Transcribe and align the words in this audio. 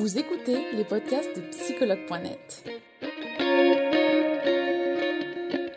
Vous 0.00 0.18
écoutez 0.18 0.56
les 0.72 0.84
podcasts 0.84 1.36
de 1.36 1.42
psychologue.net. 1.50 2.64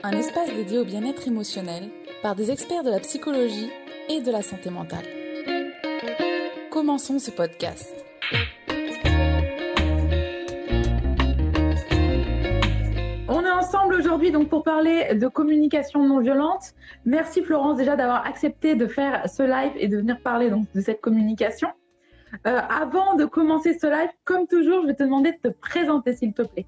Un 0.02 0.12
espace 0.14 0.50
dédié 0.56 0.78
au 0.80 0.86
bien-être 0.86 1.28
émotionnel 1.28 1.90
par 2.22 2.34
des 2.34 2.50
experts 2.50 2.86
de 2.86 2.90
la 2.90 3.02
psychologie 3.02 3.70
et 4.08 4.22
de 4.22 4.32
la 4.32 4.42
santé 4.42 4.70
mentale. 4.70 5.04
Commençons 6.72 7.20
ce 7.20 7.32
podcast. 7.32 7.94
On 13.28 13.44
est 13.44 13.52
ensemble 13.52 13.96
aujourd'hui 13.96 14.32
donc 14.32 14.48
pour 14.48 14.64
parler 14.64 15.16
de 15.16 15.28
communication 15.28 16.02
non 16.08 16.22
violente. 16.22 16.76
Merci 17.04 17.44
Florence 17.44 17.76
déjà 17.76 17.98
d'avoir 17.98 18.26
accepté 18.26 18.76
de 18.76 18.88
faire 18.88 19.30
ce 19.30 19.44
live 19.44 19.74
et 19.76 19.90
de 19.90 19.98
venir 19.98 20.18
parler 20.22 20.50
donc 20.50 20.72
de 20.74 20.80
cette 20.80 21.02
communication. 21.02 21.68
Euh, 22.48 22.60
avant 22.70 23.16
de 23.16 23.26
commencer 23.26 23.78
ce 23.78 23.88
live, 23.88 24.10
comme 24.26 24.48
toujours, 24.48 24.82
je 24.82 24.88
vais 24.88 24.96
te 24.96 25.04
demander 25.04 25.32
de 25.34 25.38
te 25.38 25.48
présenter 25.50 26.14
s'il 26.14 26.34
te 26.34 26.42
plaît. 26.42 26.66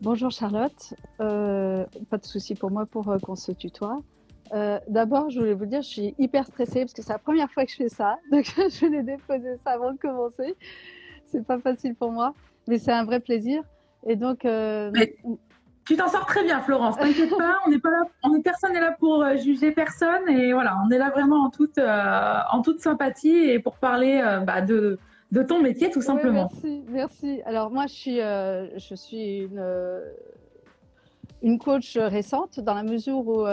Bonjour 0.00 0.30
Charlotte, 0.30 0.94
euh, 1.20 1.84
pas 2.10 2.18
de 2.18 2.24
souci 2.26 2.54
pour 2.54 2.70
moi 2.70 2.84
pour 2.84 3.08
euh, 3.08 3.18
qu'on 3.18 3.36
se 3.36 3.52
tutoie. 3.52 4.02
D'abord, 4.88 5.30
je 5.30 5.40
voulais 5.40 5.54
vous 5.54 5.66
dire, 5.66 5.82
je 5.82 5.88
suis 5.88 6.14
hyper 6.18 6.46
stressée 6.46 6.80
parce 6.80 6.92
que 6.92 7.02
c'est 7.02 7.12
la 7.12 7.18
première 7.18 7.50
fois 7.50 7.64
que 7.64 7.70
je 7.70 7.76
fais 7.76 7.88
ça, 7.88 8.18
donc 8.30 8.44
je 8.56 8.86
voulais 8.86 9.02
déposer 9.02 9.56
ça 9.64 9.72
avant 9.72 9.92
de 9.92 9.98
commencer. 9.98 10.54
C'est 11.26 11.44
pas 11.44 11.58
facile 11.58 11.94
pour 11.94 12.12
moi, 12.12 12.34
mais 12.68 12.78
c'est 12.78 12.92
un 12.92 13.04
vrai 13.04 13.20
plaisir. 13.20 13.62
Et 14.06 14.14
donc, 14.14 14.46
tu 15.86 15.96
t'en 15.96 16.08
sors 16.08 16.26
très 16.26 16.42
bien, 16.42 16.60
Florence. 16.60 16.96
T'inquiète 16.96 17.30
pas, 17.30 17.58
on 17.64 17.70
n'est 17.70 17.78
pas 17.78 17.90
là, 17.90 18.02
on 18.24 18.34
est 18.34 18.42
personne 18.42 18.72
n'est 18.72 18.80
là 18.80 18.96
pour 18.98 19.22
euh, 19.22 19.36
juger 19.36 19.70
personne 19.70 20.28
et 20.28 20.52
voilà, 20.52 20.76
on 20.84 20.90
est 20.90 20.98
là 20.98 21.10
vraiment 21.10 21.44
en 21.44 21.50
toute, 21.50 21.78
euh, 21.78 22.38
en 22.50 22.60
toute 22.60 22.80
sympathie 22.80 23.36
et 23.36 23.60
pour 23.60 23.76
parler 23.76 24.20
euh, 24.22 24.40
bah, 24.40 24.62
de, 24.62 24.98
de 25.30 25.42
ton 25.42 25.62
métier 25.62 25.90
tout 25.90 26.02
simplement. 26.02 26.50
merci, 26.52 26.84
merci. 26.88 27.40
Alors 27.46 27.70
moi, 27.70 27.86
je 27.86 27.94
suis, 27.94 28.20
euh, 28.20 28.66
je 28.78 28.94
suis 28.96 29.38
une, 29.38 30.02
une 31.42 31.58
coach 31.58 31.96
récente 31.96 32.58
dans 32.58 32.74
la 32.74 32.82
mesure 32.82 33.18
où 33.18 33.46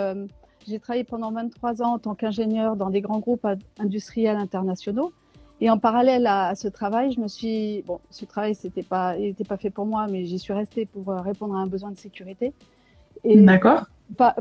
j'ai 0.65 0.79
travaillé 0.79 1.03
pendant 1.03 1.31
23 1.31 1.83
ans 1.83 1.93
en 1.93 1.99
tant 1.99 2.15
qu'ingénieur 2.15 2.75
dans 2.75 2.89
des 2.89 3.01
grands 3.01 3.19
groupes 3.19 3.45
industriels 3.77 4.37
internationaux. 4.37 5.13
Et 5.61 5.69
en 5.69 5.77
parallèle 5.77 6.27
à, 6.27 6.55
ce 6.55 6.67
travail, 6.67 7.11
je 7.11 7.19
me 7.19 7.27
suis 7.27 7.83
bon, 7.83 7.99
ce 8.09 8.25
travail 8.25 8.55
c'était 8.55 8.83
pas, 8.83 9.17
il 9.17 9.27
n'était 9.27 9.43
pas 9.43 9.57
fait 9.57 9.69
pour 9.69 9.85
moi, 9.85 10.07
mais 10.09 10.25
j'y 10.25 10.39
suis 10.39 10.53
restée 10.53 10.85
pour 10.85 11.09
euh, 11.09 11.21
répondre 11.21 11.55
à 11.55 11.59
un 11.59 11.67
besoin 11.67 11.91
de 11.91 11.97
sécurité. 11.97 12.53
D'accord. 13.23 13.85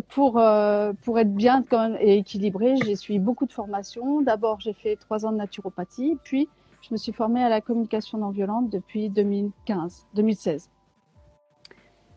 pour 0.09 0.39
euh, 0.39 0.93
pour 1.03 1.19
être 1.19 1.33
bien 1.33 1.65
quand 1.69 1.91
même 1.91 1.99
et 2.01 2.17
équilibrée, 2.17 2.75
j'ai 2.85 2.97
suivi 2.97 3.21
beaucoup 3.21 3.47
de 3.47 3.53
formations. 3.53 4.23
D'abord, 4.23 4.61
j'ai 4.61 4.73
fait 4.73 4.97
trois 4.97 5.25
ans 5.25 5.33
de 5.33 5.37
naturopathie, 5.37 6.17
puis 6.25 6.49
je 6.81 6.89
me 6.91 6.97
suis 6.97 7.13
formée 7.13 7.45
à 7.45 7.49
la 7.49 7.61
communication 7.61 8.19
non 8.19 8.31
violente 8.31 8.71
depuis 8.71 9.09
2015, 9.09 10.09
2016. 10.15 10.69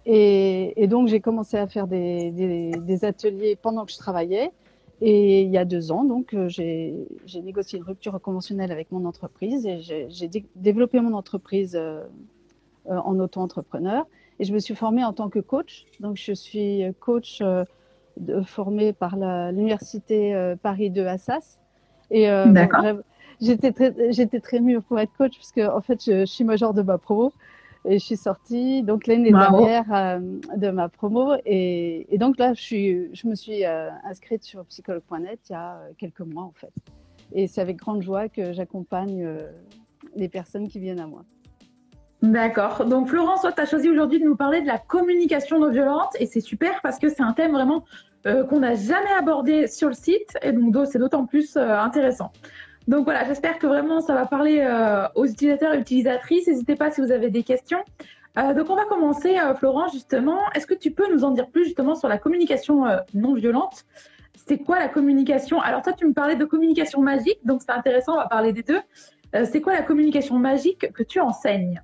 Et, 0.07 0.81
et 0.81 0.87
donc, 0.87 1.07
j'ai 1.07 1.19
commencé 1.19 1.57
à 1.57 1.67
faire 1.67 1.87
des, 1.87 2.31
des, 2.31 2.71
des 2.71 3.05
ateliers 3.05 3.55
pendant 3.55 3.85
que 3.85 3.91
je 3.91 3.97
travaillais. 3.97 4.51
Et 5.01 5.41
il 5.43 5.49
y 5.51 5.57
a 5.57 5.65
deux 5.65 5.91
ans, 5.91 6.05
donc, 6.05 6.33
euh, 6.33 6.47
j'ai 6.49 7.41
négocié 7.43 7.77
une 7.79 7.83
rupture 7.85 8.19
conventionnelle 8.21 8.71
avec 8.71 8.91
mon 8.91 9.05
entreprise 9.05 9.65
et 9.65 9.81
j'ai 9.81 10.09
j'ai 10.09 10.27
dé- 10.29 10.47
développé 10.55 11.01
mon 11.01 11.13
entreprise 11.13 11.75
euh, 11.75 12.01
euh, 12.87 12.97
en 12.97 13.19
auto-entrepreneur. 13.19 14.05
Et 14.39 14.45
je 14.45 14.53
me 14.53 14.59
suis 14.59 14.75
formée 14.75 15.03
en 15.03 15.13
tant 15.13 15.29
que 15.29 15.39
coach. 15.39 15.87
Donc, 15.99 16.17
je 16.17 16.33
suis 16.33 16.83
coach 16.99 17.41
euh, 17.41 17.65
de- 18.17 18.41
formée 18.43 18.93
par 18.93 19.17
l'université 19.17 20.35
euh, 20.35 20.55
Paris 20.57 20.91
2 20.91 21.05
Assas. 21.07 21.59
Et 22.11 22.29
euh, 22.29 22.53
bon, 22.53 22.75
j'étais 23.41 23.71
très, 23.73 23.93
j'étais 24.11 24.39
très 24.41 24.59
mûre 24.59 24.83
pour 24.83 24.99
être 24.99 25.13
coach 25.13 25.37
parce 25.37 25.51
que 25.51 25.67
en 25.69 25.81
fait, 25.81 26.03
je, 26.03 26.21
je 26.21 26.25
suis 26.25 26.43
major 26.43 26.73
de 26.73 26.81
ma 26.81 26.97
promo 26.97 27.33
et 27.87 27.99
je 27.99 28.03
suis 28.05 28.17
sortie 28.17 28.83
donc 28.83 29.07
l'année 29.07 29.31
dernière 29.51 29.85
euh, 29.93 30.19
de 30.55 30.69
ma 30.69 30.89
promo 30.89 31.33
et, 31.45 32.13
et 32.13 32.17
donc 32.17 32.37
là, 32.37 32.53
je 32.53 32.61
suis, 32.61 33.15
je 33.15 33.27
me 33.27 33.35
suis 33.35 33.65
euh, 33.65 33.89
inscrite 34.03 34.43
sur 34.43 34.65
psychologue.net 34.65 35.39
il 35.49 35.53
y 35.53 35.55
a 35.55 35.75
euh, 35.77 35.91
quelques 35.97 36.21
mois 36.21 36.43
en 36.43 36.53
fait. 36.55 36.73
Et 37.33 37.47
c'est 37.47 37.61
avec 37.61 37.77
grande 37.77 38.01
joie 38.01 38.29
que 38.29 38.53
j'accompagne 38.53 39.23
euh, 39.23 39.51
les 40.15 40.29
personnes 40.29 40.67
qui 40.67 40.79
viennent 40.79 40.99
à 40.99 41.07
moi. 41.07 41.23
D'accord. 42.21 42.85
Donc 42.85 43.09
Florence, 43.09 43.41
toi, 43.41 43.51
tu 43.51 43.61
as 43.61 43.65
choisi 43.65 43.89
aujourd'hui 43.89 44.19
de 44.19 44.25
nous 44.25 44.35
parler 44.35 44.61
de 44.61 44.67
la 44.67 44.77
communication 44.79 45.59
non 45.59 45.69
violente 45.69 46.13
et 46.19 46.25
c'est 46.25 46.39
super 46.41 46.81
parce 46.81 46.97
que 46.97 47.09
c'est 47.09 47.21
un 47.23 47.33
thème 47.33 47.51
vraiment 47.51 47.83
qu'on 48.49 48.59
n'a 48.61 48.73
jamais 48.73 49.11
abordé 49.19 49.67
sur 49.67 49.87
le 49.87 49.93
site 49.93 50.35
et 50.41 50.51
donc 50.51 50.71
d'o- 50.71 50.85
c'est 50.85 50.97
d'autant 50.97 51.27
plus 51.27 51.55
intéressant. 51.57 52.31
Donc 52.87 53.05
voilà, 53.05 53.25
j'espère 53.25 53.57
que 53.57 53.67
vraiment 53.67 53.99
ça 53.99 54.13
va 54.13 54.25
parler 54.25 54.59
euh, 54.59 55.07
aux 55.15 55.25
utilisateurs 55.25 55.73
et 55.73 55.79
utilisatrices. 55.79 56.47
N'hésitez 56.47 56.75
pas 56.75 56.91
si 56.91 57.01
vous 57.01 57.11
avez 57.11 57.29
des 57.29 57.43
questions. 57.43 57.83
Euh, 58.37 58.53
donc 58.53 58.69
on 58.69 58.75
va 58.75 58.85
commencer, 58.85 59.37
euh, 59.37 59.55
Florence, 59.55 59.93
justement. 59.93 60.39
Est-ce 60.53 60.67
que 60.67 60.73
tu 60.73 60.91
peux 60.91 61.11
nous 61.13 61.23
en 61.23 61.31
dire 61.31 61.47
plus 61.47 61.65
justement 61.65 61.95
sur 61.95 62.07
la 62.07 62.17
communication 62.17 62.85
euh, 62.85 62.97
non 63.13 63.33
violente? 63.33 63.85
C'est 64.47 64.57
quoi 64.57 64.79
la 64.79 64.89
communication? 64.89 65.61
Alors 65.61 65.81
toi, 65.81 65.93
tu 65.93 66.05
me 66.05 66.13
parlais 66.13 66.35
de 66.35 66.45
communication 66.45 67.01
magique, 67.01 67.39
donc 67.45 67.61
c'est 67.61 67.71
intéressant, 67.71 68.13
on 68.13 68.17
va 68.17 68.27
parler 68.27 68.53
des 68.53 68.63
deux. 68.63 68.81
C'est 69.51 69.59
quoi 69.59 69.73
la 69.73 69.81
communication 69.81 70.37
magique 70.37 70.93
que 70.93 71.03
tu 71.03 71.19
enseignes? 71.19 71.81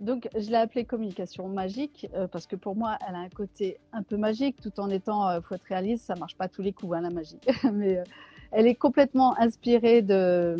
Donc, 0.00 0.28
je 0.34 0.48
l'ai 0.48 0.56
appelée 0.56 0.86
communication 0.86 1.46
magique 1.48 2.08
parce 2.32 2.46
que 2.46 2.56
pour 2.56 2.74
moi, 2.74 2.96
elle 3.06 3.14
a 3.14 3.18
un 3.18 3.28
côté 3.28 3.78
un 3.92 4.02
peu 4.02 4.16
magique, 4.16 4.60
tout 4.62 4.80
en 4.80 4.88
étant, 4.88 5.28
euh, 5.28 5.40
faut 5.42 5.56
être 5.56 5.64
réaliste, 5.68 6.06
ça 6.06 6.14
marche 6.14 6.36
pas 6.36 6.48
tous 6.48 6.62
les 6.62 6.72
coups, 6.72 6.96
hein, 6.96 7.02
la 7.02 7.10
magie. 7.10 7.38
Mais 7.72 8.02
elle 8.54 8.66
est 8.66 8.74
complètement 8.74 9.38
inspirée 9.38 10.00
de, 10.00 10.56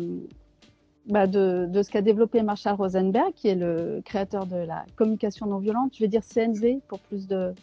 bah, 1.07 1.27
de, 1.27 1.65
de 1.69 1.81
ce 1.81 1.89
qu'a 1.89 2.01
développé 2.01 2.41
Marshall 2.41 2.75
Rosenberg, 2.75 3.33
qui 3.35 3.47
est 3.47 3.55
le 3.55 4.01
créateur 4.03 4.45
de 4.45 4.57
la 4.57 4.85
communication 4.95 5.45
non 5.45 5.59
violente. 5.59 5.93
Je 5.95 6.01
vais 6.01 6.07
dire 6.07 6.21
CNV 6.21 6.81
pour 6.87 6.99
plus 6.99 7.27
de, 7.27 7.53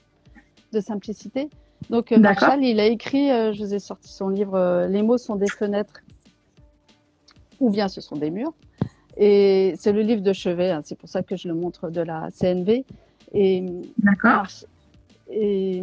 de 0.73 0.81
simplicité. 0.81 1.51
Donc, 1.91 2.13
euh. 2.13 2.19
Marshall, 2.19 2.65
il 2.65 2.81
a 2.81 2.87
écrit, 2.87 3.31
euh, 3.31 3.53
je 3.53 3.63
vous 3.63 3.75
ai 3.75 3.79
sorti 3.79 4.09
son 4.09 4.29
livre, 4.29 4.55
euh, 4.55 4.87
Les 4.89 5.03
mots 5.03 5.19
sont 5.19 5.37
des 5.37 5.49
fenêtres 5.49 6.01
ou 7.61 7.71
bien 7.71 7.89
ce 7.89 8.01
sont 8.01 8.17
des 8.17 8.31
murs. 8.31 8.55
Et 9.17 9.75
c'est 9.77 9.93
le 9.93 10.01
livre 10.01 10.23
de 10.23 10.33
chevet, 10.33 10.71
hein, 10.71 10.81
c'est 10.85 10.97
pour 10.97 11.09
ça 11.09 11.23
que 11.23 11.37
je 11.37 11.47
le 11.47 11.55
montre 11.55 11.91
de 11.91 12.01
la 12.01 12.29
CNV. 12.31 12.85
Et, 13.35 13.67
D'accord. 13.99 14.47
Et 15.33 15.83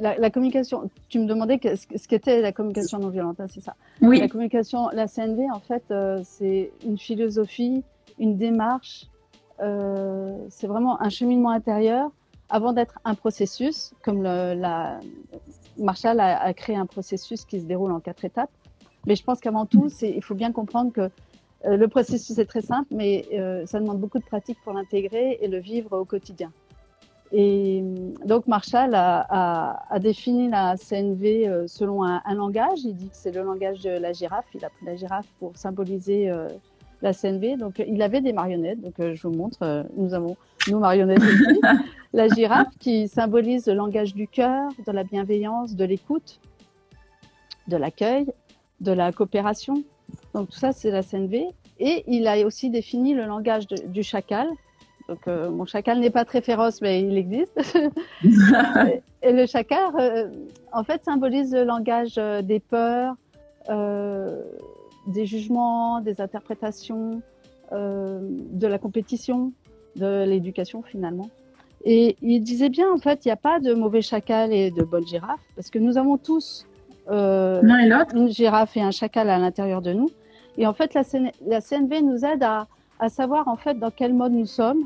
la, 0.00 0.16
la 0.18 0.30
communication, 0.30 0.90
tu 1.08 1.18
me 1.20 1.26
demandais 1.26 1.58
que- 1.58 1.76
ce 1.76 2.08
qu'était 2.08 2.40
la 2.40 2.52
communication 2.52 2.98
non 2.98 3.08
violente, 3.08 3.40
hein, 3.40 3.46
c'est 3.48 3.60
ça? 3.62 3.74
Oui. 4.00 4.18
La 4.18 4.28
communication, 4.28 4.88
la 4.92 5.06
CNV, 5.06 5.50
en 5.50 5.60
fait, 5.60 5.84
euh, 5.90 6.20
c'est 6.24 6.72
une 6.84 6.98
philosophie, 6.98 7.82
une 8.18 8.36
démarche, 8.36 9.06
euh, 9.60 10.36
c'est 10.50 10.66
vraiment 10.66 11.00
un 11.00 11.08
cheminement 11.10 11.50
intérieur 11.50 12.10
avant 12.50 12.72
d'être 12.72 12.98
un 13.04 13.14
processus, 13.14 13.92
comme 14.02 14.22
le, 14.22 14.54
la, 14.54 14.98
Marshall 15.78 16.20
a, 16.20 16.42
a 16.42 16.52
créé 16.52 16.76
un 16.76 16.86
processus 16.86 17.44
qui 17.44 17.60
se 17.60 17.64
déroule 17.66 17.92
en 17.92 18.00
quatre 18.00 18.24
étapes. 18.24 18.50
Mais 19.06 19.16
je 19.16 19.24
pense 19.24 19.40
qu'avant 19.40 19.66
tout, 19.66 19.88
il 20.02 20.22
faut 20.22 20.34
bien 20.34 20.52
comprendre 20.52 20.92
que 20.92 21.00
euh, 21.64 21.76
le 21.76 21.88
processus 21.88 22.36
est 22.38 22.44
très 22.44 22.60
simple, 22.60 22.88
mais 22.90 23.24
euh, 23.32 23.64
ça 23.66 23.78
demande 23.80 23.98
beaucoup 24.00 24.18
de 24.18 24.24
pratique 24.24 24.58
pour 24.64 24.72
l'intégrer 24.72 25.38
et 25.40 25.48
le 25.48 25.58
vivre 25.58 25.96
au 25.98 26.04
quotidien. 26.04 26.50
Et 27.34 27.82
euh, 27.82 28.12
donc 28.26 28.46
Marshall 28.46 28.94
a, 28.94 29.26
a, 29.28 29.86
a 29.94 29.98
défini 29.98 30.48
la 30.50 30.76
CNV 30.76 31.48
euh, 31.48 31.66
selon 31.66 32.04
un, 32.04 32.20
un 32.24 32.34
langage. 32.34 32.80
Il 32.84 32.94
dit 32.94 33.08
que 33.08 33.16
c'est 33.16 33.32
le 33.32 33.42
langage 33.42 33.80
de 33.80 33.90
la 33.90 34.12
girafe. 34.12 34.44
Il 34.54 34.64
a 34.64 34.68
pris 34.70 34.84
la 34.84 34.96
girafe 34.96 35.26
pour 35.38 35.56
symboliser 35.56 36.28
euh, 36.28 36.48
la 37.00 37.12
CNV. 37.14 37.56
Donc 37.56 37.82
il 37.86 38.02
avait 38.02 38.20
des 38.20 38.32
marionnettes. 38.34 38.80
Donc 38.80 39.00
euh, 39.00 39.14
je 39.14 39.26
vous 39.26 39.34
montre. 39.34 39.58
euh, 39.62 39.82
nous 39.96 40.12
avons 40.12 40.36
nos 40.68 40.78
marionnettes 40.78 41.22
ici. 41.22 41.60
la 42.12 42.28
girafe 42.28 42.76
qui 42.78 43.08
symbolise 43.08 43.66
le 43.66 43.74
langage 43.74 44.14
du 44.14 44.28
cœur, 44.28 44.68
de 44.86 44.92
la 44.92 45.02
bienveillance, 45.02 45.74
de 45.74 45.84
l'écoute, 45.86 46.38
de 47.66 47.76
l'accueil, 47.78 48.26
de 48.80 48.92
la 48.92 49.10
coopération. 49.12 49.82
Donc 50.34 50.50
tout 50.50 50.58
ça 50.58 50.72
c'est 50.72 50.90
la 50.90 51.02
CNV. 51.02 51.46
Et 51.78 52.04
il 52.06 52.26
a 52.28 52.44
aussi 52.46 52.68
défini 52.68 53.14
le 53.14 53.24
langage 53.24 53.66
de- 53.68 53.86
du 53.88 54.02
chacal. 54.02 54.48
Donc 55.12 55.28
euh, 55.28 55.50
mon 55.50 55.66
chacal 55.66 56.00
n'est 56.00 56.08
pas 56.08 56.24
très 56.24 56.40
féroce, 56.40 56.80
mais 56.80 57.02
il 57.02 57.18
existe. 57.18 57.60
Et 59.22 59.32
le 59.32 59.44
chacal, 59.46 59.90
euh, 60.00 60.28
en 60.72 60.84
fait, 60.84 61.04
symbolise 61.04 61.52
le 61.54 61.64
langage 61.64 62.14
euh, 62.16 62.40
des 62.40 62.60
peurs, 62.60 63.14
des 65.06 65.26
jugements, 65.26 66.00
des 66.00 66.18
interprétations, 66.20 67.20
de 67.70 68.66
la 68.66 68.78
compétition, 68.78 69.52
de 69.96 70.24
l'éducation 70.24 70.82
finalement. 70.82 71.28
Et 71.84 72.16
il 72.22 72.40
disait 72.42 72.68
bien, 72.70 72.86
en 72.90 72.98
fait, 72.98 73.24
il 73.24 73.28
n'y 73.28 73.32
a 73.32 73.36
pas 73.50 73.60
de 73.60 73.74
mauvais 73.74 74.02
chacal 74.02 74.50
et 74.52 74.70
de 74.70 74.82
bonne 74.82 75.06
girafe, 75.06 75.40
parce 75.56 75.68
que 75.70 75.78
nous 75.78 75.98
avons 75.98 76.16
tous 76.16 76.66
euh, 77.10 77.60
et 78.14 78.18
une 78.18 78.28
girafe 78.30 78.76
et 78.78 78.82
un 78.82 78.90
chacal 78.92 79.28
à 79.28 79.38
l'intérieur 79.38 79.82
de 79.82 79.92
nous. 79.92 80.10
Et 80.58 80.66
en 80.66 80.72
fait, 80.74 80.94
la, 80.94 81.02
CN- 81.02 81.32
la 81.46 81.60
CNV 81.60 82.02
nous 82.02 82.24
aide 82.24 82.42
à, 82.42 82.66
à 82.98 83.08
savoir 83.08 83.48
en 83.48 83.56
fait 83.56 83.78
dans 83.78 83.90
quel 83.90 84.12
mode 84.14 84.32
nous 84.32 84.46
sommes, 84.46 84.82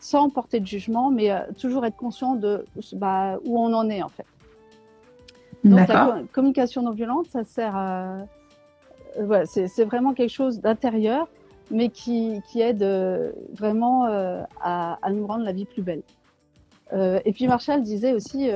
sans 0.00 0.30
porter 0.30 0.60
de 0.60 0.66
jugement, 0.66 1.10
mais 1.10 1.30
euh, 1.30 1.40
toujours 1.58 1.84
être 1.84 1.96
conscient 1.96 2.34
de 2.34 2.64
bah, 2.92 3.38
où 3.44 3.58
on 3.58 3.72
en 3.72 3.88
est 3.88 4.02
en 4.02 4.08
fait. 4.08 4.26
Donc 5.64 5.88
la 5.88 6.22
communication 6.32 6.82
non 6.82 6.92
violente, 6.92 7.26
ça 7.28 7.44
sert 7.44 7.74
à... 7.74 8.18
euh, 9.18 9.24
voilà, 9.24 9.46
c'est 9.46 9.84
vraiment 9.84 10.14
quelque 10.14 10.32
chose 10.32 10.60
d'intérieur 10.60 11.28
mais 11.72 11.88
qui, 11.88 12.40
qui 12.48 12.60
aide 12.60 12.84
euh, 12.84 13.32
vraiment 13.52 14.04
à, 14.60 14.98
à, 15.02 15.10
nous 15.10 15.26
rendre 15.26 15.44
la 15.44 15.50
vie 15.50 15.64
plus 15.64 15.82
belle. 15.82 16.02
Euh, 16.92 17.18
et 17.24 17.32
puis 17.32 17.48
Marshall 17.48 17.82
disait 17.82 18.12
aussi, 18.12 18.48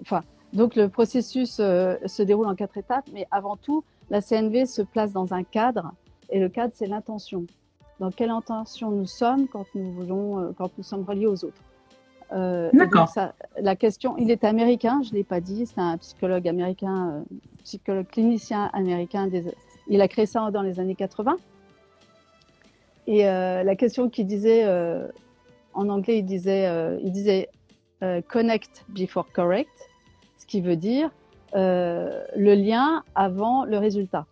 enfin, 0.00 0.22
donc 0.52 0.74
le 0.74 0.88
processus 0.88 1.52
se 1.52 2.22
déroule 2.22 2.48
en 2.48 2.56
quatre 2.56 2.76
étapes, 2.76 3.08
mais 3.12 3.28
avant 3.30 3.56
tout, 3.56 3.84
la 4.10 4.20
CNV 4.20 4.66
se 4.66 4.82
place 4.82 5.12
dans 5.12 5.32
un 5.32 5.44
cadre, 5.44 5.92
et 6.30 6.40
le 6.40 6.48
cadre, 6.48 6.72
c'est 6.74 6.86
l'intention. 6.86 7.46
Dans 8.00 8.10
quelle 8.10 8.30
intention 8.30 8.90
nous 8.90 9.06
sommes 9.06 9.48
quand 9.48 9.66
nous 9.74 9.90
voulons, 9.92 10.54
quand 10.58 10.70
nous 10.76 10.84
sommes 10.84 11.04
reliés 11.04 11.26
aux 11.26 11.44
autres. 11.44 11.62
Euh, 12.32 12.70
D'accord. 12.72 13.08
La 13.60 13.76
question, 13.76 14.16
il 14.18 14.30
est 14.30 14.44
américain, 14.44 15.00
je 15.02 15.12
l'ai 15.12 15.24
pas 15.24 15.40
dit, 15.40 15.66
c'est 15.66 15.80
un 15.80 15.96
psychologue 15.98 16.48
américain, 16.48 17.10
euh, 17.10 17.36
psychologue 17.64 18.06
clinicien 18.06 18.68
américain. 18.72 19.28
Des, 19.28 19.44
il 19.88 20.00
a 20.00 20.08
créé 20.08 20.26
ça 20.26 20.50
dans 20.50 20.62
les 20.62 20.80
années 20.80 20.94
80. 20.94 21.36
Et 23.06 23.26
euh, 23.26 23.62
la 23.62 23.76
question 23.76 24.08
qu'il 24.08 24.26
disait 24.26 24.64
euh, 24.64 25.06
en 25.74 25.88
anglais, 25.88 26.18
il 26.18 26.24
disait, 26.24 26.66
euh, 26.66 26.98
il 27.02 27.12
disait 27.12 27.48
connect 28.28 28.84
before 28.90 29.32
correct, 29.32 29.70
ce 30.36 30.46
qui 30.46 30.60
veut 30.60 30.76
dire 30.76 31.10
le 31.54 32.54
lien 32.54 33.02
avant 33.14 33.64
le 33.64 33.78
résultat. 33.78 34.26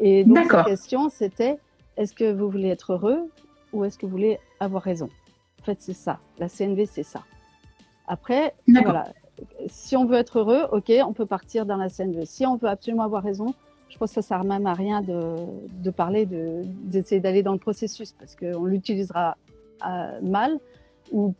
Et 0.00 0.24
donc 0.24 0.52
la 0.52 0.64
question, 0.64 1.08
c'était 1.08 1.58
est-ce 2.00 2.14
que 2.14 2.32
vous 2.32 2.48
voulez 2.48 2.68
être 2.68 2.94
heureux 2.94 3.30
ou 3.74 3.84
est-ce 3.84 3.98
que 3.98 4.06
vous 4.06 4.12
voulez 4.12 4.38
avoir 4.58 4.82
raison? 4.82 5.10
En 5.60 5.64
fait, 5.64 5.76
c'est 5.80 5.92
ça. 5.92 6.18
La 6.38 6.48
CNV, 6.48 6.86
c'est 6.86 7.02
ça. 7.02 7.24
Après, 8.06 8.54
voilà. 8.66 9.12
Si 9.68 9.96
on 9.96 10.06
veut 10.06 10.16
être 10.16 10.38
heureux, 10.38 10.62
ok, 10.72 10.90
on 11.06 11.12
peut 11.12 11.26
partir 11.26 11.66
dans 11.66 11.76
la 11.76 11.90
CNV. 11.90 12.24
Si 12.24 12.46
on 12.46 12.56
veut 12.56 12.68
absolument 12.68 13.02
avoir 13.02 13.22
raison, 13.22 13.54
je 13.90 13.98
pense 13.98 14.14
que 14.14 14.22
ça 14.22 14.22
sert 14.22 14.44
même 14.44 14.66
à 14.66 14.72
rien 14.72 15.02
de, 15.02 15.36
de 15.82 15.90
parler, 15.90 16.26
d'essayer 16.26 17.20
d'aller 17.20 17.42
dans 17.42 17.52
le 17.52 17.58
processus 17.58 18.12
parce 18.12 18.34
qu'on 18.34 18.64
l'utilisera 18.64 19.36
euh, 19.86 20.20
mal 20.22 20.58
ou, 21.12 21.34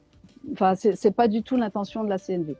enfin, 0.52 0.74
c'est 0.74 1.14
pas 1.14 1.28
du 1.28 1.42
tout 1.42 1.56
l'intention 1.56 2.04
de 2.04 2.10
la 2.10 2.18
CNV. 2.18 2.54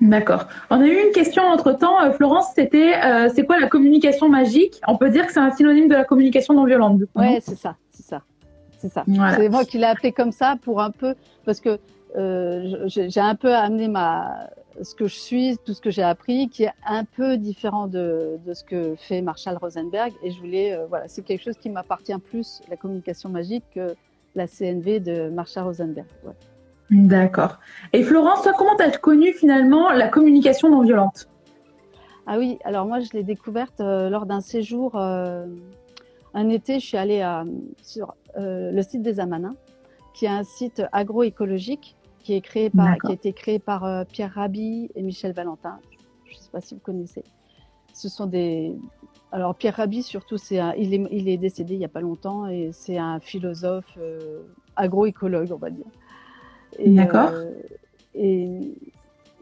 D'accord. 0.00 0.48
On 0.70 0.80
a 0.80 0.86
eu 0.86 1.06
une 1.06 1.12
question 1.12 1.42
entre 1.44 1.72
temps, 1.72 2.02
euh, 2.02 2.12
Florence, 2.12 2.46
c'était 2.54 2.94
euh, 3.02 3.28
c'est 3.34 3.46
quoi 3.46 3.58
la 3.58 3.68
communication 3.68 4.28
magique? 4.28 4.80
On 4.86 4.96
peut 4.96 5.10
dire 5.10 5.26
que 5.26 5.32
c'est 5.32 5.40
un 5.40 5.52
synonyme 5.52 5.88
de 5.88 5.94
la 5.94 6.04
communication 6.04 6.54
non 6.54 6.64
violente. 6.64 7.00
Oui, 7.14 7.38
c'est 7.40 7.56
ça, 7.56 7.76
c'est 7.90 8.02
ça 8.04 8.22
c'est 8.84 8.92
ça. 8.92 9.04
C'est 9.36 9.48
moi 9.48 9.64
qui 9.64 9.78
l'ai 9.78 9.86
appelé 9.86 10.12
comme 10.12 10.32
ça 10.32 10.56
pour 10.62 10.80
un 10.80 10.90
peu, 10.90 11.14
parce 11.44 11.60
que 11.60 11.78
euh, 12.16 12.86
j'ai 12.86 13.20
un 13.20 13.34
peu 13.34 13.54
amené 13.54 13.88
ma, 13.88 14.50
ce 14.82 14.94
que 14.94 15.06
je 15.06 15.14
suis, 15.14 15.58
tout 15.64 15.72
ce 15.72 15.80
que 15.80 15.90
j'ai 15.90 16.02
appris, 16.02 16.48
qui 16.48 16.64
est 16.64 16.72
un 16.86 17.04
peu 17.04 17.36
différent 17.36 17.86
de, 17.86 18.38
de, 18.44 18.54
ce 18.54 18.62
que 18.62 18.94
fait 18.96 19.22
Marshall 19.22 19.56
Rosenberg. 19.56 20.12
Et 20.22 20.30
je 20.30 20.38
voulais, 20.38 20.74
euh, 20.74 20.86
voilà, 20.86 21.08
c'est 21.08 21.22
quelque 21.22 21.42
chose 21.42 21.56
qui 21.56 21.70
m'appartient 21.70 22.16
plus, 22.30 22.60
la 22.68 22.76
communication 22.76 23.30
magique, 23.30 23.64
que 23.74 23.94
la 24.34 24.46
CNV 24.46 25.00
de 25.00 25.30
Marshall 25.30 25.64
Rosenberg. 25.64 26.06
D'accord. 26.90 27.58
Et 27.92 28.02
Florence, 28.02 28.42
toi, 28.42 28.52
comment 28.56 28.76
as-tu 28.76 28.98
connu 28.98 29.32
finalement 29.32 29.90
la 29.90 30.08
communication 30.08 30.70
non 30.70 30.82
violente? 30.82 31.28
Ah 32.26 32.38
oui, 32.38 32.58
alors 32.64 32.86
moi, 32.86 33.00
je 33.00 33.10
l'ai 33.12 33.22
découverte 33.22 33.80
euh, 33.80 34.08
lors 34.08 34.26
d'un 34.26 34.40
séjour. 34.40 34.96
un 34.96 36.48
été, 36.48 36.80
je 36.80 36.86
suis 36.86 36.96
allée 36.96 37.20
à, 37.20 37.44
sur 37.82 38.14
euh, 38.36 38.72
le 38.72 38.82
site 38.82 39.02
des 39.02 39.20
Amanins, 39.20 39.54
qui 40.12 40.24
est 40.24 40.28
un 40.28 40.42
site 40.42 40.82
agroécologique 40.92 41.94
qui, 42.20 42.34
est 42.34 42.40
créé 42.40 42.70
par, 42.70 42.96
qui 42.98 43.08
a 43.08 43.12
été 43.12 43.32
créé 43.32 43.58
par 43.60 43.84
euh, 43.84 44.04
Pierre 44.04 44.32
Rabhi 44.32 44.90
et 44.94 45.02
Michel 45.02 45.32
Valentin. 45.32 45.78
Je 46.24 46.34
ne 46.34 46.40
sais 46.40 46.50
pas 46.50 46.60
si 46.60 46.74
vous 46.74 46.80
connaissez. 46.80 47.22
Ce 47.92 48.08
sont 48.08 48.26
des. 48.26 48.74
Alors, 49.30 49.54
Pierre 49.54 49.76
Rabhi, 49.76 50.02
surtout, 50.02 50.36
c'est 50.36 50.60
il, 50.78 50.94
est, 50.94 51.06
il 51.12 51.28
est 51.28 51.36
décédé 51.36 51.74
il 51.74 51.78
n'y 51.78 51.84
a 51.84 51.88
pas 51.88 52.00
longtemps 52.00 52.46
et 52.48 52.70
c'est 52.72 52.98
un 52.98 53.20
philosophe 53.20 53.98
euh, 53.98 54.42
agroécologue, 54.74 55.52
on 55.52 55.58
va 55.58 55.70
dire. 55.70 55.86
D'accord. 56.78 57.30
et, 58.14 58.48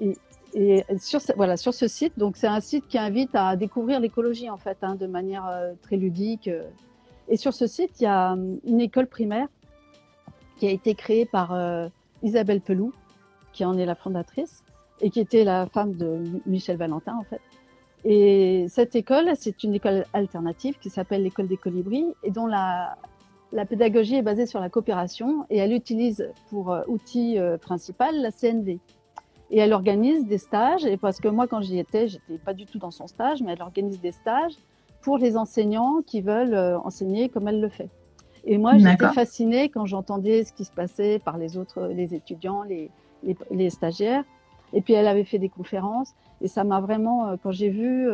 et, 0.00 0.14
et, 0.54 0.84
sur, 0.98 1.20
ce, 1.20 1.32
voilà, 1.34 1.56
sur 1.56 1.72
ce 1.72 1.88
site, 1.88 2.18
donc 2.18 2.36
c'est 2.36 2.46
un 2.46 2.60
site 2.60 2.86
qui 2.88 2.98
invite 2.98 3.34
à 3.34 3.56
découvrir 3.56 4.00
l'écologie 4.00 4.50
en 4.50 4.58
fait, 4.58 4.78
hein, 4.82 4.94
de 4.96 5.06
manière 5.06 5.50
très 5.82 5.96
ludique. 5.96 6.50
Et 7.28 7.36
sur 7.36 7.54
ce 7.54 7.66
site, 7.66 8.00
il 8.00 8.04
y 8.04 8.06
a 8.06 8.32
hum, 8.32 8.58
une 8.64 8.80
école 8.80 9.06
primaire 9.06 9.48
qui 10.58 10.66
a 10.66 10.70
été 10.70 10.94
créée 10.94 11.24
par 11.24 11.54
euh, 11.54 11.88
Isabelle 12.22 12.60
Pelou, 12.60 12.92
qui 13.52 13.64
en 13.64 13.76
est 13.78 13.86
la 13.86 13.94
fondatrice, 13.94 14.62
et 15.00 15.10
qui 15.10 15.20
était 15.20 15.44
la 15.44 15.66
femme 15.66 15.94
de 15.94 16.22
Michel 16.46 16.76
Valentin, 16.76 17.16
en 17.16 17.24
fait. 17.24 17.40
Et 18.04 18.66
cette 18.68 18.94
école, 18.94 19.30
c'est 19.36 19.62
une 19.64 19.74
école 19.74 20.04
alternative 20.12 20.78
qui 20.78 20.90
s'appelle 20.90 21.22
l'école 21.22 21.48
des 21.48 21.56
colibris, 21.56 22.06
et 22.22 22.30
dont 22.30 22.46
la, 22.46 22.96
la 23.52 23.66
pédagogie 23.66 24.16
est 24.16 24.22
basée 24.22 24.46
sur 24.46 24.60
la 24.60 24.70
coopération, 24.70 25.44
et 25.50 25.58
elle 25.58 25.72
utilise 25.72 26.28
pour 26.48 26.72
euh, 26.72 26.82
outil 26.88 27.38
euh, 27.38 27.58
principal 27.58 28.20
la 28.20 28.30
CNV. 28.32 28.78
Et 29.50 29.58
elle 29.58 29.74
organise 29.74 30.26
des 30.26 30.38
stages, 30.38 30.86
et 30.86 30.96
parce 30.96 31.20
que 31.20 31.28
moi, 31.28 31.46
quand 31.46 31.60
j'y 31.60 31.78
étais, 31.78 32.08
j'étais 32.08 32.38
pas 32.38 32.54
du 32.54 32.64
tout 32.64 32.78
dans 32.78 32.90
son 32.90 33.06
stage, 33.06 33.42
mais 33.42 33.52
elle 33.52 33.62
organise 33.62 34.00
des 34.00 34.12
stages 34.12 34.54
pour 35.02 35.18
les 35.18 35.36
enseignants 35.36 36.00
qui 36.06 36.22
veulent 36.22 36.54
euh, 36.54 36.78
enseigner 36.78 37.28
comme 37.28 37.48
elle 37.48 37.60
le 37.60 37.68
fait. 37.68 37.90
Et 38.44 38.56
moi, 38.58 38.78
j'étais 38.78 39.08
fascinée 39.12 39.68
quand 39.68 39.84
j'entendais 39.84 40.44
ce 40.44 40.52
qui 40.52 40.64
se 40.64 40.72
passait 40.72 41.20
par 41.20 41.38
les 41.38 41.56
autres, 41.56 41.88
les 41.94 42.14
étudiants, 42.14 42.62
les, 42.64 42.90
les, 43.52 43.70
stagiaires. 43.70 44.24
Et 44.72 44.80
puis, 44.80 44.94
elle 44.94 45.06
avait 45.06 45.22
fait 45.22 45.38
des 45.38 45.48
conférences. 45.48 46.12
Et 46.40 46.48
ça 46.48 46.64
m'a 46.64 46.80
vraiment, 46.80 47.36
quand 47.40 47.52
j'ai 47.52 47.68
vu 47.68 48.08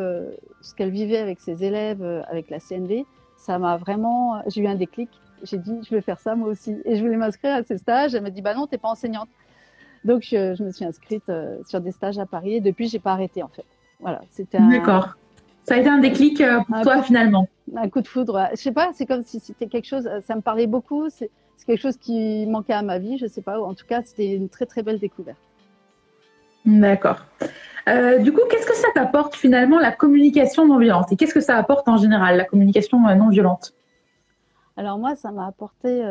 ce 0.61 0.75
qu'elle 0.75 0.91
vivait 0.91 1.17
avec 1.17 1.41
ses 1.41 1.65
élèves, 1.65 2.03
avec 2.29 2.51
la 2.51 2.61
CNV, 2.61 3.07
ça 3.39 3.59
m'a 3.59 3.79
vraiment, 3.79 4.43
j'ai 4.49 4.61
eu 4.61 4.67
un 4.67 4.75
déclic. 4.75 5.09
J'ai 5.43 5.59
dit, 5.59 5.79
je 5.89 5.95
vais 5.95 6.01
faire 6.01 6.19
ça 6.19 6.35
moi 6.35 6.49
aussi. 6.49 6.77
Et 6.85 6.97
je 6.97 7.03
voulais 7.03 7.17
m'inscrire 7.17 7.55
à 7.55 7.63
ces 7.63 7.79
stages. 7.79 8.15
Elle 8.15 8.23
m'a 8.23 8.31
dit, 8.31 8.43
bah 8.43 8.55
non, 8.55 8.67
t'es 8.67 8.79
pas 8.79 8.89
enseignante. 8.89 9.29
Donc, 10.05 10.23
je, 10.23 10.55
je, 10.55 10.63
me 10.63 10.71
suis 10.71 10.85
inscrite 10.85 11.25
sur 11.67 11.81
des 11.81 11.93
stages 11.93 12.19
à 12.19 12.27
Paris. 12.27 12.55
Et 12.55 12.61
depuis, 12.61 12.89
j'ai 12.89 12.99
pas 12.99 13.13
arrêté, 13.13 13.43
en 13.43 13.49
fait. 13.49 13.65
Voilà. 14.01 14.23
C'était 14.31 14.59
un, 14.59 14.69
D'accord. 14.69 15.17
Ça 15.69 15.75
a 15.75 15.79
été 15.79 15.89
un 15.89 15.99
déclic 15.99 16.41
euh, 16.41 16.61
pour 16.67 16.81
toi 16.81 17.03
finalement. 17.03 17.47
Un 17.77 17.91
coup 17.91 18.01
de 18.01 18.09
foudre. 18.09 18.49
Je 18.53 18.57
sais 18.57 18.73
pas, 18.73 18.91
c'est 18.95 19.05
comme 19.05 19.23
si 19.23 19.39
c'était 19.39 19.67
quelque 19.67 19.87
chose. 19.87 20.09
Ça 20.27 20.35
me 20.35 20.41
parlait 20.41 20.67
beaucoup. 20.67 21.11
C'est 21.11 21.31
quelque 21.67 21.83
chose 21.83 21.99
qui 21.99 22.47
manquait 22.47 22.73
à 22.73 22.83
ma 22.83 22.99
vie. 22.99 23.19
Je 23.19 23.27
sais 23.27 23.43
pas. 23.43 23.61
En 23.61 23.75
tout 23.75 23.85
cas, 23.87 24.01
c'était 24.03 24.35
une 24.35 24.49
très 24.49 24.65
très 24.65 24.83
belle 24.83 24.99
découverte. 24.99 25.39
D'accord. 26.65 27.19
Euh, 27.89 28.19
du 28.19 28.33
coup, 28.33 28.41
qu'est-ce 28.51 28.67
que 28.67 28.77
ça 28.77 28.89
t'apporte 28.95 29.35
finalement 29.35 29.79
la 29.79 29.93
communication 29.93 30.67
non 30.67 30.79
violente? 30.79 31.13
Et 31.13 31.17
qu'est-ce 31.17 31.35
que 31.35 31.41
ça 31.41 31.57
apporte 31.57 31.87
en 31.89 31.99
général 31.99 32.39
la 32.39 32.45
communication 32.45 33.07
euh, 33.07 33.15
non 33.15 33.29
violente? 33.29 33.75
Alors 34.79 34.99
moi, 34.99 35.15
ça 35.17 35.31
m'a 35.33 35.47
apporté 35.47 36.03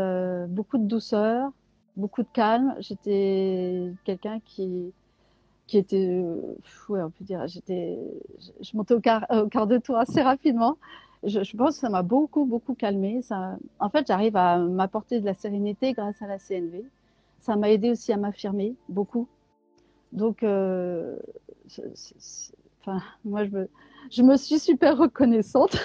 beaucoup 0.50 0.78
de 0.78 0.84
douceur, 0.84 1.52
beaucoup 1.96 2.22
de 2.22 2.28
calme. 2.32 2.76
J'étais 2.80 3.94
quelqu'un 4.04 4.40
qui 4.46 4.94
qui 5.68 5.78
était, 5.78 6.08
euh, 6.24 6.56
on 6.90 7.10
peut 7.10 7.26
dire, 7.26 7.46
j'étais, 7.48 8.00
je, 8.62 8.76
montais 8.76 8.94
au 8.94 9.02
quart, 9.02 9.26
au 9.30 9.48
quart 9.48 9.68
de 9.68 9.78
tour 9.78 9.98
assez 9.98 10.22
rapidement. 10.22 10.78
Je, 11.24 11.40
pense 11.58 11.76
que 11.76 11.82
ça 11.82 11.90
m'a 11.90 12.04
beaucoup, 12.04 12.46
beaucoup 12.46 12.74
calmé. 12.74 13.20
En 13.80 13.90
fait, 13.90 14.08
j'arrive 14.08 14.38
à 14.38 14.58
m'apporter 14.60 15.20
de 15.20 15.26
la 15.26 15.34
sérénité 15.34 15.92
grâce 15.92 16.22
à 16.22 16.28
la 16.28 16.40
CNV. 16.40 16.86
Ça 17.40 17.56
m'a 17.58 17.70
aidé 17.70 17.92
aussi 17.92 18.14
à 18.14 18.18
m'affirmer 18.18 18.76
beaucoup. 18.88 19.28
Donc, 20.14 20.42
euh, 20.44 21.18
enfin, 22.80 23.02
moi, 23.26 23.44
je 23.44 23.50
me, 23.50 23.70
je 24.12 24.24
me 24.24 24.38
suis 24.38 24.60
super 24.60 24.98
reconnaissante 24.98 25.78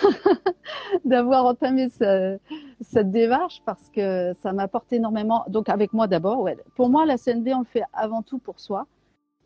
d'avoir 1.04 1.46
entamé 1.46 1.88
ce, 1.88 2.38
cette 2.80 3.10
démarche 3.10 3.62
parce 3.64 3.88
que 3.90 4.32
ça 4.42 4.52
m'apporte 4.52 4.92
énormément. 4.92 5.44
Donc, 5.48 5.68
avec 5.68 5.92
moi 5.92 6.06
d'abord, 6.06 6.40
ouais. 6.40 6.56
Pour 6.76 6.88
moi, 6.88 7.06
la 7.06 7.18
CNV, 7.18 7.54
on 7.54 7.60
le 7.60 7.64
fait 7.64 7.84
avant 7.92 8.22
tout 8.22 8.38
pour 8.38 8.60
soi. 8.60 8.86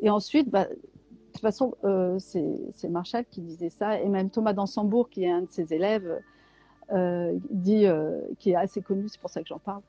Et 0.01 0.11
ensuite, 0.11 0.51
bah, 0.51 0.65
de 0.65 0.75
toute 1.33 1.41
façon, 1.41 1.75
euh, 1.85 2.19
c'est 2.19 2.89
Marshall 2.89 3.25
qui 3.31 3.41
disait 3.41 3.71
ça, 3.71 4.01
et 4.01 4.09
même 4.09 4.31
Thomas 4.31 4.53
Dansembourg, 4.53 5.09
qui 5.09 5.25
est 5.25 5.31
un 5.31 5.43
de 5.43 5.51
ses 5.51 5.73
élèves, 5.73 6.21
euh, 6.93 7.33
dit, 7.51 7.87
euh, 7.87 8.21
qui 8.39 8.51
est 8.51 8.57
assez 8.57 8.81
connu, 8.81 9.09
c'est 9.09 9.21
pour 9.21 9.31
ça 9.31 9.43
que 9.43 9.49
j'en 9.49 9.59
parle, 9.59 9.83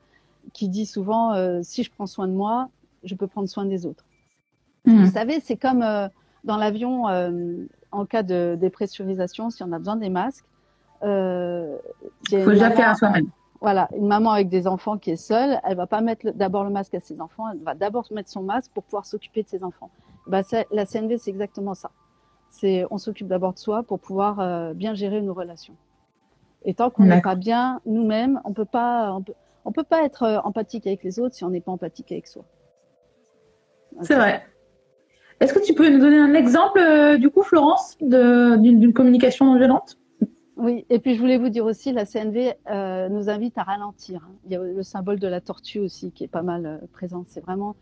qui 0.52 0.68
dit 0.68 0.86
souvent 0.86 1.34
si 1.62 1.82
je 1.84 1.90
prends 1.90 2.06
soin 2.06 2.26
de 2.26 2.32
moi, 2.32 2.68
je 3.02 3.14
peux 3.14 3.26
prendre 3.26 3.48
soin 3.48 3.64
des 3.64 3.86
autres. 3.86 4.04
Mmh. 4.84 5.04
Vous 5.04 5.10
savez, 5.10 5.40
c'est 5.40 5.56
comme 5.56 5.84
dans 6.44 6.56
l'avion, 6.56 7.04
en 7.92 8.06
cas 8.06 8.22
de 8.22 8.56
dépressurisation, 8.60 9.50
si 9.50 9.62
on 9.62 9.72
a 9.72 9.78
besoin 9.78 9.96
des 9.96 10.10
masques. 10.10 10.44
Il 11.02 11.78
faut 12.30 12.50
déjà 12.50 12.70
faire 12.70 12.90
à 12.90 12.94
soi-même. 12.94 13.28
Voilà, 13.60 13.88
une 13.96 14.06
maman 14.06 14.30
avec 14.30 14.48
des 14.48 14.68
enfants 14.68 14.98
qui 14.98 15.10
est 15.10 15.16
seule, 15.16 15.60
elle 15.64 15.76
va 15.76 15.88
pas 15.88 16.00
mettre 16.00 16.30
d'abord 16.30 16.62
le 16.62 16.70
masque 16.70 16.94
à 16.94 17.00
ses 17.00 17.20
enfants, 17.20 17.50
elle 17.52 17.58
va 17.58 17.74
d'abord 17.74 18.06
mettre 18.12 18.30
son 18.30 18.42
masque 18.42 18.70
pour 18.72 18.84
pouvoir 18.84 19.04
s'occuper 19.04 19.42
de 19.42 19.48
ses 19.48 19.64
enfants. 19.64 19.90
Bah, 20.28 20.42
la 20.70 20.86
CNV, 20.86 21.18
c'est 21.18 21.30
exactement 21.30 21.74
ça. 21.74 21.90
C'est 22.50 22.84
on 22.90 22.98
s'occupe 22.98 23.26
d'abord 23.26 23.54
de 23.54 23.58
soi 23.58 23.82
pour 23.82 23.98
pouvoir 23.98 24.38
euh, 24.38 24.74
bien 24.74 24.94
gérer 24.94 25.20
nos 25.20 25.34
relations. 25.34 25.74
Et 26.64 26.74
tant 26.74 26.90
qu'on 26.90 27.04
n'est 27.04 27.20
pas 27.20 27.34
bien 27.34 27.80
nous-mêmes, 27.84 28.40
on 28.44 28.52
peut 28.52 28.64
pas, 28.64 29.12
on 29.12 29.22
peut, 29.22 29.34
on 29.64 29.72
peut 29.72 29.84
pas 29.84 30.04
être 30.04 30.22
euh, 30.22 30.38
empathique 30.44 30.86
avec 30.86 31.02
les 31.02 31.18
autres 31.18 31.34
si 31.34 31.44
on 31.44 31.50
n'est 31.50 31.60
pas 31.60 31.72
empathique 31.72 32.12
avec 32.12 32.26
soi. 32.26 32.44
C'est 34.02 34.14
vrai. 34.14 34.44
Est-ce 35.40 35.54
que 35.54 35.64
tu 35.64 35.72
peux 35.74 35.88
nous 35.88 36.00
donner 36.00 36.18
un 36.18 36.34
exemple, 36.34 36.80
euh, 36.80 37.16
du 37.16 37.30
coup, 37.30 37.42
Florence, 37.42 37.96
d'une 38.00 38.92
communication 38.92 39.46
non 39.46 39.56
violente? 39.56 39.98
Oui, 40.58 40.84
et 40.90 40.98
puis 40.98 41.14
je 41.14 41.20
voulais 41.20 41.38
vous 41.38 41.50
dire 41.50 41.64
aussi, 41.64 41.92
la 41.92 42.04
CNV 42.04 42.54
euh, 42.68 43.08
nous 43.08 43.30
invite 43.30 43.56
à 43.58 43.62
ralentir. 43.62 44.24
Hein. 44.24 44.34
Il 44.44 44.50
y 44.50 44.56
a 44.56 44.58
le 44.58 44.82
symbole 44.82 45.20
de 45.20 45.28
la 45.28 45.40
tortue 45.40 45.78
aussi 45.78 46.10
qui 46.10 46.24
est 46.24 46.28
pas 46.28 46.42
mal 46.42 46.66
euh, 46.66 46.78
présent. 46.92 47.24
C'est 47.28 47.40
vraiment, 47.40 47.76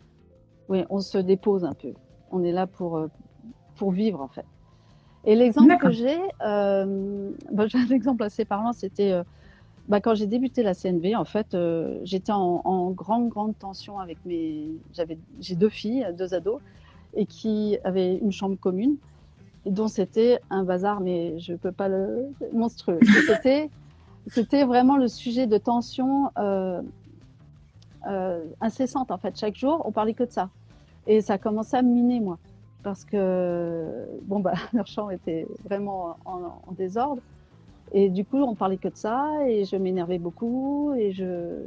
oui, 0.68 0.84
on 0.90 1.00
se 1.00 1.16
dépose 1.16 1.64
un 1.64 1.72
peu. 1.72 1.94
On 2.30 2.44
est 2.44 2.52
là 2.52 2.66
pour, 2.66 3.00
pour 3.76 3.92
vivre 3.92 4.20
en 4.20 4.28
fait. 4.28 4.44
Et 5.24 5.34
l'exemple 5.34 5.74
que 5.78 5.90
j'ai, 5.90 6.18
euh, 6.44 7.30
bah, 7.50 7.66
j'ai 7.68 7.78
un 7.78 7.88
exemple 7.88 8.22
assez 8.22 8.44
parlant, 8.44 8.74
c'était 8.74 9.22
bah, 9.88 10.02
quand 10.02 10.14
j'ai 10.14 10.26
débuté 10.26 10.62
la 10.62 10.74
CNV, 10.74 11.16
en 11.16 11.24
fait, 11.24 11.56
j'étais 12.02 12.32
en, 12.32 12.60
en, 12.62 12.90
grande, 12.90 13.30
grande 13.30 13.58
tension 13.58 13.98
avec 13.98 14.18
mes... 14.26 14.68
J'avais, 14.92 15.18
j'ai 15.40 15.54
deux 15.54 15.70
filles, 15.70 16.06
deux 16.18 16.34
ados, 16.34 16.60
et 17.16 17.26
qui 17.26 17.78
avaient 17.82 18.16
une 18.16 18.32
chambre 18.32 18.56
commune 18.56 18.96
et 19.66 19.70
dont 19.70 19.88
c'était 19.88 20.40
un 20.48 20.62
bazar, 20.62 21.00
mais 21.00 21.38
je 21.40 21.52
ne 21.52 21.56
peux 21.56 21.72
pas 21.72 21.88
le 21.88 22.28
monstrueux. 22.52 23.00
C'était, 24.28 24.64
vraiment 24.64 24.96
le 24.96 25.08
sujet 25.08 25.46
de 25.46 25.56
tension 25.56 26.30
euh, 26.38 26.82
euh, 28.08 28.44
incessante 28.60 29.10
en 29.10 29.18
fait. 29.18 29.38
Chaque 29.38 29.56
jour, 29.56 29.82
on 29.84 29.92
parlait 29.92 30.14
que 30.14 30.24
de 30.24 30.30
ça, 30.30 30.50
et 31.06 31.20
ça 31.20 31.38
commençait 31.38 31.76
à 31.76 31.82
me 31.82 31.92
miner 31.92 32.20
moi, 32.20 32.38
parce 32.82 33.04
que 33.04 34.06
bon 34.22 34.40
bah 34.40 34.54
leur 34.72 34.86
chambre 34.86 35.12
était 35.12 35.46
vraiment 35.64 36.16
en, 36.24 36.60
en, 36.66 36.72
désordre, 36.72 37.22
et 37.92 38.08
du 38.08 38.24
coup 38.24 38.38
on 38.38 38.54
parlait 38.54 38.78
que 38.78 38.88
de 38.88 38.96
ça, 38.96 39.30
et 39.46 39.64
je 39.64 39.76
m'énervais 39.76 40.18
beaucoup, 40.18 40.92
et 40.96 41.12
je 41.12 41.62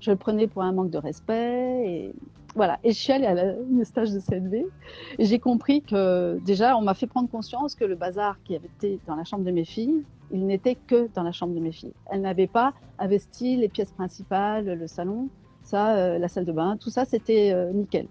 je 0.00 0.10
le 0.10 0.16
prenais 0.16 0.46
pour 0.46 0.62
un 0.62 0.72
manque 0.72 0.90
de 0.90 0.98
respect, 0.98 1.82
et 1.86 2.14
voilà. 2.56 2.78
Et 2.82 2.92
je 2.92 2.98
suis 2.98 3.12
allée 3.12 3.26
à 3.26 3.34
la, 3.34 3.52
une 3.70 3.84
stage 3.84 4.10
de 4.12 4.18
CNV 4.18 4.66
et 5.18 5.24
j'ai 5.24 5.38
compris 5.38 5.82
que 5.82 6.38
déjà, 6.44 6.76
on 6.76 6.80
m'a 6.80 6.94
fait 6.94 7.06
prendre 7.06 7.28
conscience 7.28 7.74
que 7.74 7.84
le 7.84 7.94
bazar 7.94 8.38
qui 8.44 8.56
avait 8.56 8.66
été 8.78 8.98
dans 9.06 9.14
la 9.14 9.24
chambre 9.24 9.44
de 9.44 9.50
mes 9.50 9.64
filles, 9.66 10.02
il 10.32 10.46
n'était 10.46 10.74
que 10.74 11.08
dans 11.14 11.22
la 11.22 11.32
chambre 11.32 11.54
de 11.54 11.60
mes 11.60 11.70
filles. 11.70 11.92
Elles 12.10 12.22
n'avaient 12.22 12.46
pas 12.46 12.72
investi 12.98 13.56
les 13.56 13.68
pièces 13.68 13.92
principales, 13.92 14.64
le 14.64 14.86
salon, 14.86 15.28
ça, 15.62 15.96
euh, 15.96 16.18
la 16.18 16.28
salle 16.28 16.46
de 16.46 16.52
bain, 16.52 16.76
tout 16.78 16.90
ça, 16.90 17.04
c'était 17.04 17.52
euh, 17.52 17.70
nickel. 17.72 18.06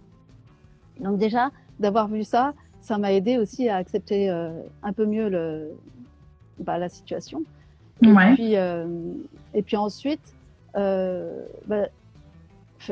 Donc 1.00 1.18
déjà, 1.18 1.50
d'avoir 1.80 2.08
vu 2.08 2.24
ça, 2.24 2.54
ça 2.82 2.98
m'a 3.00 3.12
aidé 3.14 3.38
aussi 3.40 3.68
à 3.68 3.78
accepter 3.78 4.30
euh, 4.30 4.52
un 4.84 4.94
peu 4.94 5.06
mieux 5.06 5.28
le, 5.28 5.72
bah, 6.60 6.78
la 6.78 6.88
situation. 6.88 7.42
Et, 8.04 8.12
Ouais. 8.12 8.36
puis, 8.36 8.54
et 9.54 9.62
puis 9.64 9.78
ensuite, 9.78 10.36
bah, 10.76 11.88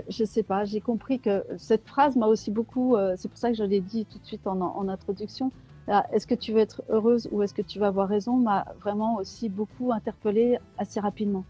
je 0.08 0.24
sais 0.24 0.44
pas, 0.44 0.66
j'ai 0.66 0.82
compris 0.82 1.20
que 1.20 1.44
cette 1.58 1.88
phrase 1.88 2.16
m'a 2.16 2.28
aussi 2.28 2.52
beaucoup, 2.52 2.96
euh, 2.96 3.16
c'est 3.18 3.28
pour 3.28 3.38
ça 3.38 3.50
que 3.50 3.58
je 3.58 3.64
l'ai 3.64 3.82
dit 3.82 4.06
tout 4.06 4.20
de 4.20 4.26
suite 4.26 4.48
en, 4.48 4.60
en 4.62 4.88
introduction, 4.88 5.52
là, 5.88 6.06
est-ce 6.12 6.28
que 6.28 6.36
tu 6.36 6.54
veux 6.54 6.60
être 6.60 6.82
heureuse 6.90 7.28
ou 7.32 7.42
est-ce 7.42 7.54
que 7.54 7.62
tu 7.62 7.80
vas 7.80 7.88
avoir 7.88 8.08
raison, 8.08 8.38
m'a 8.38 8.66
vraiment 8.82 9.16
aussi 9.16 9.50
beaucoup 9.50 9.92
interpellée 9.92 10.60
assez 10.78 11.00
rapidement. 11.00 11.44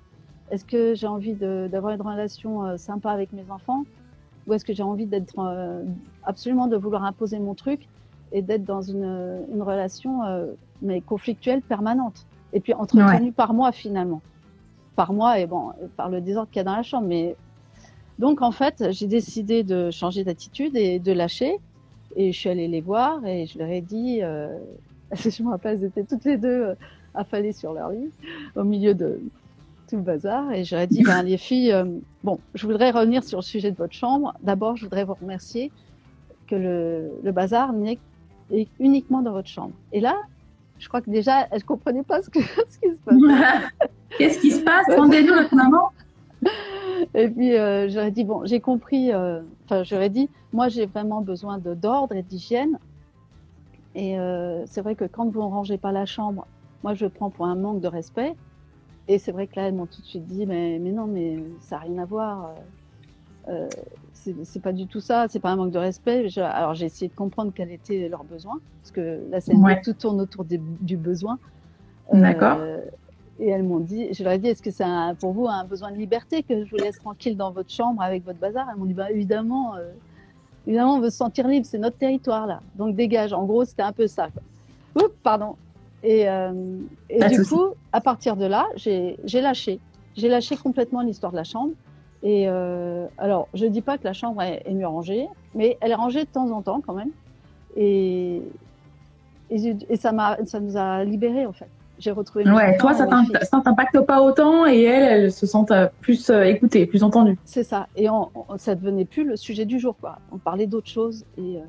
Est-ce 0.51 0.65
que 0.65 0.93
j'ai 0.93 1.07
envie 1.07 1.33
d'avoir 1.33 1.93
une 1.93 2.01
relation 2.01 2.65
euh, 2.65 2.77
sympa 2.77 3.11
avec 3.11 3.33
mes 3.33 3.49
enfants 3.49 3.85
ou 4.45 4.53
est-ce 4.53 4.65
que 4.65 4.73
j'ai 4.73 4.83
envie 4.83 5.05
d'être 5.05 5.39
euh, 5.39 5.83
absolument 6.23 6.67
de 6.67 6.75
vouloir 6.75 7.03
imposer 7.05 7.39
mon 7.39 7.55
truc 7.55 7.87
et 8.31 8.41
d'être 8.41 8.63
dans 8.65 8.81
une, 8.81 9.45
une 9.51 9.61
relation 9.61 10.23
euh, 10.23 10.53
mais 10.81 11.01
conflictuelle 11.01 11.61
permanente 11.61 12.27
et 12.51 12.59
puis 12.59 12.73
entretenue 12.73 13.31
par 13.31 13.53
moi 13.53 13.71
finalement. 13.71 14.21
Par 14.95 15.13
moi 15.13 15.39
et 15.39 15.47
bon 15.47 15.71
par 15.97 16.09
le 16.09 16.21
désordre 16.21 16.51
qu'il 16.51 16.59
y 16.59 16.61
a 16.61 16.65
dans 16.65 16.75
la 16.75 16.83
chambre 16.83 17.07
mais 17.07 17.35
donc 18.19 18.41
en 18.41 18.51
fait 18.51 18.91
j'ai 18.91 19.07
décidé 19.07 19.63
de 19.63 19.91
changer 19.91 20.23
d'attitude 20.23 20.75
et 20.75 20.99
de 20.99 21.11
lâcher. 21.11 21.57
Et 22.15 22.31
je 22.31 22.39
suis 22.39 22.49
allée 22.49 22.67
les 22.67 22.81
voir 22.81 23.25
et 23.25 23.47
je 23.47 23.57
leur 23.57 23.69
ai 23.69 23.81
dit 23.81 24.19
euh, 24.21 24.55
je 25.13 25.43
me 25.43 25.49
rappelle 25.49 25.79
elles 25.79 25.85
étaient 25.85 26.03
toutes 26.03 26.25
les 26.25 26.37
deux 26.37 26.47
euh, 26.47 26.75
affalées 27.15 27.53
sur 27.53 27.73
leur 27.73 27.89
lit 27.89 28.11
au 28.55 28.63
milieu 28.63 28.93
de 28.93 29.19
tout 29.89 29.95
le 29.95 30.03
bazar. 30.03 30.51
Et 30.51 30.61
ai 30.61 30.87
dit 30.87 31.03
ben 31.03 31.23
les 31.23 31.37
filles 31.37 31.71
euh, 31.71 31.85
bon 32.23 32.39
je 32.53 32.67
voudrais 32.67 32.91
revenir 32.91 33.23
sur 33.23 33.39
le 33.39 33.43
sujet 33.43 33.71
de 33.71 33.77
votre 33.77 33.93
chambre. 33.93 34.33
D'abord 34.43 34.77
je 34.77 34.83
voudrais 34.85 35.05
vous 35.05 35.15
remercier 35.15 35.71
que 36.47 36.55
le, 36.55 37.11
le 37.23 37.31
bazar 37.31 37.73
n'est 37.73 37.99
est 38.51 38.67
uniquement 38.79 39.21
dans 39.21 39.31
votre 39.31 39.49
chambre. 39.49 39.73
Et 39.91 39.99
là 39.99 40.15
je 40.77 40.87
crois 40.87 41.01
que 41.01 41.09
déjà 41.09 41.47
elles 41.49 41.63
comprenaient 41.63 42.03
pas 42.03 42.21
ce, 42.21 42.29
que, 42.29 42.39
ce 42.69 42.79
qui 42.79 42.89
se 42.89 42.97
passe 43.03 43.63
Qu'est-ce 44.17 44.39
qui 44.39 44.51
se 44.51 44.61
passe? 44.61 44.85
Rendez-nous 44.95 45.33
notre 45.33 45.55
maman. 45.55 45.89
Et 47.13 47.29
puis 47.29 47.55
euh, 47.57 47.87
j'aurais 47.89 48.11
dit 48.11 48.23
bon, 48.23 48.45
j'ai 48.45 48.59
compris. 48.61 49.11
euh, 49.11 49.41
Enfin, 49.65 49.83
j'aurais 49.83 50.09
dit, 50.09 50.29
moi 50.51 50.69
j'ai 50.69 50.85
vraiment 50.85 51.21
besoin 51.21 51.57
de 51.57 51.73
d'ordre 51.73 52.15
et 52.15 52.23
d'hygiène. 52.23 52.77
Et 53.95 54.19
euh, 54.19 54.63
c'est 54.65 54.81
vrai 54.81 54.95
que 54.95 55.05
quand 55.05 55.25
vous 55.29 55.39
ne 55.41 55.45
rangez 55.47 55.77
pas 55.77 55.91
la 55.91 56.05
chambre, 56.05 56.47
moi 56.83 56.93
je 56.95 57.05
prends 57.05 57.29
pour 57.29 57.45
un 57.45 57.55
manque 57.55 57.81
de 57.81 57.87
respect. 57.87 58.33
Et 59.07 59.19
c'est 59.19 59.31
vrai 59.31 59.47
que 59.47 59.59
là 59.59 59.67
elles 59.67 59.75
m'ont 59.75 59.87
tout 59.87 60.01
de 60.01 60.05
suite 60.07 60.25
dit, 60.27 60.45
mais 60.45 60.79
mais 60.79 60.91
non, 60.91 61.07
mais 61.07 61.39
ça 61.61 61.77
n'a 61.77 61.81
rien 61.83 61.97
à 61.99 62.05
voir. 62.05 62.55
c'est 64.13 64.35
c'est 64.45 64.59
pas 64.61 64.73
du 64.73 64.87
tout 64.87 64.99
ça. 64.99 65.27
C'est 65.29 65.39
pas 65.39 65.49
un 65.51 65.55
manque 65.55 65.71
de 65.71 65.77
respect. 65.79 66.29
Je- 66.29 66.39
alors 66.41 66.73
j'ai 66.73 66.85
essayé 66.85 67.09
de 67.09 67.15
comprendre 67.15 67.51
quels 67.53 67.71
étaient 67.71 68.07
leurs 68.09 68.23
besoins, 68.23 68.59
parce 68.81 68.91
que 68.91 69.25
la 69.29 69.41
scène 69.41 69.61
Ouais. 69.63 69.81
tout 69.83 69.93
tourne 69.93 70.21
autour 70.21 70.45
des- 70.45 70.59
du 70.59 70.97
besoin. 70.97 71.39
D'accord. 72.13 72.57
Et 73.39 73.49
elles 73.49 73.63
m'ont 73.63 73.79
dit, 73.79 74.13
je 74.13 74.23
leur 74.23 74.33
ai 74.33 74.37
dit, 74.37 74.47
est-ce 74.47 74.61
que 74.61 74.71
c'est 74.71 74.83
un- 74.83 75.15
pour 75.15 75.33
vous 75.33 75.47
un 75.47 75.65
besoin 75.65 75.91
de 75.91 75.97
liberté 75.97 76.43
que 76.43 76.63
je 76.63 76.69
vous 76.69 76.77
laisse 76.77 76.97
tranquille 76.99 77.35
dans 77.35 77.51
votre 77.51 77.71
chambre 77.71 78.01
avec 78.01 78.23
votre 78.23 78.39
bazar? 78.39 78.67
Elles 78.71 78.77
m'ont 78.77 78.85
dit, 78.85 78.93
bah, 78.93 79.09
évidemment, 79.11 79.75
euh, 79.75 79.91
évidemment, 80.67 80.95
on 80.95 80.99
veut 80.99 81.09
se 81.09 81.17
sentir 81.17 81.47
libre, 81.47 81.65
c'est 81.65 81.79
notre 81.79 81.97
territoire 81.97 82.45
là, 82.45 82.61
donc 82.75 82.95
dégage. 82.95 83.33
En 83.33 83.45
gros, 83.45 83.65
c'était 83.65 83.81
un 83.81 83.91
peu 83.91 84.07
ça. 84.07 84.29
quoi. 84.29 85.03
Oups, 85.03 85.15
pardon. 85.23 85.55
Et, 86.03 86.29
euh, 86.29 86.53
et 87.09 87.23
du 87.29 87.43
coup, 87.47 87.63
à 87.91 88.01
partir 88.01 88.35
de 88.35 88.45
là, 88.45 88.67
j'ai 88.75 89.17
j'ai 89.23 89.41
lâché. 89.41 89.79
J'ai 90.15 90.27
lâché 90.29 90.55
complètement 90.57 91.01
l'histoire 91.01 91.31
de 91.31 91.37
la 91.37 91.43
chambre. 91.43 91.71
Et 92.21 92.47
euh, 92.47 93.07
alors, 93.17 93.47
je 93.53 93.65
dis 93.65 93.81
pas 93.81 93.97
que 93.97 94.03
la 94.03 94.13
chambre 94.13 94.41
est, 94.43 94.61
est 94.65 94.73
mieux 94.73 94.87
rangée, 94.87 95.27
mais 95.55 95.77
elle 95.81 95.91
est 95.91 95.95
rangée 95.95 96.23
de 96.23 96.29
temps 96.29 96.51
en 96.51 96.61
temps 96.61 96.81
quand 96.85 96.93
même. 96.93 97.09
Et, 97.75 98.41
et, 99.49 99.75
et 99.89 99.95
ça, 99.97 100.11
m'a, 100.11 100.37
ça 100.45 100.59
nous 100.59 100.77
a 100.77 101.03
libérés 101.03 101.45
en 101.45 101.53
fait. 101.53 101.69
J'ai 102.03 102.11
retrouvé. 102.11 102.43
Ouais, 102.51 102.75
toi, 102.77 102.93
ça 102.93 103.07
t'impacte 103.63 103.97
pas 104.01 104.21
autant 104.21 104.67
et 104.67 104.81
elles, 104.81 105.23
elles 105.23 105.31
se 105.31 105.45
sentent 105.45 105.71
euh, 105.71 105.87
plus 106.01 106.29
euh, 106.29 106.43
écoutées, 106.43 106.85
plus 106.85 107.01
entendues. 107.01 107.37
C'est 107.45 107.63
ça. 107.63 107.87
Et 107.95 108.09
on, 108.09 108.29
on- 108.35 108.57
ça 108.57 108.75
devenait 108.75 109.05
plus 109.05 109.23
le 109.23 109.37
sujet 109.37 109.63
du 109.63 109.79
jour, 109.79 109.95
quoi. 110.01 110.19
On 110.33 110.37
parlait 110.37 110.67
d'autre 110.67 110.89
chose. 110.89 111.23
Et 111.37 111.57
euh, 111.57 111.61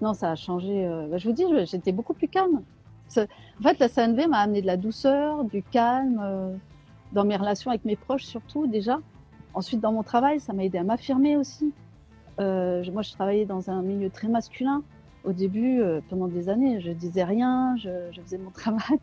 non, 0.00 0.14
ça 0.14 0.30
a 0.30 0.36
changé. 0.36 0.86
euh, 0.86 1.06
bah, 1.10 1.18
je 1.18 1.28
vous 1.28 1.34
dis, 1.34 1.44
j'étais 1.66 1.92
beaucoup 1.92 2.14
plus 2.14 2.28
calme. 2.28 2.62
En 3.18 3.62
fait, 3.62 3.78
la 3.78 3.90
CNV 3.90 4.26
m'a 4.26 4.38
amené 4.38 4.62
de 4.62 4.66
la 4.66 4.78
douceur, 4.78 5.44
du 5.44 5.62
calme 5.62 6.18
euh, 6.24 6.54
dans 7.12 7.24
mes 7.24 7.36
relations 7.36 7.70
avec 7.70 7.84
mes 7.84 7.94
proches, 7.96 8.24
surtout 8.24 8.66
déjà. 8.66 8.98
Ensuite, 9.52 9.80
dans 9.80 9.92
mon 9.92 10.02
travail, 10.02 10.40
ça 10.40 10.54
m'a 10.54 10.64
aidé 10.64 10.78
à 10.78 10.82
m'affirmer 10.82 11.36
aussi. 11.36 11.74
Moi, 12.38 13.02
je 13.02 13.12
travaillais 13.12 13.44
dans 13.44 13.70
un 13.70 13.82
milieu 13.82 14.08
très 14.08 14.28
masculin. 14.28 14.82
Au 15.24 15.32
début, 15.32 15.80
pendant 16.08 16.26
des 16.26 16.48
années, 16.48 16.80
je 16.80 16.90
disais 16.90 17.22
rien, 17.24 17.76
je, 17.76 17.90
je 18.12 18.20
faisais 18.22 18.38
mon 18.38 18.50
travail. 18.62 18.98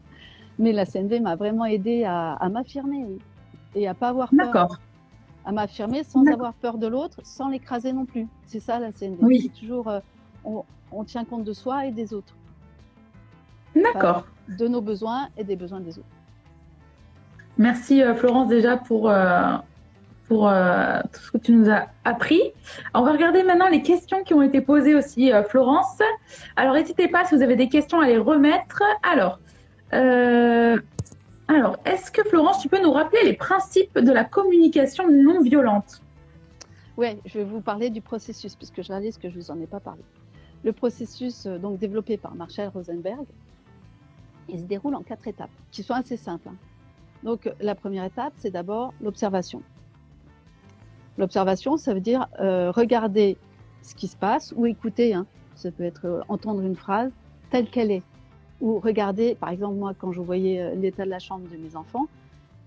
Mais 0.60 0.72
la 0.72 0.86
CNV 0.86 1.20
m'a 1.20 1.36
vraiment 1.36 1.66
aidé 1.66 2.04
à, 2.04 2.34
à 2.34 2.50
m'affirmer 2.50 3.06
et 3.76 3.88
à 3.88 3.94
pas 3.94 4.10
avoir 4.10 4.30
peur 4.30 4.46
D'accord. 4.48 4.78
à 5.46 5.52
m'affirmer 5.52 6.04
sans 6.04 6.26
avoir 6.28 6.54
peur 6.54 6.78
de 6.78 6.88
l'autre, 6.88 7.18
sans 7.24 7.50
l'écraser 7.50 7.94
non 7.94 8.06
plus. 8.06 8.28
C'est 8.46 8.60
ça 8.60 8.80
la 8.80 8.92
CNV. 8.92 9.18
Oui. 9.22 9.42
C'est 9.42 9.60
toujours, 9.60 9.88
euh, 9.88 10.00
on, 10.44 10.64
on 10.92 11.04
tient 11.04 11.26
compte 11.26 11.44
de 11.44 11.54
soi 11.54 11.86
et 11.86 11.92
des 11.92 12.14
autres, 12.14 12.36
D'accord. 13.76 14.26
de 14.50 14.68
nos 14.68 14.82
besoins 14.82 15.30
et 15.38 15.44
des 15.44 15.56
besoins 15.56 15.80
des 15.80 15.98
autres. 15.98 16.08
Merci 17.58 18.02
euh, 18.02 18.16
Florence 18.16 18.48
déjà 18.50 18.78
pour, 18.78 19.10
euh, 19.10 19.58
pour 20.28 20.50
tout 21.12 21.20
ce 21.22 21.32
que 21.32 21.38
tu 21.38 21.52
nous 21.54 21.70
as 21.70 21.88
appris. 22.06 22.42
On 22.94 23.04
va 23.04 23.12
regarder 23.12 23.44
maintenant 23.44 23.68
les 23.70 23.82
questions 23.82 24.24
qui 24.24 24.34
ont 24.34 24.42
été 24.42 24.62
posées 24.62 24.96
aussi, 24.96 25.32
Florence. 25.50 26.02
Alors 26.56 26.74
n'hésitez 26.74 27.08
pas 27.08 27.26
si 27.26 27.36
vous 27.36 27.42
avez 27.42 27.56
des 27.56 27.68
questions 27.68 28.00
à 28.00 28.08
les 28.08 28.18
remettre. 28.18 28.82
Alors, 29.04 29.40
euh, 29.94 30.78
alors 31.48 31.78
est-ce 31.86 32.12
que 32.12 32.24
Florence, 32.24 32.60
tu 32.62 32.70
peux 32.70 32.82
nous 32.82 32.92
rappeler 32.92 33.24
les 33.24 33.34
principes 33.34 33.98
de 33.98 34.12
la 34.12 34.24
communication 34.24 35.10
non 35.10 35.42
violente? 35.42 36.02
Ouais, 36.98 37.20
je 37.26 37.40
vais 37.40 37.44
vous 37.44 37.62
parler 37.62 37.90
du 37.90 38.02
processus 38.02 38.56
puisque 38.56 38.82
je 38.82 38.88
réalise 38.90 39.18
que 39.18 39.30
je 39.30 39.36
vous 39.36 39.52
en 39.52 39.60
ai 39.60 39.68
pas 39.68 39.80
parlé. 39.80 40.02
Le 40.64 40.74
processus 40.74 41.46
euh, 41.46 41.58
donc 41.58 41.80
développé 41.80 42.18
par 42.18 42.36
Marshall 42.36 42.70
Rosenberg, 42.70 43.26
il 44.50 44.60
se 44.60 44.66
déroule 44.66 44.96
en 44.96 45.02
quatre 45.02 45.28
étapes 45.28 45.50
qui 45.72 45.84
sont 45.84 45.94
assez 45.94 46.18
simples. 46.18 46.50
hein. 46.50 46.56
Donc 47.24 47.52
la 47.60 47.76
première 47.76 48.04
étape, 48.04 48.34
c'est 48.38 48.52
d'abord 48.52 48.94
l'observation. 49.02 49.62
L'observation, 51.18 51.78
ça 51.78 51.94
veut 51.94 52.00
dire 52.02 52.28
euh, 52.40 52.72
regarder 52.72 53.38
ce 53.82 53.96
qui 53.96 54.08
se 54.08 54.16
passe 54.16 54.54
ou 54.56 54.66
écouter. 54.66 55.14
hein. 55.14 55.26
Ça 55.56 55.72
peut 55.72 55.84
être 55.84 56.24
entendre 56.30 56.62
une 56.62 56.76
phrase 56.76 57.12
telle 57.50 57.70
qu'elle 57.70 57.92
est 57.92 58.04
ou 58.62 58.80
regarder. 58.80 59.36
Par 59.36 59.50
exemple, 59.50 59.76
moi, 59.76 59.94
quand 59.98 60.12
je 60.12 60.22
voyais 60.22 60.62
euh, 60.62 60.76
l'état 60.76 61.06
de 61.06 61.10
la 61.10 61.20
chambre 61.20 61.48
de 61.50 61.58
mes 61.58 61.76
enfants, 61.76 62.08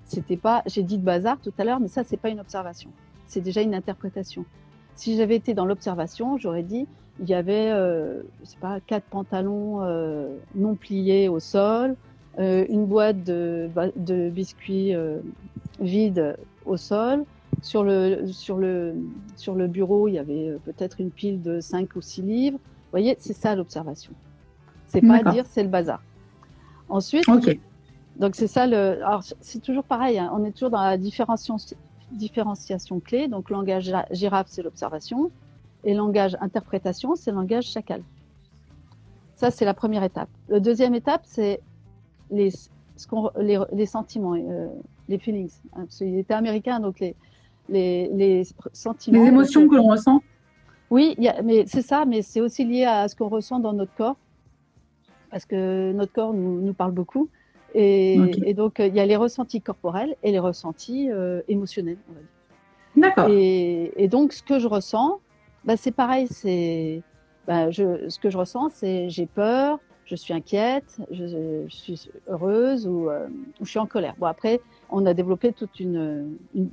c'était 0.04 0.36
pas. 0.36 0.62
J'ai 0.66 0.82
dit 0.82 0.98
de 0.98 1.04
bazar 1.04 1.40
tout 1.40 1.52
à 1.58 1.64
l'heure, 1.64 1.80
mais 1.80 1.88
ça, 1.88 2.04
c'est 2.04 2.18
pas 2.18 2.28
une 2.28 2.40
observation 2.40 2.90
c'est 3.26 3.40
déjà 3.40 3.62
une 3.62 3.74
interprétation. 3.74 4.44
Si 4.96 5.16
j'avais 5.16 5.36
été 5.36 5.54
dans 5.54 5.66
l'observation, 5.66 6.38
j'aurais 6.38 6.62
dit 6.62 6.86
il 7.20 7.28
y 7.28 7.34
avait, 7.34 7.70
euh, 7.70 8.22
je 8.40 8.46
sais 8.46 8.58
pas, 8.60 8.80
quatre 8.80 9.04
pantalons 9.04 9.82
euh, 9.82 10.36
non 10.54 10.74
pliés 10.74 11.28
au 11.28 11.38
sol, 11.38 11.94
euh, 12.38 12.64
une 12.68 12.86
boîte 12.86 13.22
de, 13.22 13.70
de 13.96 14.30
biscuits 14.30 14.94
euh, 14.94 15.18
vide 15.80 16.36
au 16.64 16.76
sol. 16.76 17.24
Sur 17.62 17.82
le, 17.84 18.26
sur, 18.26 18.58
le, 18.58 18.94
sur 19.36 19.54
le 19.54 19.68
bureau, 19.68 20.08
il 20.08 20.14
y 20.14 20.18
avait 20.18 20.48
euh, 20.48 20.58
peut-être 20.64 21.00
une 21.00 21.10
pile 21.10 21.40
de 21.40 21.60
5 21.60 21.94
ou 21.96 22.00
6 22.00 22.22
livres. 22.22 22.58
Vous 22.58 22.90
voyez, 22.90 23.16
c'est 23.18 23.32
ça 23.32 23.54
l'observation. 23.54 24.12
C'est 25.00 25.06
pas 25.06 25.32
dire 25.32 25.44
c'est 25.46 25.62
le 25.62 25.68
bazar. 25.68 26.02
Ensuite, 26.88 27.26
donc 28.16 28.36
c'est 28.36 28.46
ça 28.46 28.66
le. 28.66 29.04
Alors 29.04 29.22
c'est 29.40 29.60
toujours 29.60 29.84
pareil, 29.84 30.18
hein. 30.18 30.30
on 30.34 30.44
est 30.44 30.52
toujours 30.52 30.70
dans 30.70 30.82
la 30.82 30.96
différenciation, 30.96 31.56
différenciation 32.12 33.00
clé. 33.00 33.28
Donc 33.28 33.50
langage 33.50 33.92
girafe, 34.10 34.46
c'est 34.48 34.62
l'observation. 34.62 35.30
Et 35.84 35.94
langage 35.94 36.36
interprétation, 36.40 37.14
c'est 37.14 37.30
langage 37.30 37.64
chacal. 37.64 38.02
Ça, 39.36 39.50
c'est 39.50 39.64
la 39.64 39.74
première 39.74 40.02
étape. 40.02 40.28
La 40.48 40.60
deuxième 40.60 40.94
étape, 40.94 41.22
c'est 41.24 41.60
les, 42.30 42.50
les, 43.40 43.58
les, 43.72 43.86
sentiments, 43.86 44.34
euh, 44.34 44.68
les 45.08 45.18
feelings. 45.18 45.52
Hein, 45.76 45.86
il 46.00 46.18
était 46.18 46.34
américain, 46.34 46.80
donc 46.80 47.00
les, 47.00 47.14
les, 47.68 48.08
les 48.14 48.46
sentiments. 48.72 49.22
Les 49.22 49.28
émotions 49.28 49.68
que 49.68 49.74
l'on 49.74 49.88
ressent. 49.88 50.22
Oui, 50.90 51.14
y 51.18 51.28
a, 51.28 51.42
mais 51.42 51.64
c'est 51.66 51.82
ça, 51.82 52.04
mais 52.04 52.22
c'est 52.22 52.40
aussi 52.40 52.64
lié 52.64 52.84
à 52.84 53.08
ce 53.08 53.16
qu'on 53.16 53.28
ressent 53.28 53.58
dans 53.58 53.72
notre 53.72 53.94
corps, 53.94 54.16
parce 55.34 55.46
que 55.46 55.90
notre 55.90 56.12
corps 56.12 56.32
nous, 56.32 56.60
nous 56.60 56.74
parle 56.74 56.92
beaucoup. 56.92 57.28
Et, 57.74 58.14
et 58.46 58.54
donc, 58.54 58.76
il 58.78 58.94
y 58.94 59.00
a 59.00 59.04
les 59.04 59.16
ressentis 59.16 59.60
corporels 59.60 60.14
et 60.22 60.30
les 60.30 60.38
ressentis 60.38 61.10
euh, 61.10 61.42
émotionnels. 61.48 61.96
D'accord. 62.96 63.26
Et, 63.28 63.92
et, 63.96 64.06
donc, 64.06 64.32
ce 64.32 64.44
que 64.44 64.60
je 64.60 64.68
ressens, 64.68 65.18
bah, 65.64 65.76
c'est 65.76 65.90
pareil. 65.90 66.28
C'est, 66.30 67.02
bah, 67.48 67.72
je, 67.72 68.08
ce 68.08 68.20
que 68.20 68.30
je 68.30 68.38
ressens, 68.38 68.70
c'est 68.74 69.10
j'ai 69.10 69.26
peur, 69.26 69.80
je 70.04 70.14
suis 70.14 70.32
inquiète, 70.32 70.98
je, 71.10 71.64
je 71.66 71.74
suis 71.74 72.08
heureuse 72.28 72.86
ou, 72.86 73.10
euh, 73.10 73.26
ou, 73.58 73.64
je 73.64 73.70
suis 73.70 73.80
en 73.80 73.86
colère. 73.86 74.14
Bon, 74.20 74.26
après, 74.26 74.60
on 74.88 75.04
a 75.04 75.14
développé 75.14 75.52
toute 75.52 75.80
une, 75.80 76.38
une, 76.54 76.70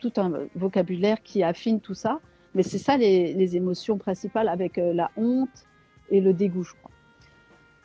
tout 0.00 0.14
un 0.16 0.32
vocabulaire 0.56 1.22
qui 1.22 1.44
affine 1.44 1.78
tout 1.78 1.94
ça. 1.94 2.18
Mais 2.56 2.64
c'est 2.64 2.78
ça 2.78 2.96
les, 2.96 3.34
les, 3.34 3.54
émotions 3.54 3.98
principales 3.98 4.48
avec 4.48 4.78
euh, 4.78 4.92
la 4.92 5.12
honte 5.16 5.68
et 6.10 6.20
le 6.20 6.32
dégoût, 6.32 6.64
je 6.64 6.74
crois. 6.74 6.90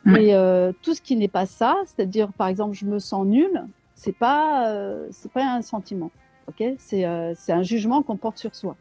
Mais 0.06 0.34
euh, 0.34 0.72
tout 0.82 0.94
ce 0.94 1.02
qui 1.02 1.16
n'est 1.16 1.26
pas 1.26 1.46
ça, 1.46 1.74
c'est-à-dire 1.84 2.32
par 2.32 2.46
exemple 2.46 2.74
je 2.74 2.86
me 2.86 3.00
sens 3.00 3.26
nul, 3.26 3.64
c'est 3.96 4.16
pas 4.16 4.70
euh, 4.70 5.08
c'est 5.10 5.32
pas 5.32 5.44
un 5.44 5.62
sentiment, 5.62 6.12
ok? 6.48 6.62
C'est 6.78 7.04
euh, 7.04 7.34
c'est 7.34 7.52
un 7.52 7.64
jugement 7.64 8.02
qu'on 8.02 8.16
porte 8.16 8.38
sur 8.38 8.54
soi. 8.54 8.76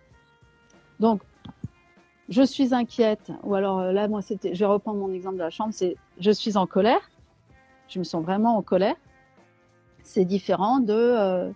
Donc 0.99 1.23
je 2.29 2.43
suis 2.43 2.75
inquiète, 2.75 3.31
ou 3.41 3.55
alors 3.55 3.79
euh, 3.79 3.91
là 3.91 4.07
moi 4.07 4.21
c'était, 4.21 4.53
je 4.53 4.59
vais 4.59 4.65
reprendre 4.67 4.99
mon 4.99 5.11
exemple 5.11 5.37
de 5.37 5.41
la 5.41 5.49
chambre, 5.49 5.73
c'est 5.73 5.95
je 6.19 6.29
suis 6.29 6.57
en 6.57 6.67
colère, 6.67 7.09
je 7.87 7.97
me 7.97 8.03
sens 8.03 8.23
vraiment 8.23 8.55
en 8.55 8.61
colère. 8.61 8.95
C'est 10.03 10.25
différent 10.25 10.79
de 10.79 10.93
euh, 10.93 11.49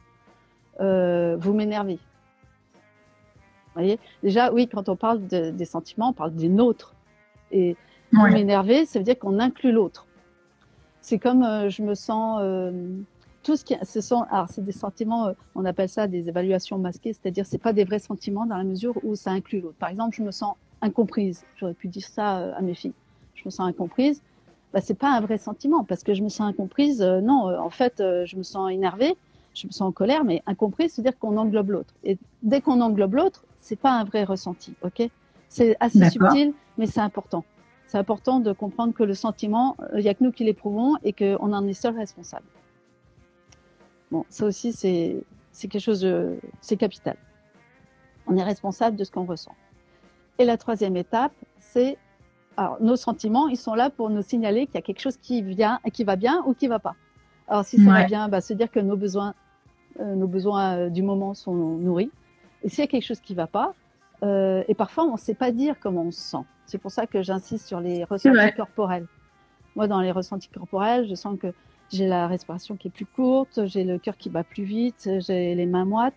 euh, 0.80 1.38
vous 1.38 1.54
m'énervez. 1.54 2.00
Vous 3.68 3.74
voyez? 3.76 4.00
Déjà 4.24 4.52
oui 4.52 4.68
quand 4.68 4.90
on 4.90 4.96
parle 4.96 5.28
de, 5.28 5.52
des 5.52 5.66
sentiments, 5.66 6.10
on 6.10 6.14
parle 6.14 6.34
des 6.34 6.50
nôtres 6.50 6.96
et 7.52 7.78
Ouais. 8.14 8.32
M'énerver, 8.32 8.86
ça 8.86 9.00
veut 9.00 9.06
dire 9.06 9.18
qu'on 9.20 9.40
inclut 9.40 9.72
l'autre. 9.72 10.06
C'est 11.02 11.20
comme 11.20 11.44
euh, 11.44 11.70
je 11.70 11.82
me 11.84 11.96
sens 11.96 12.40
euh, 12.42 12.72
tout 13.44 13.56
ce 13.56 13.64
qui, 13.64 13.76
ce 13.84 14.02
sont, 14.02 14.26
alors 14.32 14.50
c'est 14.50 14.64
des 14.64 14.72
sentiments, 14.72 15.28
euh, 15.28 15.34
on 15.56 15.66
appelle 15.66 15.90
ça 15.90 16.08
des 16.08 16.28
évaluations 16.28 16.78
masquées, 16.78 17.14
c'est-à-dire 17.14 17.46
c'est 17.46 17.60
pas 17.60 17.74
des 17.74 17.84
vrais 17.84 18.00
sentiments 18.00 18.46
dans 18.46 18.58
la 18.58 18.64
mesure 18.64 18.96
où 19.04 19.16
ça 19.16 19.32
inclut 19.32 19.62
l'autre. 19.62 19.78
Par 19.80 19.90
exemple, 19.90 20.16
je 20.16 20.24
me 20.24 20.32
sens 20.32 20.56
incomprise. 20.82 21.46
J'aurais 21.56 21.74
pu 21.74 21.88
dire 21.88 22.08
ça 22.08 22.40
euh, 22.40 22.54
à 22.56 22.62
mes 22.62 22.74
filles. 22.74 22.94
Je 23.36 23.44
me 23.46 23.50
sens 23.52 23.68
incomprise. 23.68 24.22
Bah, 24.74 24.82
c'est 24.82 24.98
pas 24.98 25.12
un 25.12 25.22
vrai 25.22 25.38
sentiment 25.38 25.84
parce 25.84 26.04
que 26.04 26.14
je 26.14 26.22
me 26.22 26.30
sens 26.30 26.48
incomprise. 26.48 27.02
Non, 27.02 27.58
en 27.58 27.72
fait, 27.72 27.96
je 27.98 28.36
me 28.36 28.44
sens 28.44 28.72
énervée, 28.72 29.18
je 29.56 29.66
me 29.66 29.72
sens 29.72 29.82
en 29.82 29.92
colère, 29.92 30.24
mais 30.24 30.44
incomprise, 30.46 30.94
c'est-à-dire 30.94 31.18
qu'on 31.18 31.38
englobe 31.38 31.72
l'autre. 31.72 31.96
Et 32.04 32.20
dès 32.44 32.62
qu'on 32.62 32.80
englobe 32.82 33.16
l'autre, 33.16 33.46
c'est 33.62 33.80
pas 33.80 33.94
un 33.94 34.04
vrai 34.04 34.26
ressenti, 34.26 34.76
ok? 34.84 35.10
C'est 35.48 35.76
assez 35.80 36.08
subtil, 36.12 36.54
mais 36.78 36.86
c'est 36.86 37.00
important 37.00 37.44
c'est 37.90 37.98
important 37.98 38.40
de 38.40 38.54
comprendre 38.54 38.94
que 38.94 39.02
le 39.02 39.16
sentiment, 39.16 39.76
il 39.96 40.02
n'y 40.02 40.10
a 40.10 40.14
que 40.14 40.24
nous 40.24 40.32
qui 40.32 40.44
l'éprouvons 40.44 40.96
et 41.04 41.12
qu'on 41.12 41.54
en 41.54 41.66
est 41.66 41.74
seul 41.74 41.98
responsable. 41.98 42.46
Bon, 44.12 44.26
ça 44.30 44.46
aussi, 44.46 44.74
c'est 44.74 45.24
quelque 45.60 45.80
chose 45.80 46.02
de, 46.02 46.38
c'est 46.62 46.78
capital. 46.78 47.18
On 48.28 48.38
est 48.38 48.44
responsable 48.44 48.96
de 48.96 49.04
ce 49.04 49.10
qu'on 49.10 49.26
ressent. 49.26 49.56
Et 50.38 50.46
la 50.46 50.56
troisième 50.56 50.98
étape, 50.98 51.32
c'est, 51.58 51.98
alors, 52.58 52.78
nos 52.80 52.96
sentiments, 52.96 53.48
ils 53.48 53.58
sont 53.58 53.74
là 53.74 53.90
pour 53.90 54.12
nous 54.12 54.22
signaler 54.22 54.68
qu'il 54.68 54.76
y 54.76 54.78
a 54.78 54.84
quelque 54.84 55.02
chose 55.02 55.18
qui 55.18 55.42
vient, 55.42 55.80
qui 55.92 56.04
va 56.04 56.16
bien 56.16 56.44
ou 56.46 56.54
qui 56.54 56.68
va 56.68 56.78
pas. 56.78 56.96
Alors, 57.48 57.66
si 57.66 57.78
ça 57.78 57.90
ouais. 57.90 58.02
va 58.02 58.06
bien, 58.06 58.30
bah, 58.30 58.40
se 58.40 58.54
dire 58.54 58.70
que 58.70 58.80
nos 58.80 58.98
besoins, 58.98 59.34
euh, 60.00 60.14
nos 60.14 60.28
besoins 60.28 60.78
euh, 60.78 60.90
du 60.90 61.02
moment 61.02 61.34
sont 61.34 61.56
nourris. 61.56 62.12
Et 62.62 62.70
s'il 62.70 62.82
y 62.82 62.84
a 62.84 62.88
quelque 62.88 63.06
chose 63.08 63.20
qui 63.20 63.34
va 63.34 63.48
pas, 63.48 63.74
euh, 64.24 64.64
et 64.68 64.76
parfois, 64.76 65.06
on 65.06 65.14
ne 65.14 65.18
sait 65.18 65.34
pas 65.34 65.52
dire 65.52 65.76
comment 65.80 66.04
on 66.04 66.12
se 66.12 66.20
sent. 66.20 66.46
C'est 66.66 66.78
pour 66.78 66.92
ça 66.92 67.08
que 67.08 67.22
j'insiste 67.22 67.68
sur 67.68 67.80
les 67.80 68.04
ressentis 68.04 68.54
corporels. 68.56 69.08
Moi, 69.76 69.88
dans 69.88 70.02
les 70.02 70.12
ressentis 70.12 70.50
corporels, 70.50 71.08
je 71.08 71.16
sens 71.16 71.38
que 71.40 71.54
j'ai 71.92 72.08
la 72.08 72.28
respiration 72.28 72.76
qui 72.76 72.90
est 72.90 72.92
plus 72.92 73.06
courte, 73.06 73.66
j'ai 73.66 73.84
le 73.84 73.98
cœur 73.98 74.18
qui 74.18 74.30
bat 74.30 74.44
plus 74.44 74.64
vite, 74.64 75.10
j'ai 75.20 75.56
les 75.56 75.66
mains 75.66 75.86
moites. 75.86 76.16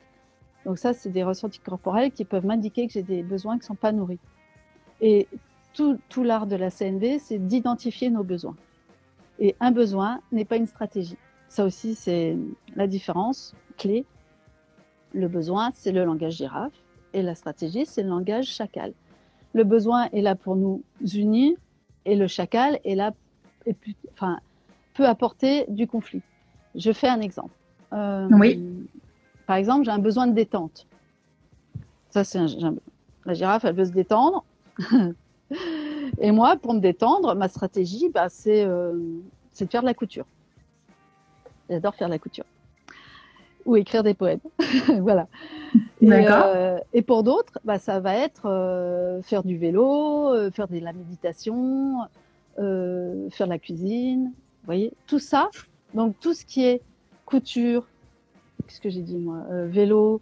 Donc 0.64 0.78
ça, 0.78 0.92
c'est 0.92 1.10
des 1.10 1.22
ressentis 1.22 1.60
corporels 1.60 2.12
qui 2.12 2.24
peuvent 2.24 2.44
m'indiquer 2.44 2.86
que 2.86 2.92
j'ai 2.92 3.02
des 3.02 3.22
besoins 3.22 3.54
qui 3.54 3.62
ne 3.62 3.66
sont 3.66 3.74
pas 3.74 3.92
nourris. 3.92 4.20
Et 5.00 5.26
tout, 5.72 5.98
tout 6.08 6.22
l'art 6.22 6.46
de 6.46 6.56
la 6.56 6.70
CNV, 6.70 7.18
c'est 7.18 7.38
d'identifier 7.38 8.10
nos 8.10 8.22
besoins. 8.22 8.56
Et 9.38 9.56
un 9.60 9.70
besoin 9.70 10.20
n'est 10.30 10.44
pas 10.44 10.56
une 10.56 10.66
stratégie. 10.66 11.16
Ça 11.48 11.64
aussi, 11.64 11.94
c'est 11.94 12.36
la 12.76 12.86
différence 12.86 13.54
clé. 13.76 14.04
Le 15.14 15.28
besoin, 15.28 15.70
c'est 15.74 15.92
le 15.92 16.04
langage 16.04 16.34
girafe 16.34 16.72
et 17.12 17.22
la 17.22 17.34
stratégie, 17.34 17.86
c'est 17.86 18.02
le 18.02 18.08
langage 18.08 18.46
chacal. 18.46 18.92
Le 19.54 19.64
besoin 19.64 20.08
est 20.12 20.22
là 20.22 20.34
pour 20.34 20.56
nous 20.56 20.82
unir 21.14 21.56
et 22.04 22.16
le 22.16 22.26
chacal 22.26 22.80
est 22.84 22.94
là, 22.94 23.12
et 23.66 23.74
enfin, 24.12 24.38
peut 24.94 25.06
apporter 25.06 25.66
du 25.68 25.86
conflit. 25.86 26.22
Je 26.74 26.92
fais 26.92 27.08
un 27.08 27.20
exemple. 27.20 27.54
Euh, 27.92 28.28
oui. 28.32 28.88
Par 29.46 29.56
exemple, 29.56 29.84
j'ai 29.84 29.90
un 29.90 29.98
besoin 29.98 30.26
de 30.26 30.32
détente. 30.32 30.86
Ça, 32.10 32.24
c'est 32.24 32.40
la 33.24 33.34
girafe, 33.34 33.64
elle 33.64 33.74
veut 33.74 33.84
se 33.84 33.92
détendre. 33.92 34.44
et 36.18 36.32
moi, 36.32 36.56
pour 36.56 36.74
me 36.74 36.80
détendre, 36.80 37.34
ma 37.34 37.48
stratégie, 37.48 38.08
bah, 38.08 38.28
c'est 38.28 38.64
euh, 38.64 38.94
de 39.60 39.66
faire 39.66 39.82
de 39.82 39.86
la 39.86 39.94
couture. 39.94 40.26
J'adore 41.68 41.94
faire 41.94 42.08
de 42.08 42.12
la 42.12 42.18
couture 42.18 42.44
ou 43.64 43.76
écrire 43.76 44.02
des 44.02 44.14
poèmes. 44.14 44.40
voilà. 45.00 45.26
Et, 46.00 46.10
euh, 46.10 46.78
et, 46.92 47.02
pour 47.02 47.22
d'autres, 47.22 47.58
bah, 47.64 47.78
ça 47.78 48.00
va 48.00 48.16
être 48.16 48.46
euh, 48.46 49.22
faire 49.22 49.42
du 49.42 49.56
vélo, 49.56 50.32
euh, 50.34 50.50
faire 50.50 50.68
de 50.68 50.78
la 50.78 50.92
méditation, 50.92 51.98
faire 52.56 53.46
de 53.46 53.50
la 53.50 53.58
cuisine. 53.58 54.24
Vous 54.26 54.66
voyez, 54.66 54.92
tout 55.06 55.18
ça. 55.18 55.48
Donc 55.94 56.14
tout 56.20 56.34
ce 56.34 56.44
qui 56.44 56.64
est 56.64 56.82
couture, 57.26 57.86
qu'est-ce 58.66 58.80
que 58.80 58.90
j'ai 58.90 59.02
dit 59.02 59.18
moi, 59.18 59.44
vélo, 59.66 60.20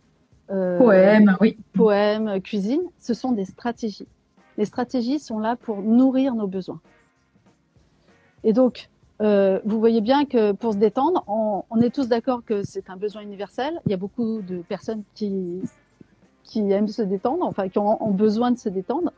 poème, 0.48 1.36
oui, 1.40 1.56
poème, 1.72 2.40
cuisine, 2.40 2.82
ce 2.98 3.14
sont 3.14 3.32
des 3.32 3.44
stratégies. 3.44 4.08
Les 4.58 4.64
stratégies 4.64 5.18
sont 5.18 5.38
là 5.38 5.56
pour 5.56 5.82
nourrir 5.82 6.34
nos 6.34 6.46
besoins. 6.46 6.80
Et 8.42 8.52
donc, 8.52 8.88
euh, 9.20 9.60
vous 9.64 9.78
voyez 9.78 10.00
bien 10.00 10.24
que 10.24 10.52
pour 10.52 10.72
se 10.72 10.78
détendre, 10.78 11.24
on, 11.26 11.64
on 11.70 11.80
est 11.80 11.90
tous 11.90 12.08
d'accord 12.08 12.42
que 12.44 12.62
c'est 12.62 12.88
un 12.88 12.96
besoin 12.96 13.22
universel. 13.22 13.80
Il 13.86 13.90
y 13.90 13.94
a 13.94 13.98
beaucoup 13.98 14.40
de 14.40 14.58
personnes 14.58 15.02
qui, 15.14 15.60
qui 16.42 16.70
aiment 16.70 16.88
se 16.88 17.02
détendre, 17.02 17.44
enfin 17.44 17.68
qui 17.68 17.78
ont, 17.78 18.02
ont 18.02 18.12
besoin 18.12 18.50
de 18.50 18.58
se 18.58 18.68
détendre. 18.68 19.12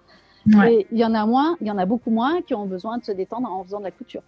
Ouais. 0.47 0.75
Et 0.75 0.87
il 0.91 0.99
y 0.99 1.05
en 1.05 1.15
a 1.15 1.25
moins, 1.25 1.57
il 1.61 1.69
y 1.69 1.71
en 1.71 1.79
a 1.79 1.87
beaucoup 1.87 2.11
moins 2.11 2.43
qui 2.43 2.55
ont 2.55 2.67
besoin 2.67 2.99
de 2.99 3.05
se 3.05 3.13
détendre 3.13 3.51
en 3.53 3.63
faisant 3.63 3.79
de 3.79 3.85
la 3.85 3.93
couture. 3.93 4.23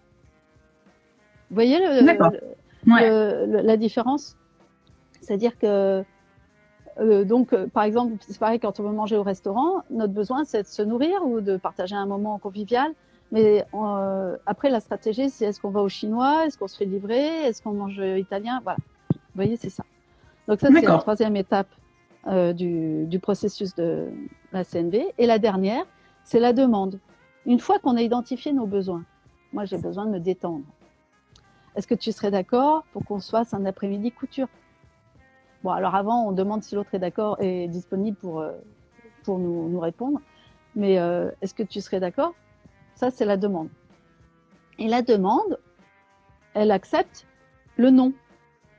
Vous 1.51 1.55
voyez 1.55 1.79
le, 1.79 2.07
le, 2.07 2.93
ouais. 2.93 3.47
le, 3.47 3.61
la 3.63 3.77
différence? 3.77 4.37
C'est-à-dire 5.21 5.59
que 5.59 6.05
euh, 7.01 7.25
donc, 7.25 7.53
euh, 7.53 7.67
par 7.67 7.83
exemple, 7.83 8.13
c'est 8.21 8.39
pareil 8.39 8.61
quand 8.61 8.79
on 8.79 8.85
veut 8.85 8.93
manger 8.93 9.17
au 9.17 9.25
restaurant, 9.25 9.83
notre 9.91 10.13
besoin 10.13 10.45
c'est 10.45 10.63
de 10.63 10.69
se 10.69 10.83
nourrir 10.83 11.27
ou 11.27 11.41
de 11.41 11.57
partager 11.57 11.97
un 11.97 12.07
moment 12.07 12.39
convivial. 12.39 12.93
Mais 13.35 13.67
euh, 13.75 14.37
après, 14.47 14.71
la 14.71 14.79
stratégie, 14.79 15.29
c'est 15.29 15.47
est-ce 15.47 15.61
qu'on 15.61 15.71
va 15.71 15.81
au 15.81 15.89
chinois, 15.89 16.47
est-ce 16.47 16.57
qu'on 16.57 16.69
se 16.69 16.77
fait 16.77 16.85
livrer, 16.85 17.43
est-ce 17.43 17.61
qu'on 17.61 17.73
mange 17.73 18.01
italien? 18.17 18.61
Voilà. 18.63 18.79
Vous 19.11 19.17
voyez, 19.35 19.57
c'est 19.57 19.71
ça. 19.71 19.83
Donc 20.47 20.61
ça, 20.61 20.69
c'est 20.73 20.81
la 20.81 20.99
troisième 20.99 21.35
étape 21.35 21.67
euh, 22.29 22.53
du, 22.53 23.07
du, 23.07 23.19
processus 23.19 23.75
de 23.75 24.09
la 24.53 24.65
CNV. 24.65 25.13
Et 25.19 25.27
la 25.27 25.41
dernière, 25.41 25.85
c'est 26.23 26.39
la 26.39 26.53
demande. 26.53 27.01
Une 27.45 27.59
fois 27.59 27.81
qu'on 27.81 27.97
a 27.97 28.03
identifié 28.03 28.53
nos 28.53 28.67
besoins, 28.67 29.05
moi 29.53 29.65
j'ai 29.65 29.79
besoin 29.79 30.07
de 30.07 30.13
me 30.13 30.21
détendre. 30.21 30.65
Est-ce 31.75 31.89
que 31.89 31.97
tu 31.97 32.13
serais 32.13 32.31
d'accord 32.31 32.85
pour 32.93 33.05
qu'on 33.05 33.19
se 33.19 33.31
fasse 33.31 33.53
un 33.53 33.65
après-midi 33.65 34.13
couture? 34.13 34.47
Bon, 35.65 35.71
alors 35.71 35.97
avant, 35.97 36.29
on 36.29 36.31
demande 36.31 36.63
si 36.63 36.77
l'autre 36.77 36.95
est 36.95 37.01
d'accord 37.01 37.41
et 37.41 37.67
disponible 37.67 38.17
pour, 38.17 38.39
euh, 38.39 38.53
pour 39.25 39.41
nous, 39.41 39.69
nous 39.69 39.81
répondre. 39.81 40.21
Mais 40.77 41.01
euh, 41.01 41.33
est-ce 41.43 41.53
que 41.53 41.65
tu 41.65 41.81
serais 41.81 41.99
d'accord 41.99 42.35
ça, 42.95 43.11
c'est 43.11 43.25
la 43.25 43.37
demande. 43.37 43.69
Et 44.79 44.89
la 44.89 45.03
demande, 45.03 45.59
elle 46.55 46.71
accepte 46.71 47.27
le 47.77 47.91
non. 47.91 48.13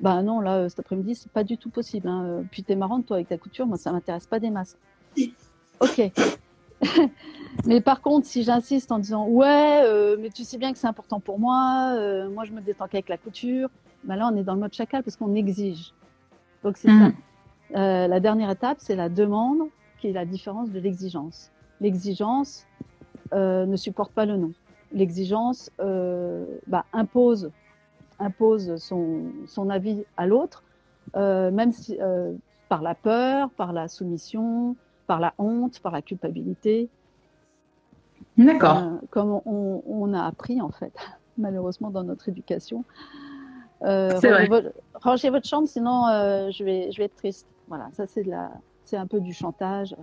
Bah 0.01 0.21
non, 0.23 0.41
là, 0.41 0.67
cet 0.69 0.79
après-midi, 0.79 1.15
c'est 1.15 1.31
pas 1.31 1.43
du 1.43 1.57
tout 1.57 1.69
possible. 1.69 2.07
Hein. 2.07 2.43
Puis 2.51 2.63
t'es 2.63 2.75
marrante, 2.75 3.05
toi, 3.05 3.17
avec 3.17 3.29
ta 3.29 3.37
couture, 3.37 3.65
moi, 3.65 3.77
ça 3.77 3.91
m'intéresse 3.91 4.27
pas 4.27 4.39
des 4.39 4.49
masses. 4.49 4.77
Ok. 5.79 6.11
mais 7.65 7.79
par 7.81 8.01
contre, 8.01 8.27
si 8.27 8.43
j'insiste 8.43 8.91
en 8.91 8.99
disant 8.99 9.27
ouais, 9.27 9.81
euh, 9.85 10.17
mais 10.19 10.29
tu 10.29 10.43
sais 10.43 10.57
bien 10.57 10.73
que 10.73 10.77
c'est 10.77 10.87
important 10.87 11.19
pour 11.21 11.39
moi, 11.39 11.93
euh, 11.95 12.29
moi 12.29 12.43
je 12.43 12.51
me 12.51 12.59
détends 12.61 12.87
qu'avec 12.87 13.07
la 13.07 13.17
couture, 13.17 13.69
bah 14.03 14.17
là 14.17 14.29
on 14.31 14.35
est 14.35 14.43
dans 14.43 14.53
le 14.53 14.59
mode 14.59 14.73
chacal 14.73 15.03
parce 15.03 15.15
qu'on 15.15 15.33
exige. 15.35 15.93
Donc 16.63 16.77
c'est 16.77 16.89
Mm. 16.89 17.13
ça. 17.71 17.79
Euh, 17.79 18.07
la 18.07 18.19
dernière 18.19 18.49
étape, 18.49 18.77
c'est 18.79 18.95
la 18.95 19.09
demande, 19.09 19.69
qui 19.99 20.07
est 20.09 20.13
la 20.13 20.25
différence 20.25 20.69
de 20.69 20.79
l'exigence. 20.79 21.51
L'exigence 21.81 22.65
euh, 23.33 23.65
ne 23.65 23.75
supporte 23.75 24.11
pas 24.11 24.25
le 24.25 24.37
non. 24.37 24.51
L'exigence 24.91 25.71
euh, 25.79 26.45
bah, 26.67 26.85
impose, 26.93 27.51
impose 28.19 28.77
son, 28.77 29.23
son 29.47 29.69
avis 29.69 30.05
à 30.17 30.27
l'autre, 30.27 30.63
euh, 31.15 31.51
même 31.51 31.71
si, 31.71 31.97
par 32.69 32.81
la 32.81 32.95
peur, 32.95 33.49
par 33.51 33.73
la 33.73 33.87
soumission, 33.87 34.75
par 35.07 35.19
la 35.19 35.33
honte, 35.37 35.79
par 35.79 35.91
la 35.91 36.01
culpabilité, 36.01 36.89
D'accord. 38.37 38.99
comme 39.09 39.41
on, 39.45 39.83
on 39.87 40.13
a 40.13 40.23
appris 40.23 40.61
en 40.61 40.69
fait, 40.69 40.93
malheureusement 41.37 41.89
dans 41.89 42.03
notre 42.03 42.29
éducation. 42.29 42.83
C'est 43.81 44.13
rangez, 44.13 44.29
vrai. 44.29 44.47
votre, 44.47 44.69
rangez 44.95 45.29
votre 45.29 45.47
chambre, 45.47 45.67
sinon 45.67 46.05
je, 46.51 46.63
vais, 46.63 46.91
je 46.91 46.97
vais 46.97 47.05
être 47.05 47.15
triste. 47.15 47.47
Voilà, 47.67 47.89
ça 47.93 48.07
c'est 48.07 48.23
de 48.23 48.29
la, 48.29 48.51
c'est 48.85 48.97
un 48.97 49.05
peu 49.07 49.19
du 49.19 49.33
chantage. 49.33 49.95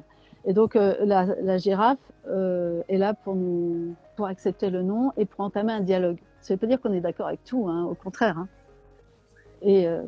Et 0.45 0.53
donc 0.53 0.75
euh, 0.77 0.95
la, 1.05 1.27
la 1.43 1.57
girafe 1.59 1.99
euh, 2.29 2.83
est 2.89 2.99
là 2.99 3.15
pour 3.15 3.35
nous, 3.37 3.95
pour 4.17 4.27
accepter 4.27 4.71
le 4.71 4.83
non 4.83 5.13
et 5.17 5.25
pour 5.25 5.41
entamer 5.45 5.73
un 5.73 5.81
dialogue. 5.81 6.19
Ça 6.41 6.55
veut 6.55 6.59
pas 6.59 6.67
dire 6.67 6.81
qu'on 6.81 6.93
est 6.93 7.01
d'accord 7.01 7.29
avec 7.29 7.45
tout, 7.45 7.69
hein, 7.69 7.85
au 7.85 7.95
contraire. 7.95 8.37
Hein. 8.39 8.49
Et 9.63 9.87
euh, 9.87 10.03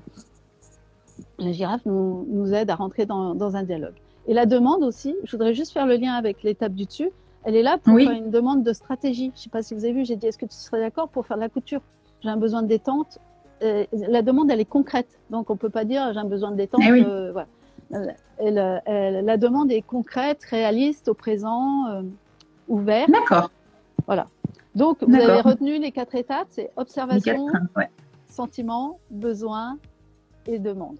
la 1.39 1.53
girafe 1.53 1.85
nous, 1.87 2.27
nous 2.29 2.53
aide 2.53 2.71
à 2.71 2.75
rentrer 2.75 3.07
dans, 3.07 3.35
dans 3.37 3.55
un 3.55 3.63
dialogue. 3.63 3.95
Et 4.27 4.35
la 4.35 4.47
demande 4.47 4.83
aussi, 4.83 5.15
je 5.25 5.31
voudrais 5.33 5.55
juste 5.55 5.73
faire 5.73 5.87
le 5.87 5.97
lien 5.97 6.15
avec 6.15 6.43
l'étape 6.43 6.73
du 6.75 6.87
dessus. 6.87 7.11
Elle 7.45 7.55
est 7.57 7.63
là 7.63 7.79
pour 7.79 7.95
Oui. 7.95 8.05
faire 8.07 8.17
une 8.17 8.31
demande 8.31 8.65
de 8.65 8.73
stratégie. 8.73 9.31
Je 9.37 9.43
sais 9.43 9.51
pas 9.51 9.63
si 9.63 9.75
vous 9.75 9.85
avez 9.85 9.93
vu, 9.93 10.05
j'ai 10.05 10.17
dit 10.17 10.27
est-ce 10.27 10.39
que 10.39 10.47
tu 10.47 10.57
serais 10.57 10.81
d'accord 10.81 11.09
pour 11.09 11.27
faire 11.27 11.37
de 11.37 11.43
la 11.43 11.49
couture? 11.51 11.83
J'ai 12.23 12.31
un 12.31 12.39
besoin 12.39 12.63
de 12.63 12.69
détente. 12.69 13.19
Euh, 13.63 13.85
la 13.93 14.23
demande, 14.23 14.51
elle 14.51 14.61
est 14.61 14.65
concrète. 14.65 15.21
Donc 15.31 15.51
on 15.51 15.57
peut 15.57 15.69
pas 15.71 15.85
dire 15.85 16.11
j'ai 16.13 16.19
un 16.19 16.25
besoin 16.25 16.51
de 16.51 16.57
détente. 16.57 16.81
Eh 16.85 16.91
oui. 16.91 17.05
euh, 17.07 17.31
voilà. 17.33 17.47
Elle- 18.39 18.83
elle- 18.87 19.25
la 19.25 19.37
demande 19.37 19.71
est 19.71 19.83
concrète, 19.83 20.43
réaliste, 20.45 21.09
au 21.09 21.15
présent, 21.15 21.87
euh, 21.89 22.03
ouvert. 22.69 23.07
D'accord. 23.09 23.51
Donc 24.75 24.99
vous 25.03 25.15
avez 25.15 25.41
retenu 25.41 25.79
les 25.79 25.93
quatre 25.93 26.15
étapes, 26.15 26.49
c'est 26.51 26.71
observation, 26.77 27.47
quatre, 27.47 27.65
ouais. 27.77 27.89
sentiment, 28.29 28.99
besoin 29.11 29.79
et 30.47 30.59
demande. 30.59 30.97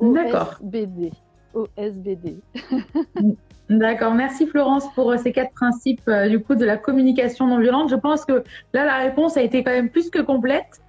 D'accord. 0.00 0.58
OSBD. 0.60 1.12
OSBD. 1.54 2.36
D'accord, 3.70 4.12
merci 4.14 4.46
Florence 4.46 4.84
pour 4.94 5.10
euh, 5.12 5.16
ces 5.16 5.32
quatre 5.32 5.52
principes 5.52 6.06
euh, 6.08 6.28
du 6.28 6.42
coup 6.42 6.54
de 6.54 6.66
la 6.66 6.76
communication 6.76 7.46
non 7.46 7.58
violente. 7.58 7.88
Je 7.88 7.96
pense 7.96 8.26
que 8.26 8.44
là 8.74 8.84
la 8.84 8.98
réponse 8.98 9.38
a 9.38 9.42
été 9.42 9.64
quand 9.64 9.70
même 9.70 9.88
plus 9.88 10.10
que 10.10 10.20
complète. 10.20 10.82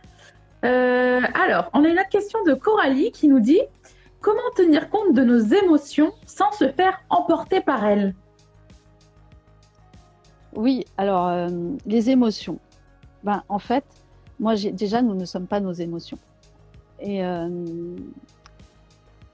Euh, 0.65 1.21
alors, 1.34 1.69
on 1.73 1.86
a 1.86 1.88
une 1.88 1.99
autre 1.99 2.10
question 2.10 2.43
de 2.43 2.54
Coralie 2.54 3.12
qui 3.12 3.30
nous 3.30 3.39
dit 3.39 3.62
comment 4.25 4.49
tenir 4.55 4.89
compte 4.89 5.13
de 5.13 5.23
nos 5.23 5.38
émotions 5.38 6.11
sans 6.25 6.51
se 6.51 6.67
faire 6.71 6.99
emporter 7.11 7.61
par 7.61 7.85
elles 7.85 8.15
Oui, 10.55 10.83
alors 10.97 11.27
euh, 11.27 11.47
les 11.85 12.09
émotions. 12.09 12.57
Ben, 13.23 13.43
en 13.49 13.59
fait, 13.59 13.83
moi 14.39 14.55
déjà 14.55 15.03
nous 15.03 15.13
ne 15.13 15.25
sommes 15.25 15.45
pas 15.45 15.59
nos 15.59 15.73
émotions. 15.73 16.17
Et 16.99 17.23
euh, 17.23 17.95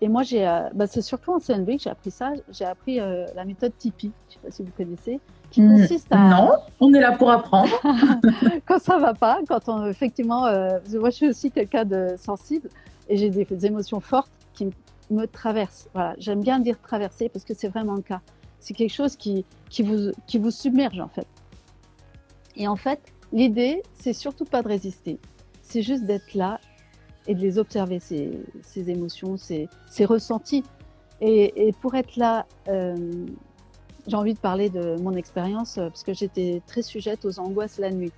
et 0.01 0.09
moi 0.09 0.23
j'ai 0.23 0.45
euh, 0.45 0.67
ben, 0.73 0.87
c'est 0.87 1.01
surtout 1.01 1.31
en 1.31 1.39
CNV 1.39 1.77
que 1.77 1.83
j'ai 1.83 1.89
appris 1.89 2.11
ça. 2.11 2.33
J'ai 2.51 2.65
appris 2.65 2.97
la 2.97 3.45
méthode 3.45 3.71
Tipeee. 3.77 4.11
Je 4.27 4.33
sais 4.33 4.39
pas 4.43 4.51
si 4.51 4.61
vous 4.61 4.71
connaissez, 4.75 5.21
qui 5.51 5.61
Hmm, 5.61 5.77
consiste 5.77 6.07
à 6.11 6.17
Non, 6.17 6.51
on 6.81 6.93
est 6.93 6.99
là 6.99 7.13
pour 7.13 7.31
apprendre. 7.31 7.71
quand 8.65 8.79
ça 8.79 8.97
va 8.97 9.13
pas, 9.13 9.39
quand 9.47 9.69
on 9.69 9.85
effectivement, 9.87 10.47
euh, 10.47 10.79
moi 10.95 11.11
je 11.11 11.15
suis 11.15 11.29
aussi 11.29 11.49
quelqu'un 11.49 11.85
de 11.85 12.15
sensible 12.17 12.67
et 13.07 13.15
j'ai 13.15 13.29
des, 13.29 13.45
des 13.45 13.65
émotions 13.65 14.01
fortes 14.01 14.31
qui 14.53 14.69
me 15.09 15.25
traversent. 15.25 15.89
Voilà, 15.93 16.15
j'aime 16.17 16.41
bien 16.41 16.59
dire 16.59 16.79
traverser 16.81 17.29
parce 17.29 17.45
que 17.45 17.53
c'est 17.53 17.67
vraiment 17.67 17.95
le 17.95 18.01
cas. 18.01 18.21
C'est 18.59 18.73
quelque 18.73 18.93
chose 18.93 19.15
qui 19.15 19.45
qui 19.69 19.83
vous 19.83 20.11
qui 20.27 20.37
vous 20.37 20.51
submerge 20.51 20.99
en 20.99 21.07
fait. 21.07 21.27
Et 22.55 22.67
en 22.67 22.75
fait, 22.75 23.01
l'idée 23.31 23.81
c'est 23.93 24.13
surtout 24.13 24.45
pas 24.45 24.61
de 24.61 24.67
résister, 24.67 25.19
c'est 25.61 25.81
juste 25.81 26.05
d'être 26.05 26.33
là 26.33 26.59
et 27.27 27.35
de 27.35 27.39
les 27.39 27.57
observer 27.57 27.99
ces, 27.99 28.31
ces 28.61 28.89
émotions, 28.89 29.37
ces, 29.37 29.69
ces 29.87 30.05
ressentis. 30.05 30.63
Et, 31.21 31.67
et 31.67 31.71
pour 31.71 31.93
être 31.95 32.15
là, 32.15 32.47
euh, 32.67 33.25
j'ai 34.07 34.15
envie 34.15 34.33
de 34.33 34.39
parler 34.39 34.69
de 34.69 34.95
mon 35.01 35.13
expérience 35.13 35.77
euh, 35.77 35.87
parce 35.87 36.03
que 36.03 36.13
j'étais 36.13 36.61
très 36.65 36.81
sujette 36.81 37.25
aux 37.25 37.39
angoisses 37.39 37.77
la 37.77 37.91
nuit. 37.91 38.11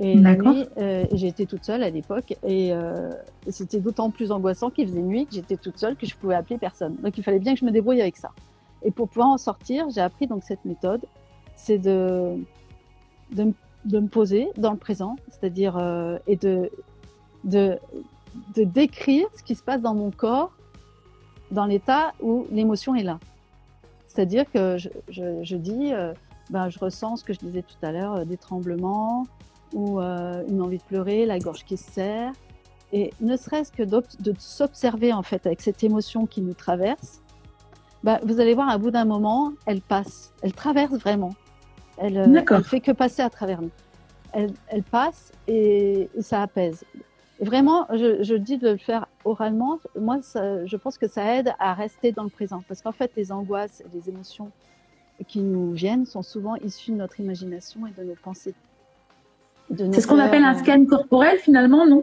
Et 0.00 0.14
la 0.14 0.36
nuit, 0.36 0.66
euh, 0.76 1.06
j'étais 1.12 1.44
toute 1.44 1.64
seule 1.64 1.82
à 1.82 1.90
l'époque 1.90 2.36
et 2.44 2.72
euh, 2.72 3.10
c'était 3.48 3.80
d'autant 3.80 4.10
plus 4.10 4.30
angoissant 4.30 4.70
qu'il 4.70 4.86
faisait 4.86 5.02
nuit 5.02 5.26
que 5.26 5.34
j'étais 5.34 5.56
toute 5.56 5.76
seule 5.76 5.96
que 5.96 6.06
je 6.06 6.14
pouvais 6.14 6.36
appeler 6.36 6.56
personne. 6.56 6.94
Donc 7.02 7.18
il 7.18 7.24
fallait 7.24 7.40
bien 7.40 7.54
que 7.54 7.60
je 7.60 7.64
me 7.64 7.72
débrouille 7.72 8.00
avec 8.00 8.16
ça. 8.16 8.30
Et 8.84 8.92
pour 8.92 9.08
pouvoir 9.08 9.28
en 9.28 9.38
sortir, 9.38 9.90
j'ai 9.90 10.00
appris 10.00 10.28
donc 10.28 10.44
cette 10.44 10.64
méthode, 10.64 11.00
c'est 11.56 11.78
de, 11.78 12.36
de, 13.32 13.52
me 13.84 14.06
poser 14.06 14.48
dans 14.56 14.70
le 14.70 14.76
présent, 14.76 15.16
c'est-à-dire 15.30 15.76
euh, 15.76 16.18
et 16.28 16.36
de, 16.36 16.70
de 17.44 17.76
de 18.54 18.62
décrire 18.62 19.26
ce 19.36 19.42
qui 19.42 19.56
se 19.56 19.64
passe 19.64 19.80
dans 19.80 19.94
mon 19.94 20.12
corps 20.12 20.52
dans 21.50 21.64
l'état 21.64 22.12
où 22.20 22.46
l'émotion 22.52 22.94
est 22.94 23.02
là. 23.02 23.18
C'est-à-dire 24.06 24.44
que 24.52 24.78
je, 24.78 24.90
je, 25.08 25.42
je 25.42 25.56
dis, 25.56 25.92
ben, 26.50 26.68
je 26.68 26.78
ressens 26.78 27.16
ce 27.16 27.24
que 27.24 27.32
je 27.32 27.40
disais 27.40 27.62
tout 27.62 27.84
à 27.84 27.90
l'heure, 27.90 28.26
des 28.26 28.36
tremblements 28.36 29.24
ou 29.72 30.00
euh, 30.00 30.44
une 30.48 30.62
envie 30.62 30.78
de 30.78 30.82
pleurer, 30.82 31.26
la 31.26 31.38
gorge 31.38 31.64
qui 31.64 31.76
se 31.76 31.90
serre. 31.90 32.32
Et 32.92 33.12
ne 33.20 33.36
serait-ce 33.36 33.70
que 33.70 33.82
de 33.82 34.34
s'observer 34.38 35.12
en 35.12 35.22
fait 35.22 35.46
avec 35.46 35.60
cette 35.60 35.84
émotion 35.84 36.26
qui 36.26 36.40
nous 36.40 36.54
traverse, 36.54 37.20
ben, 38.04 38.18
vous 38.22 38.40
allez 38.40 38.54
voir, 38.54 38.68
à 38.68 38.78
bout 38.78 38.90
d'un 38.90 39.04
moment, 39.04 39.52
elle 39.66 39.80
passe, 39.80 40.32
elle 40.42 40.52
traverse 40.52 40.94
vraiment. 40.94 41.34
Elle, 41.96 42.16
euh, 42.16 42.26
D'accord. 42.26 42.58
elle 42.58 42.64
fait 42.64 42.80
que 42.80 42.92
passer 42.92 43.22
à 43.22 43.30
travers 43.30 43.60
nous. 43.60 43.70
Elle, 44.32 44.52
elle 44.68 44.84
passe 44.84 45.32
et, 45.48 46.08
et 46.14 46.22
ça 46.22 46.42
apaise. 46.42 46.84
Et 47.40 47.44
vraiment, 47.44 47.86
je, 47.92 48.22
je 48.22 48.34
dis 48.34 48.58
de 48.58 48.70
le 48.70 48.76
faire 48.76 49.06
oralement. 49.24 49.78
Moi, 49.98 50.20
ça, 50.22 50.64
je 50.66 50.76
pense 50.76 50.98
que 50.98 51.08
ça 51.08 51.36
aide 51.36 51.52
à 51.58 51.74
rester 51.74 52.12
dans 52.12 52.24
le 52.24 52.30
présent. 52.30 52.62
Parce 52.68 52.82
qu'en 52.82 52.92
fait, 52.92 53.10
les 53.16 53.32
angoisses 53.32 53.80
et 53.80 53.96
les 53.96 54.08
émotions 54.08 54.50
qui 55.26 55.40
nous 55.40 55.72
viennent 55.72 56.06
sont 56.06 56.22
souvent 56.22 56.56
issues 56.56 56.92
de 56.92 56.96
notre 56.96 57.20
imagination 57.20 57.86
et 57.86 57.90
de 57.90 58.04
nos 58.04 58.14
pensées. 58.14 58.54
C'est 59.76 60.00
ce 60.00 60.06
qu'on 60.06 60.18
appelle 60.18 60.44
un 60.44 60.54
euh. 60.54 60.58
scan 60.58 60.84
corporel 60.86 61.38
finalement, 61.38 61.86
non? 61.86 62.02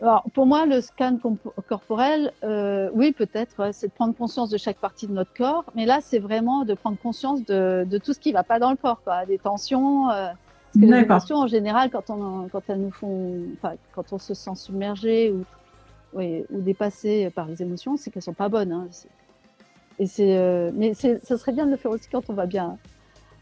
Alors, 0.00 0.24
pour 0.32 0.46
moi, 0.46 0.64
le 0.64 0.80
scan 0.80 1.18
corporel, 1.68 2.32
euh, 2.44 2.88
oui, 2.94 3.12
peut-être, 3.12 3.58
ouais, 3.58 3.72
c'est 3.72 3.88
de 3.88 3.92
prendre 3.92 4.14
conscience 4.14 4.48
de 4.48 4.56
chaque 4.56 4.76
partie 4.76 5.08
de 5.08 5.12
notre 5.12 5.34
corps. 5.34 5.64
Mais 5.74 5.86
là, 5.86 5.98
c'est 6.00 6.20
vraiment 6.20 6.64
de 6.64 6.74
prendre 6.74 6.98
conscience 6.98 7.44
de, 7.44 7.84
de 7.84 7.98
tout 7.98 8.12
ce 8.12 8.20
qui 8.20 8.30
va 8.32 8.44
pas 8.44 8.60
dans 8.60 8.70
le 8.70 8.76
corps, 8.76 9.02
quoi. 9.02 9.26
Des 9.26 9.38
tensions. 9.38 10.08
euh, 10.10 10.28
parce 10.72 10.84
que 10.84 10.92
les 10.92 10.98
émotions, 11.00 11.36
en 11.36 11.46
général, 11.46 11.90
quand, 11.90 12.10
on, 12.10 12.48
quand 12.48 12.62
elles 12.68 12.80
nous 12.80 12.92
font, 12.92 13.40
enfin, 13.54 13.74
quand 13.92 14.12
on 14.12 14.18
se 14.18 14.34
sent 14.34 14.54
submergé 14.54 15.32
ou, 15.32 15.44
oui, 16.12 16.44
ou 16.50 16.60
dépassé 16.60 17.30
par 17.30 17.46
les 17.46 17.60
émotions, 17.62 17.96
c'est 17.96 18.10
qu'elles 18.10 18.22
sont 18.22 18.34
pas 18.34 18.48
bonnes. 18.48 18.72
Hein. 18.72 18.86
Et 19.98 20.06
c'est, 20.06 20.36
euh, 20.36 20.70
mais 20.74 20.94
ça 20.94 21.18
serait 21.38 21.52
bien 21.52 21.66
de 21.66 21.72
le 21.72 21.76
faire 21.76 21.90
aussi 21.90 22.08
quand 22.08 22.28
on 22.28 22.34
va 22.34 22.46
bien. 22.46 22.76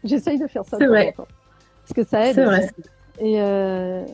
J'essaye 0.03 0.39
de 0.39 0.47
faire 0.47 0.65
ça. 0.65 0.77
C'est 0.79 0.87
vrai. 0.87 1.11
temps. 1.11 1.27
Parce 1.87 1.93
que 1.93 2.09
ça 2.09 2.27
aide. 2.27 2.35
C'est 2.35 2.45
vrai. 2.45 2.65
aussi. 2.65 2.89
Et 3.19 3.41
euh, 3.41 4.05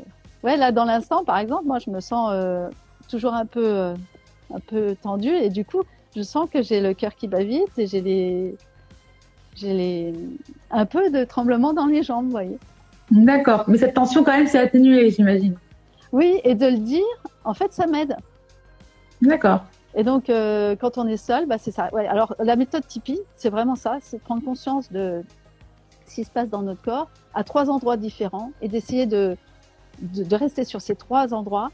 ouais, 0.44 0.58
là, 0.58 0.72
dans 0.72 0.86
l'instant, 0.86 1.24
par 1.24 1.38
exemple, 1.38 1.66
moi, 1.66 1.80
je 1.80 1.90
me 1.90 2.00
sens 2.00 2.30
euh, 2.34 2.70
toujours 3.10 3.34
un 3.34 3.46
peu, 3.46 3.66
euh, 3.66 3.94
un 4.54 4.60
peu 4.60 4.96
tendue 5.02 5.34
et 5.34 5.50
du 5.50 5.66
coup, 5.66 5.82
je 6.16 6.22
sens 6.22 6.50
que 6.50 6.62
j'ai 6.62 6.80
le 6.80 6.94
cœur 6.94 7.16
qui 7.16 7.28
bat 7.28 7.44
vite 7.44 7.78
et 7.78 7.88
j'ai 7.88 8.02
les, 8.02 8.56
j'ai 9.56 9.74
les, 9.74 10.14
un 10.72 10.86
peu 10.86 11.10
de 11.10 11.24
tremblement 11.24 11.74
dans 11.74 11.88
les 11.88 12.04
jambes, 12.04 12.26
vous 12.26 12.32
voyez. 12.32 12.58
D'accord. 13.12 13.66
Mais 13.68 13.78
cette 13.78 13.96
tension 13.96 14.24
quand 14.24 14.32
même 14.32 14.48
s'est 14.48 14.60
atténuée, 14.60 15.10
j'imagine. 15.10 15.56
Oui, 16.12 16.40
et 16.44 16.56
de 16.56 16.68
le 16.68 16.78
dire, 16.78 17.02
en 17.44 17.54
fait, 17.54 17.74
ça 17.74 17.88
m'aide. 17.88 18.16
D'accord. 19.22 19.64
Et 19.96 20.04
donc, 20.04 20.30
euh, 20.30 20.76
quand 20.76 20.98
on 20.98 21.08
est 21.08 21.18
seul, 21.18 21.46
bah, 21.46 21.58
c'est 21.60 21.72
ça. 21.72 21.90
Ouais, 21.94 22.08
alors, 22.08 22.36
la 22.40 22.56
méthode 22.56 22.86
Tipeee, 22.88 23.20
c'est 23.36 23.50
vraiment 23.50 23.76
ça, 23.76 23.98
c'est 24.02 24.20
prendre 24.20 24.44
conscience 24.44 24.92
de 24.92 25.24
ce 26.13 26.21
qui 26.21 26.23
se 26.23 26.32
passe 26.32 26.49
dans 26.49 26.62
notre 26.62 26.82
corps 26.84 27.10
à 27.34 27.43
trois 27.43 27.69
endroits 27.71 27.97
différents 27.97 28.52
et 28.62 28.67
d'essayer 28.67 29.08
de, 29.08 29.36
de, 29.99 30.23
de 30.23 30.36
rester 30.36 30.63
sur 30.63 30.80
ces 30.80 30.95
trois 30.95 31.34
endroits 31.34 31.71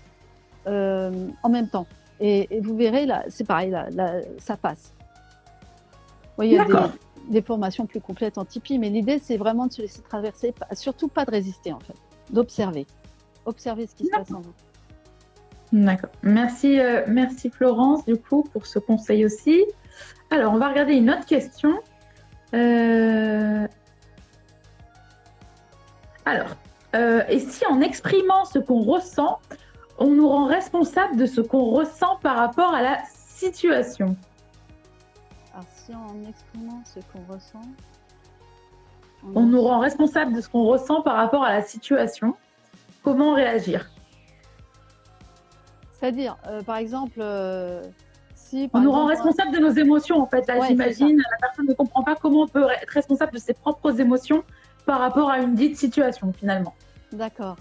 euh, 0.67 1.27
en 1.43 1.49
même 1.49 1.67
temps. 1.67 1.87
Et, 2.21 2.47
et 2.55 2.61
vous 2.61 2.75
verrez, 2.75 3.05
là, 3.05 3.23
c'est 3.27 3.45
pareil, 3.45 3.69
là, 3.69 3.89
là, 3.91 4.21
ça 4.37 4.55
passe. 4.55 4.93
Oui, 6.37 6.47
il 6.47 6.53
y 6.53 6.57
a 6.57 6.91
des, 7.29 7.41
formations 7.41 7.85
plus 7.85 7.99
complètes 7.99 8.37
en 8.37 8.45
Tipeee, 8.45 8.79
mais 8.79 8.89
l'idée, 8.89 9.19
c'est 9.19 9.35
vraiment 9.35 9.67
de 9.67 9.73
se 9.73 9.81
laisser 9.81 10.01
traverser, 10.01 10.53
surtout 10.73 11.09
pas 11.09 11.25
de 11.25 11.31
résister, 11.31 11.73
en 11.73 11.79
fait. 11.79 11.95
d'observer. 12.31 12.87
Observer 13.45 13.87
ce 13.87 13.95
qui 13.95 14.05
se 14.05 14.11
passe 14.11 14.31
en 14.31 14.39
vous. 14.39 14.53
D'accord. 15.73 16.09
Merci, 16.23 16.79
euh, 16.79 17.03
merci 17.07 17.49
Florence, 17.49 18.05
du 18.05 18.15
coup, 18.15 18.43
pour 18.53 18.65
ce 18.65 18.79
conseil 18.79 19.25
aussi. 19.25 19.65
Alors, 20.31 20.53
on 20.53 20.57
va 20.57 20.69
regarder 20.69 20.93
une 20.93 21.09
autre 21.09 21.25
question. 21.25 21.79
Euh, 22.53 23.67
alors, 26.29 26.55
euh, 26.95 27.23
et 27.27 27.39
si 27.39 27.65
en 27.65 27.81
exprimant 27.81 28.45
ce 28.45 28.59
qu'on 28.59 28.83
ressent, 28.83 29.39
on 29.97 30.07
nous 30.07 30.29
rend 30.29 30.45
responsable 30.45 31.17
de 31.17 31.25
ce 31.25 31.41
qu'on 31.41 31.65
ressent 31.65 32.17
par 32.21 32.37
rapport 32.37 32.73
à 32.73 32.81
la 32.81 32.99
situation 33.05 34.15
Alors, 35.53 35.65
si 35.73 35.93
en 35.93 36.27
exprimant 36.27 36.81
ce 36.85 36.99
qu'on 37.11 37.33
ressent, 37.33 37.61
on 39.35 39.41
nous 39.41 39.61
rend 39.61 39.79
responsable 39.79 40.33
de 40.33 40.41
ce 40.41 40.49
qu'on 40.49 40.65
ressent 40.65 41.01
par 41.01 41.15
rapport 41.15 41.43
à 41.43 41.51
la 41.51 41.61
situation, 41.61 42.35
comment 43.03 43.33
réagir? 43.33 43.89
C'est-à-dire, 45.93 46.37
euh, 46.47 46.61
par 46.61 46.77
exemple, 46.77 47.19
euh, 47.19 47.83
si. 48.35 48.69
on 48.73 48.81
nous 48.81 48.91
rend 48.91 49.05
responsable 49.05 49.51
de 49.51 49.59
nos 49.59 49.71
émotions, 49.71 50.21
en 50.21 50.27
fait. 50.27 50.47
Là, 50.47 50.65
j'imagine, 50.65 51.17
la 51.17 51.37
personne 51.41 51.65
ne 51.65 51.73
comprend 51.73 52.03
pas 52.03 52.15
comment 52.15 52.43
on 52.43 52.47
peut 52.47 52.65
être 52.69 52.89
responsable 52.89 53.33
de 53.33 53.39
ses 53.39 53.53
propres 53.53 53.99
émotions 53.99 54.43
par 54.89 55.01
rapport 55.01 55.29
à 55.29 55.37
une 55.37 55.53
dite 55.53 55.77
situation, 55.77 56.33
finalement. 56.33 56.73
D'accord. 57.11 57.57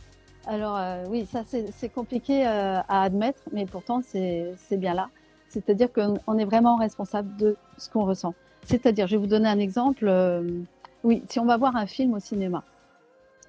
Alors 0.46 0.78
euh, 0.78 1.04
oui, 1.10 1.26
ça 1.26 1.42
c'est 1.44 1.88
compliqué 1.90 2.46
euh, 2.46 2.80
à 2.88 3.02
admettre, 3.02 3.42
mais 3.52 3.66
pourtant 3.66 4.00
c'est 4.02 4.56
bien 4.78 4.94
là. 4.94 5.10
C'est-à-dire 5.50 5.92
qu'on 5.92 6.38
est 6.38 6.46
vraiment 6.46 6.76
responsable 6.76 7.36
de 7.36 7.54
ce 7.76 7.90
qu'on 7.90 8.06
ressent. 8.06 8.32
C'est-à-dire, 8.64 9.06
je 9.06 9.16
vais 9.16 9.20
vous 9.20 9.26
donner 9.26 9.48
un 9.50 9.58
exemple. 9.58 10.08
Euh, 10.08 10.62
oui, 11.04 11.22
si 11.28 11.38
on 11.38 11.44
va 11.44 11.58
voir 11.58 11.76
un 11.76 11.84
film 11.84 12.14
au 12.14 12.18
cinéma, 12.18 12.64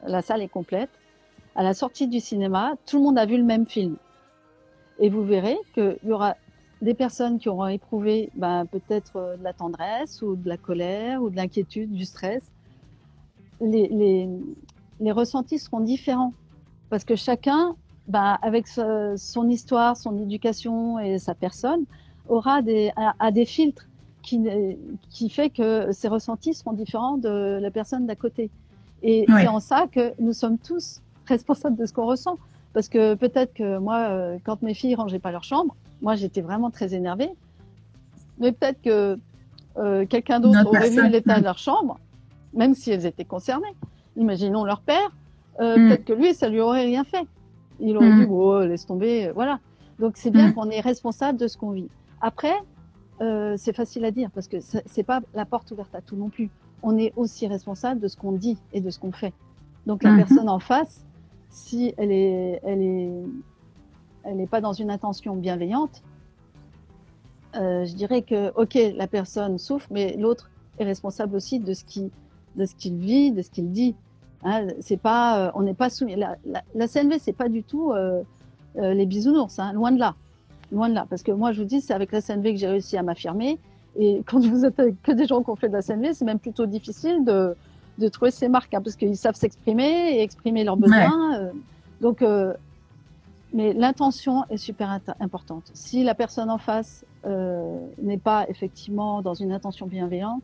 la 0.05 0.21
salle 0.21 0.41
est 0.41 0.49
complète. 0.49 0.89
À 1.55 1.63
la 1.63 1.73
sortie 1.73 2.09
du 2.09 2.19
cinéma, 2.19 2.73
tout 2.85 2.97
le 2.97 3.03
monde 3.03 3.17
a 3.17 3.25
vu 3.25 3.37
le 3.37 3.45
même 3.45 3.65
film. 3.65 3.95
Et 4.99 5.09
vous 5.09 5.23
verrez 5.23 5.57
qu'il 5.73 5.99
y 6.03 6.11
aura 6.11 6.35
des 6.81 6.95
personnes 6.95 7.39
qui 7.39 7.47
auront 7.47 7.67
éprouvé 7.67 8.29
ben, 8.35 8.65
peut-être 8.65 9.37
de 9.39 9.43
la 9.43 9.53
tendresse 9.53 10.21
ou 10.21 10.35
de 10.35 10.49
la 10.49 10.57
colère 10.57 11.23
ou 11.23 11.29
de 11.29 11.37
l'inquiétude, 11.37 11.93
du 11.93 12.03
stress. 12.03 12.43
Les, 13.61 13.87
les, 13.87 14.29
les 14.99 15.11
ressentis 15.11 15.59
seront 15.59 15.81
différents 15.81 16.33
parce 16.89 17.03
que 17.03 17.15
chacun, 17.15 17.75
bah, 18.07 18.39
avec 18.41 18.67
son 18.67 19.49
histoire, 19.49 19.95
son 19.97 20.17
éducation 20.17 20.99
et 20.99 21.19
sa 21.19 21.35
personne, 21.35 21.83
aura 22.27 22.61
des, 22.61 22.91
a, 22.95 23.31
des 23.31 23.45
filtres 23.45 23.87
qui, 24.21 24.41
qui 25.09 25.29
fait 25.29 25.49
que 25.49 25.91
ses 25.91 26.07
ressentis 26.07 26.53
seront 26.53 26.73
différents 26.73 27.17
de 27.17 27.59
la 27.61 27.71
personne 27.71 28.05
d'à 28.05 28.15
côté. 28.15 28.49
Et 29.01 29.25
c'est 29.27 29.47
en 29.47 29.59
ça 29.59 29.87
que 29.91 30.13
nous 30.19 30.33
sommes 30.33 30.57
tous 30.57 31.01
responsables 31.25 31.77
de 31.77 31.85
ce 31.85 31.93
qu'on 31.93 32.05
ressent. 32.05 32.37
Parce 32.73 32.87
que 32.87 33.15
peut-être 33.15 33.53
que 33.53 33.79
moi, 33.79 33.97
euh, 34.09 34.37
quand 34.43 34.61
mes 34.61 34.73
filles 34.73 34.95
rangeaient 34.95 35.19
pas 35.19 35.31
leur 35.31 35.43
chambre, 35.43 35.75
moi 36.01 36.15
j'étais 36.15 36.41
vraiment 36.41 36.69
très 36.69 36.93
énervée. 36.93 37.29
Mais 38.39 38.51
peut-être 38.51 38.81
que 38.81 39.17
euh, 39.77 40.05
quelqu'un 40.05 40.39
d'autre 40.39 40.67
aurait 40.67 40.89
vu 40.89 41.09
l'état 41.09 41.39
de 41.39 41.43
leur 41.43 41.57
chambre, 41.57 41.99
même 42.53 42.73
si 42.73 42.91
elles 42.91 43.05
étaient 43.05 43.25
concernées 43.25 43.75
imaginons 44.19 44.65
leur 44.65 44.81
père, 44.81 45.15
euh, 45.59 45.77
mm. 45.77 45.87
peut-être 45.87 46.05
que 46.05 46.13
lui, 46.13 46.33
ça 46.33 46.49
lui 46.49 46.59
aurait 46.59 46.85
rien 46.85 47.03
fait. 47.03 47.27
Il 47.79 47.97
aurait 47.97 48.09
mm. 48.09 48.19
dit, 48.19 48.27
oh, 48.29 48.59
laisse 48.61 48.85
tomber, 48.85 49.27
euh, 49.27 49.33
voilà. 49.33 49.59
Donc 49.99 50.13
c'est 50.15 50.31
bien 50.31 50.49
mm. 50.49 50.53
qu'on 50.53 50.69
est 50.69 50.81
responsable 50.81 51.39
de 51.39 51.47
ce 51.47 51.57
qu'on 51.57 51.71
vit. 51.71 51.89
Après, 52.21 52.55
euh, 53.21 53.55
c'est 53.57 53.73
facile 53.73 54.05
à 54.05 54.11
dire 54.11 54.29
parce 54.31 54.47
que 54.47 54.57
c'est 54.59 55.03
pas 55.03 55.21
la 55.33 55.45
porte 55.45 55.71
ouverte 55.71 55.93
à 55.95 56.01
tout 56.01 56.15
non 56.15 56.29
plus. 56.29 56.49
On 56.83 56.97
est 56.97 57.11
aussi 57.17 57.47
responsable 57.47 57.99
de 57.99 58.07
ce 58.07 58.15
qu'on 58.15 58.31
dit 58.31 58.57
et 58.71 58.81
de 58.81 58.89
ce 58.89 58.99
qu'on 58.99 59.11
fait. 59.11 59.33
Donc 59.85 60.03
la 60.03 60.11
mm-hmm. 60.11 60.17
personne 60.17 60.49
en 60.49 60.59
face, 60.59 61.05
si 61.49 61.93
elle 61.97 62.11
est, 62.11 62.61
elle 62.63 62.81
est, 62.81 63.11
elle 64.23 64.37
n'est 64.37 64.47
pas 64.47 64.61
dans 64.61 64.73
une 64.73 64.91
intention 64.91 65.35
bienveillante, 65.35 66.03
je 67.53 67.93
dirais 67.95 68.21
que 68.21 68.53
ok, 68.55 68.77
la 68.95 69.07
personne 69.07 69.57
souffre, 69.57 69.87
mais 69.91 70.15
l'autre 70.17 70.49
est 70.77 70.85
responsable 70.85 71.35
aussi 71.35 71.59
de 71.59 71.73
ce 71.73 71.83
qui, 71.83 72.11
de 72.55 72.65
ce 72.65 72.75
qu'il 72.75 72.97
vit, 72.97 73.31
de 73.31 73.41
ce 73.41 73.49
qu'il 73.49 73.71
dit. 73.71 73.95
Hein, 74.43 74.67
c'est 74.79 74.97
pas, 74.97 75.47
euh, 75.47 75.51
on 75.55 75.63
n'est 75.63 75.73
pas 75.73 75.89
soumis. 75.89 76.15
La, 76.15 76.37
la, 76.45 76.61
la 76.73 76.87
CNV, 76.87 77.19
c'est 77.19 77.33
pas 77.33 77.49
du 77.49 77.63
tout 77.63 77.91
euh, 77.91 78.21
euh, 78.77 78.93
les 78.93 79.05
bisounours, 79.05 79.59
hein, 79.59 79.73
loin 79.73 79.91
de 79.91 79.99
là, 79.99 80.15
loin 80.71 80.89
de 80.89 80.93
là. 80.93 81.05
Parce 81.09 81.23
que 81.23 81.31
moi, 81.31 81.51
je 81.51 81.61
vous 81.61 81.67
dis, 81.67 81.81
c'est 81.81 81.93
avec 81.93 82.11
la 82.11 82.21
CNV 82.21 82.53
que 82.53 82.59
j'ai 82.59 82.67
réussi 82.67 82.97
à 82.97 83.03
m'affirmer. 83.03 83.59
Et 83.97 84.23
quand 84.25 84.39
vous 84.39 84.65
êtes 84.65 84.79
avec 84.79 85.01
que 85.01 85.11
des 85.11 85.25
gens 85.25 85.43
qui 85.43 85.49
ont 85.49 85.55
fait 85.55 85.67
de 85.67 85.73
la 85.73 85.81
CNV, 85.81 86.13
c'est 86.13 86.25
même 86.25 86.39
plutôt 86.39 86.65
difficile 86.65 87.25
de, 87.25 87.55
de 87.97 88.07
trouver 88.07 88.31
ces 88.31 88.47
marques, 88.47 88.73
hein, 88.73 88.81
parce 88.81 88.95
qu'ils 88.95 89.17
savent 89.17 89.35
s'exprimer 89.35 90.13
et 90.13 90.21
exprimer 90.21 90.63
leurs 90.63 90.77
besoins. 90.77 91.51
donc, 91.99 92.23
mais 93.51 93.73
l'intention 93.73 94.45
est 94.49 94.57
super 94.57 94.99
importante. 95.19 95.71
Si 95.73 96.03
la 96.03 96.15
personne 96.15 96.49
en 96.49 96.59
face 96.59 97.03
n'est 97.25 98.19
pas 98.19 98.45
effectivement 98.47 99.21
dans 99.21 99.33
une 99.33 99.51
intention 99.51 99.87
bienveillante, 99.87 100.43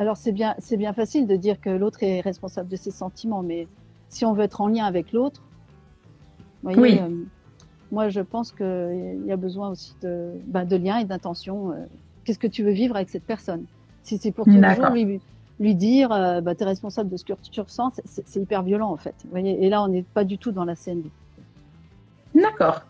alors 0.00 0.16
c'est 0.16 0.32
bien, 0.32 0.54
c'est 0.58 0.78
bien 0.78 0.94
facile 0.94 1.26
de 1.26 1.36
dire 1.36 1.60
que 1.60 1.68
l'autre 1.68 2.02
est 2.02 2.22
responsable 2.22 2.70
de 2.70 2.76
ses 2.76 2.90
sentiments, 2.90 3.42
mais 3.42 3.68
si 4.08 4.24
on 4.24 4.32
veut 4.32 4.44
être 4.44 4.62
en 4.62 4.68
lien 4.68 4.86
avec 4.86 5.12
l'autre, 5.12 5.42
oui. 6.64 6.98
Euh, 6.98 7.10
moi 7.92 8.08
je 8.08 8.20
pense 8.20 8.50
qu'il 8.50 9.22
y 9.26 9.30
a 9.30 9.36
besoin 9.36 9.68
aussi 9.68 9.94
de, 10.00 10.30
bah, 10.46 10.64
de 10.64 10.76
lien 10.76 10.96
et 11.00 11.04
d'intention. 11.04 11.72
Euh, 11.72 11.74
qu'est-ce 12.24 12.38
que 12.38 12.46
tu 12.46 12.62
veux 12.62 12.70
vivre 12.70 12.96
avec 12.96 13.10
cette 13.10 13.24
personne? 13.24 13.66
Si 14.02 14.16
c'est 14.16 14.30
pour 14.30 14.46
toujours 14.46 14.88
lui, 14.90 15.20
lui 15.58 15.74
dire, 15.74 16.10
euh, 16.12 16.40
bah, 16.40 16.54
tu 16.54 16.62
es 16.62 16.66
responsable 16.66 17.10
de 17.10 17.18
ce 17.18 17.24
que 17.26 17.34
tu 17.50 17.60
ressens, 17.60 17.92
c'est 18.06 18.40
hyper 18.40 18.62
violent 18.62 18.90
en 18.90 18.96
fait. 18.96 19.14
voyez 19.30 19.62
et 19.62 19.68
là 19.68 19.82
on 19.82 19.88
n'est 19.88 20.02
pas 20.02 20.24
du 20.24 20.38
tout 20.38 20.50
dans 20.50 20.64
la 20.64 20.76
scène. 20.76 21.02
D'accord. 22.34 22.86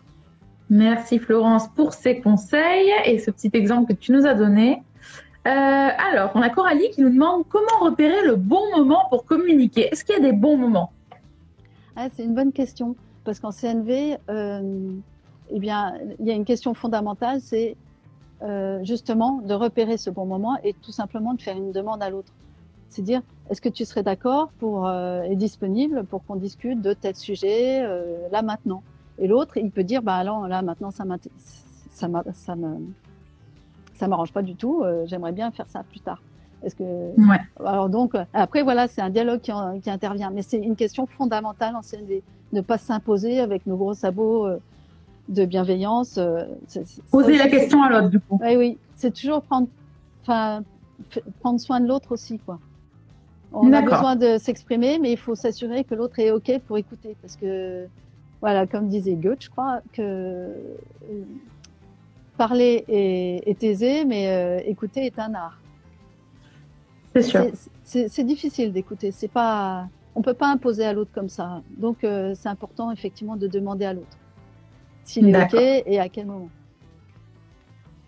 Merci 0.69 1.19
Florence 1.19 1.67
pour 1.75 1.91
ces 1.91 2.21
conseils 2.21 2.89
et 3.03 3.19
ce 3.19 3.31
petit 3.31 3.51
exemple 3.51 3.93
que 3.93 3.99
tu 3.99 4.13
nous 4.13 4.25
as 4.25 4.33
donné. 4.33 4.81
Euh, 5.47 5.49
alors, 5.49 6.31
on 6.35 6.41
a 6.41 6.49
Coralie 6.49 6.91
qui 6.91 7.01
nous 7.01 7.09
demande 7.09 7.45
comment 7.49 7.79
repérer 7.81 8.25
le 8.25 8.35
bon 8.35 8.61
moment 8.77 9.03
pour 9.09 9.25
communiquer. 9.25 9.87
Est-ce 9.91 10.05
qu'il 10.05 10.15
y 10.15 10.19
a 10.19 10.21
des 10.21 10.33
bons 10.33 10.55
moments? 10.55 10.91
Ah, 11.95 12.07
C'est 12.13 12.23
une 12.23 12.35
bonne 12.35 12.51
question 12.51 12.95
parce 13.23 13.39
qu'en 13.39 13.51
CNV, 13.51 14.17
euh, 14.29 14.91
eh 15.49 15.59
bien, 15.59 15.95
il 16.19 16.27
y 16.27 16.31
a 16.31 16.35
une 16.35 16.45
question 16.45 16.75
fondamentale, 16.75 17.41
c'est 17.41 17.75
euh, 18.43 18.83
justement 18.83 19.41
de 19.41 19.53
repérer 19.53 19.97
ce 19.97 20.09
bon 20.11 20.25
moment 20.25 20.57
et 20.63 20.73
tout 20.73 20.91
simplement 20.91 21.33
de 21.33 21.41
faire 21.41 21.57
une 21.57 21.71
demande 21.71 22.03
à 22.03 22.09
l'autre. 22.11 22.33
C'est 22.89 23.01
dire, 23.01 23.21
est-ce 23.49 23.61
que 23.61 23.69
tu 23.69 23.83
serais 23.85 24.03
d'accord 24.03 24.51
pour 24.59 24.89
et 24.91 25.35
disponible 25.37 26.03
pour 26.03 26.25
qu'on 26.25 26.35
discute 26.35 26.81
de 26.81 26.93
tel 26.93 27.15
sujet 27.15 27.81
là 28.31 28.41
maintenant? 28.41 28.83
Et 29.17 29.27
l'autre, 29.27 29.55
il 29.55 29.71
peut 29.71 29.85
dire, 29.85 30.01
bah 30.01 30.15
alors 30.15 30.47
là 30.49 30.61
maintenant 30.61 30.91
ça, 30.91 31.05
ça, 31.91 32.09
ça 32.33 32.55
me 32.57 32.77
ça 34.01 34.07
m'arrange 34.07 34.33
pas 34.33 34.41
du 34.41 34.55
tout. 34.55 34.81
Euh, 34.83 35.03
j'aimerais 35.05 35.31
bien 35.31 35.51
faire 35.51 35.67
ça 35.69 35.83
plus 35.83 35.99
tard. 35.99 36.21
Est-ce 36.63 36.75
que 36.75 36.83
ouais. 36.83 37.39
alors 37.65 37.89
donc 37.89 38.13
après 38.33 38.61
voilà 38.61 38.87
c'est 38.87 39.01
un 39.01 39.09
dialogue 39.09 39.41
qui, 39.41 39.51
qui 39.81 39.89
intervient 39.89 40.29
mais 40.29 40.43
c'est 40.43 40.59
une 40.59 40.75
question 40.75 41.07
fondamentale 41.07 41.75
en 41.75 41.81
CNV 41.81 42.21
ne 42.53 42.61
pas 42.61 42.77
s'imposer 42.77 43.39
avec 43.39 43.65
nos 43.65 43.77
gros 43.77 43.95
sabots 43.95 44.45
euh, 44.45 44.57
de 45.27 45.45
bienveillance 45.45 46.19
euh, 46.19 46.43
poser 47.09 47.39
la 47.39 47.47
question 47.47 47.81
à 47.81 47.89
l'autre 47.89 48.09
du 48.09 48.19
coup 48.19 48.39
oui 48.43 48.57
oui 48.57 48.77
c'est 48.95 49.11
toujours 49.11 49.41
prendre 49.41 49.69
enfin 50.21 50.61
prendre 51.39 51.59
soin 51.59 51.79
de 51.79 51.87
l'autre 51.87 52.11
aussi 52.11 52.37
quoi 52.37 52.59
on 53.53 53.73
a 53.73 53.81
besoin 53.81 54.15
de 54.15 54.37
s'exprimer 54.37 54.99
mais 54.99 55.11
il 55.11 55.17
faut 55.17 55.33
s'assurer 55.33 55.83
que 55.83 55.95
l'autre 55.95 56.19
est 56.19 56.29
ok 56.29 56.59
pour 56.67 56.77
écouter 56.77 57.15
parce 57.23 57.37
que 57.37 57.87
voilà 58.39 58.67
comme 58.67 58.87
disait 58.87 59.15
Goethe 59.15 59.45
je 59.45 59.49
crois 59.49 59.81
que 59.93 60.53
parler 62.37 62.85
est, 62.87 63.63
aisé, 63.63 64.05
mais 64.05 64.29
euh, 64.29 64.59
écouter 64.65 65.05
est 65.05 65.19
un 65.19 65.33
art. 65.33 65.59
C'est 67.13 67.23
sûr. 67.23 67.45
C'est 67.83 68.23
difficile 68.23 68.71
d'écouter. 68.71 69.11
C'est 69.11 69.27
pas, 69.27 69.87
on 70.15 70.21
peut 70.21 70.33
pas 70.33 70.47
imposer 70.47 70.85
à 70.85 70.93
l'autre 70.93 71.11
comme 71.13 71.29
ça. 71.29 71.61
Donc 71.77 72.03
euh, 72.03 72.33
c'est 72.35 72.49
important 72.49 72.91
effectivement 72.91 73.35
de 73.35 73.47
demander 73.47 73.85
à 73.85 73.93
l'autre 73.93 74.17
s'il 75.03 75.27
est 75.29 75.43
ok 75.43 75.55
et 75.85 75.99
à 75.99 76.07
quel 76.09 76.27
moment. 76.27 76.49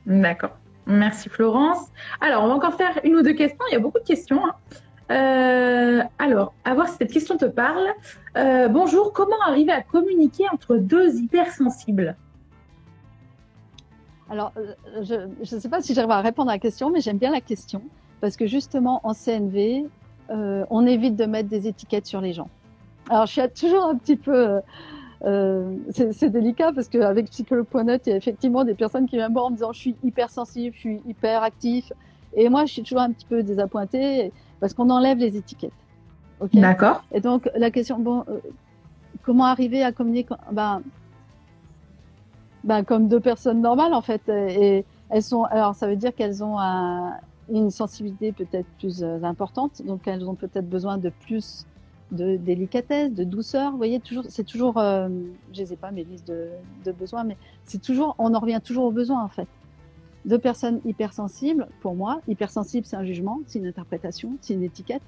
D'accord. 0.06 0.58
Merci 0.86 1.30
Florence. 1.30 1.88
Alors 2.22 2.44
on 2.44 2.48
va 2.48 2.54
encore 2.54 2.76
faire 2.76 3.00
une 3.04 3.16
ou 3.16 3.24
deux 3.24 3.34
questions. 3.34 3.66
Il 3.72 3.74
y 3.74 3.78
a 3.78 3.80
beaucoup 3.80 4.00
de 4.00 4.06
questions. 4.06 4.42
Hein. 4.46 4.56
Euh, 5.12 6.04
alors, 6.18 6.54
à 6.64 6.74
voir 6.74 6.88
si 6.88 6.96
cette 6.98 7.12
question 7.12 7.36
te 7.36 7.46
parle. 7.46 7.88
bonjour, 8.72 9.12
comment 9.12 9.42
arriver 9.46 9.74
à 9.74 9.82
communiquer 9.82 10.46
entre 10.52 10.78
deux 10.78 11.16
hypersensibles? 11.16 12.16
Alors, 14.34 14.52
euh, 14.58 14.74
je 15.04 15.56
ne 15.56 15.60
sais 15.60 15.70
pas 15.70 15.82
si 15.82 15.94
j'arrive 15.94 16.10
à 16.10 16.22
répondre 16.22 16.50
à 16.50 16.54
la 16.54 16.60
question, 16.60 16.90
mais 16.90 17.02
j'aime 17.02 17.20
bien 17.20 17.32
la 17.32 17.40
question 17.40 17.84
parce 18.20 18.36
que 18.36 18.48
justement 18.48 19.00
en 19.04 19.14
CNV, 19.14 19.86
euh, 20.32 20.66
on 20.72 20.88
évite 20.88 21.16
de 21.16 21.26
mettre 21.26 21.50
des 21.50 21.68
étiquettes 21.68 22.08
sur 22.08 22.20
les 22.20 22.34
gens. 22.34 22.50
Alors, 23.12 23.28
je 23.28 23.34
suis 23.34 23.50
toujours 23.50 23.86
un 23.86 23.96
petit 23.96 24.16
peu. 24.16 24.60
Euh, 25.26 25.76
c'est 25.92 26.32
délicat 26.32 26.72
parce 26.74 26.90
qu'avec 26.90 27.30
psychologue.net, 27.30 28.08
il 28.08 28.10
y 28.10 28.14
a 28.14 28.16
effectivement 28.16 28.64
des 28.64 28.74
personnes 28.74 29.06
qui 29.06 29.18
viennent 29.18 29.30
me 29.30 29.34
voir 29.34 29.46
en 29.46 29.50
me 29.52 29.56
disant 29.56 29.72
je 29.72 29.80
suis 29.80 29.96
hyper 30.04 30.32
sensible, 30.32 30.74
je 30.76 30.80
suis 30.80 31.02
hyper 31.08 31.44
actif. 31.44 31.94
Et 32.36 32.50
moi, 32.50 32.66
je 32.66 32.74
suis 32.74 32.82
toujours 32.82 33.02
un 33.02 33.12
petit 33.12 33.28
peu 33.28 33.44
désappointée 33.44 34.32
parce 34.60 34.74
qu'on 34.74 34.90
enlève 34.90 35.20
les 35.20 35.38
étiquettes. 35.38 35.72
D'accord. 36.54 37.04
Et 37.12 37.22
donc, 37.22 37.48
la 37.56 37.70
question, 37.70 38.00
bon, 38.00 38.26
euh, 38.28 38.40
comment 39.22 39.46
arriver 39.46 39.84
à 39.84 39.92
communiquer 39.92 40.34
ben, 40.52 40.82
ben, 42.64 42.84
comme 42.84 43.08
deux 43.08 43.20
personnes 43.20 43.62
normales, 43.62 43.94
en 43.94 44.02
fait. 44.02 44.22
Et 44.30 44.86
elles 45.10 45.24
sont, 45.24 45.44
alors, 45.44 45.76
ça 45.76 45.88
veut 45.88 45.96
dire 45.96 46.14
qu'elles 46.16 46.44
ont 46.44 46.58
une 47.50 47.70
sensibilité 47.70 48.32
peut-être 48.32 48.68
plus 48.80 49.04
euh, 49.04 49.22
importante, 49.24 49.82
donc 49.86 50.08
elles 50.08 50.28
ont 50.30 50.36
peut-être 50.36 50.70
besoin 50.70 50.98
de 50.98 51.10
plus 51.10 51.66
de 52.12 52.38
délicatesse, 52.38 53.12
de 53.12 53.24
douceur. 53.24 53.72
Vous 53.72 53.78
voyez, 53.78 54.00
toujours, 54.00 54.24
c'est 54.30 54.46
toujours, 54.46 54.78
euh, 54.78 55.10
je 55.52 55.62
ne 55.62 55.66
sais 55.66 55.76
pas 55.76 55.92
mes 55.92 56.04
listes 56.04 56.28
de, 56.28 56.48
de 56.86 56.92
besoins, 56.92 57.24
mais 57.24 57.38
c'est 57.66 57.82
toujours, 57.82 58.16
on 58.18 58.34
en 58.34 58.40
revient 58.40 58.62
toujours 58.64 58.86
aux 58.86 58.92
besoins, 58.92 59.24
en 59.24 59.28
fait. 59.28 59.48
Deux 60.26 60.40
personnes 60.40 60.80
hypersensibles, 60.86 61.68
pour 61.82 61.96
moi, 61.96 62.22
hypersensible, 62.30 62.86
c'est 62.86 62.96
un 62.96 63.04
jugement, 63.04 63.40
c'est 63.46 63.60
une 63.60 63.68
interprétation, 63.68 64.38
c'est 64.40 64.54
une 64.54 64.64
étiquette. 64.64 65.02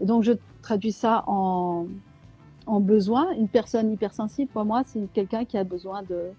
Et 0.00 0.06
donc, 0.06 0.24
je 0.24 0.32
traduis 0.60 0.92
ça 0.92 1.22
en, 1.28 1.86
en 2.66 2.80
besoin. 2.80 3.30
Une 3.32 3.48
personne 3.48 3.92
hypersensible, 3.92 4.50
pour 4.50 4.64
moi, 4.64 4.82
c'est 4.86 5.06
quelqu'un 5.12 5.44
qui 5.44 5.56
a 5.56 5.62
besoin 5.62 6.02
de, 6.02 6.30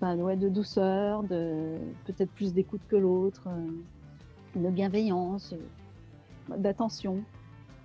ben, 0.00 0.16
ouais, 0.16 0.36
de 0.36 0.48
douceur, 0.48 1.22
de 1.22 1.76
peut-être 2.04 2.30
plus 2.32 2.52
d'écoute 2.52 2.82
que 2.88 2.96
l'autre, 2.96 3.42
euh, 3.46 4.60
de 4.60 4.70
bienveillance, 4.70 5.52
euh, 5.52 6.56
d'attention. 6.56 7.18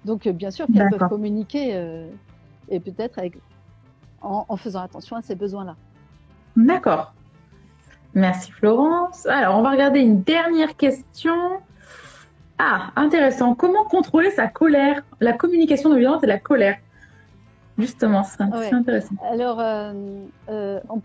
Donc, 0.05 0.27
euh, 0.27 0.31
bien 0.31 0.51
sûr 0.51 0.65
qu'elles 0.67 0.89
peuvent 0.89 1.09
communiquer 1.09 1.75
euh, 1.75 2.07
et 2.69 2.79
peut-être 2.79 3.19
en, 4.21 4.45
en, 4.47 4.57
faisant 4.57 4.81
attention 4.81 5.15
à 5.15 5.21
ces 5.21 5.35
besoins-là. 5.35 5.75
D'accord. 6.55 7.13
Merci 8.13 8.51
Florence. 8.51 9.25
Alors, 9.25 9.57
on 9.57 9.61
va 9.61 9.71
regarder 9.71 9.99
une 9.99 10.21
dernière 10.21 10.75
question. 10.75 11.61
Ah, 12.57 12.91
intéressant. 12.95 13.55
Comment 13.55 13.85
contrôler 13.85 14.31
sa 14.31 14.47
colère? 14.47 15.01
La 15.19 15.33
communication 15.33 15.89
non 15.89 15.97
violente 15.97 16.23
et 16.23 16.27
la 16.27 16.39
colère. 16.39 16.77
Justement, 17.77 18.23
c'est 18.23 18.43
ouais. 18.43 18.73
intéressant. 18.73 19.15
Alors, 19.31 19.59
euh, 19.59 19.93
euh, 20.49 20.79
on, 20.89 21.01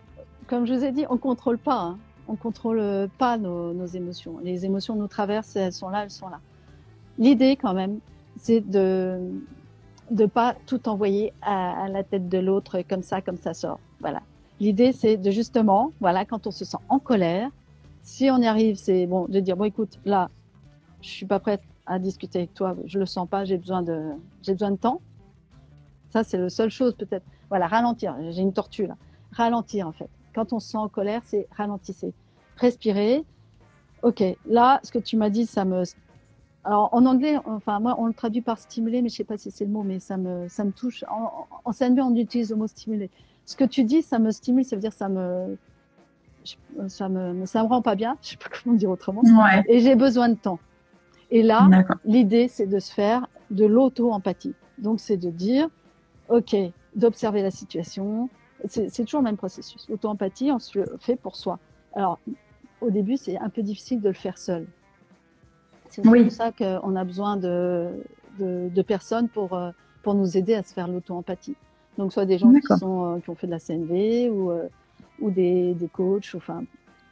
comme 0.46 0.66
je 0.66 0.74
vous 0.74 0.84
ai 0.84 0.92
dit, 0.92 1.04
on 1.08 1.14
ne 1.14 1.18
contrôle 1.18 1.58
pas. 1.58 1.80
Hein. 1.80 1.98
On 2.28 2.32
ne 2.32 2.36
contrôle 2.36 3.08
pas 3.18 3.38
nos, 3.38 3.86
émotions. 3.86 4.38
Les 4.42 4.64
émotions 4.64 4.96
nous 4.96 5.06
traversent, 5.06 5.56
elles 5.56 5.72
sont 5.72 5.88
là, 5.88 6.02
elles 6.02 6.10
sont 6.10 6.28
là. 6.28 6.40
L'idée, 7.18 7.56
quand 7.56 7.72
même, 7.72 8.00
c'est 8.36 8.60
de 8.60 9.20
ne 10.10 10.26
pas 10.26 10.54
tout 10.66 10.88
envoyer 10.88 11.32
à, 11.42 11.84
à 11.84 11.88
la 11.88 12.02
tête 12.02 12.28
de 12.28 12.38
l'autre 12.38 12.82
comme 12.88 13.02
ça, 13.02 13.20
comme 13.20 13.36
ça 13.36 13.54
sort. 13.54 13.78
Voilà. 14.00 14.22
L'idée, 14.58 14.92
c'est 14.92 15.16
de 15.16 15.30
justement, 15.30 15.92
voilà, 16.00 16.24
quand 16.24 16.46
on 16.46 16.50
se 16.50 16.64
sent 16.64 16.78
en 16.88 16.98
colère, 16.98 17.50
si 18.02 18.30
on 18.30 18.38
y 18.38 18.46
arrive, 18.46 18.76
c'est 18.76 19.06
bon 19.06 19.26
de 19.26 19.40
dire 19.40 19.56
bon, 19.56 19.64
écoute, 19.64 19.98
là, 20.04 20.30
je 21.02 21.08
suis 21.08 21.26
pas 21.26 21.40
prête 21.40 21.62
à 21.86 21.98
discuter 21.98 22.38
avec 22.38 22.54
toi, 22.54 22.74
je 22.86 22.98
le 22.98 23.06
sens 23.06 23.28
pas, 23.28 23.44
j'ai 23.44 23.58
besoin 23.58 23.82
de, 23.82 24.12
j'ai 24.42 24.52
besoin 24.52 24.70
de 24.70 24.76
temps. 24.76 25.00
Ça, 26.10 26.24
c'est 26.24 26.38
la 26.38 26.48
seule 26.48 26.70
chose 26.70 26.94
peut-être. 26.94 27.26
Voilà, 27.48 27.66
ralentir. 27.66 28.16
J'ai 28.30 28.42
une 28.42 28.52
tortue 28.52 28.86
là. 28.86 28.96
Ralentir 29.32 29.86
en 29.86 29.92
fait. 29.92 30.08
Quand 30.36 30.52
on 30.52 30.60
se 30.60 30.68
sent 30.68 30.76
en 30.76 30.88
colère, 30.88 31.22
c'est 31.24 31.48
ralentissez, 31.56 32.12
respirer. 32.58 33.24
Ok, 34.02 34.22
là, 34.46 34.78
ce 34.82 34.92
que 34.92 34.98
tu 34.98 35.16
m'as 35.16 35.30
dit, 35.30 35.46
ça 35.46 35.64
me. 35.64 35.82
Alors 36.62 36.90
en 36.92 37.06
anglais, 37.06 37.38
enfin 37.46 37.80
moi, 37.80 37.96
on 37.98 38.06
le 38.06 38.12
traduit 38.12 38.42
par 38.42 38.58
stimuler, 38.58 39.02
mais 39.02 39.08
je 39.08 39.16
sais 39.16 39.24
pas 39.24 39.38
si 39.38 39.50
c'est 39.50 39.64
le 39.64 39.70
mot, 39.70 39.82
mais 39.82 39.98
ça 39.98 40.18
me, 40.18 40.46
ça 40.48 40.62
me 40.64 40.72
touche. 40.72 41.04
En, 41.08 41.46
en 41.64 41.72
CNB, 41.72 42.00
on 42.00 42.14
utilise 42.14 42.50
le 42.50 42.56
mot 42.56 42.66
stimuler. 42.66 43.10
Ce 43.46 43.56
que 43.56 43.64
tu 43.64 43.82
dis, 43.82 44.02
ça 44.02 44.18
me 44.18 44.30
stimule, 44.30 44.64
ça 44.64 44.76
veut 44.76 44.82
dire 44.82 44.92
ça 44.92 45.08
me, 45.08 45.56
ça 46.88 47.08
me, 47.08 47.46
ça 47.46 47.62
me 47.62 47.68
rend 47.68 47.80
pas 47.80 47.94
bien. 47.94 48.18
Je 48.22 48.30
sais 48.30 48.36
pas 48.36 48.50
comment 48.50 48.76
dire 48.76 48.90
autrement. 48.90 49.22
Ouais. 49.22 49.64
Et 49.68 49.80
j'ai 49.80 49.94
besoin 49.94 50.28
de 50.28 50.34
temps. 50.34 50.58
Et 51.30 51.42
là, 51.42 51.68
l'idée, 52.04 52.46
c'est 52.48 52.66
de 52.66 52.78
se 52.78 52.92
faire 52.92 53.26
de 53.50 53.64
l'auto-empathie. 53.64 54.54
Donc, 54.78 55.00
c'est 55.00 55.16
de 55.16 55.30
dire, 55.30 55.68
OK, 56.28 56.54
d'observer 56.94 57.42
la 57.42 57.50
situation. 57.50 58.28
C'est 58.68 59.04
toujours 59.04 59.20
le 59.20 59.26
même 59.26 59.36
processus. 59.36 59.88
L'auto-empathie, 59.88 60.50
on 60.52 60.58
se 60.58 60.78
le 60.78 60.96
fait 61.00 61.16
pour 61.16 61.36
soi. 61.36 61.58
Alors, 61.94 62.18
au 62.80 62.90
début, 62.90 63.16
c'est 63.16 63.38
un 63.38 63.48
peu 63.48 63.62
difficile 63.62 64.00
de 64.00 64.08
le 64.08 64.14
faire 64.14 64.38
seul. 64.38 64.66
C'est 65.88 66.06
oui. 66.06 66.24
pour 66.24 66.32
ça 66.32 66.52
qu'on 66.52 66.96
a 66.96 67.04
besoin 67.04 67.36
de, 67.36 67.90
de, 68.38 68.68
de, 68.68 68.82
personnes 68.82 69.28
pour, 69.28 69.58
pour 70.02 70.14
nous 70.14 70.36
aider 70.36 70.54
à 70.54 70.62
se 70.62 70.72
faire 70.74 70.88
l'auto-empathie. 70.88 71.56
Donc, 71.96 72.12
soit 72.12 72.26
des 72.26 72.38
gens 72.38 72.52
qui, 72.52 72.78
sont, 72.78 73.20
qui 73.22 73.30
ont 73.30 73.34
fait 73.34 73.46
de 73.46 73.52
la 73.52 73.60
CNV 73.60 74.30
ou, 74.30 74.52
ou 75.20 75.30
des, 75.30 75.74
des 75.74 75.88
coachs. 75.88 76.34
Enfin, 76.34 76.64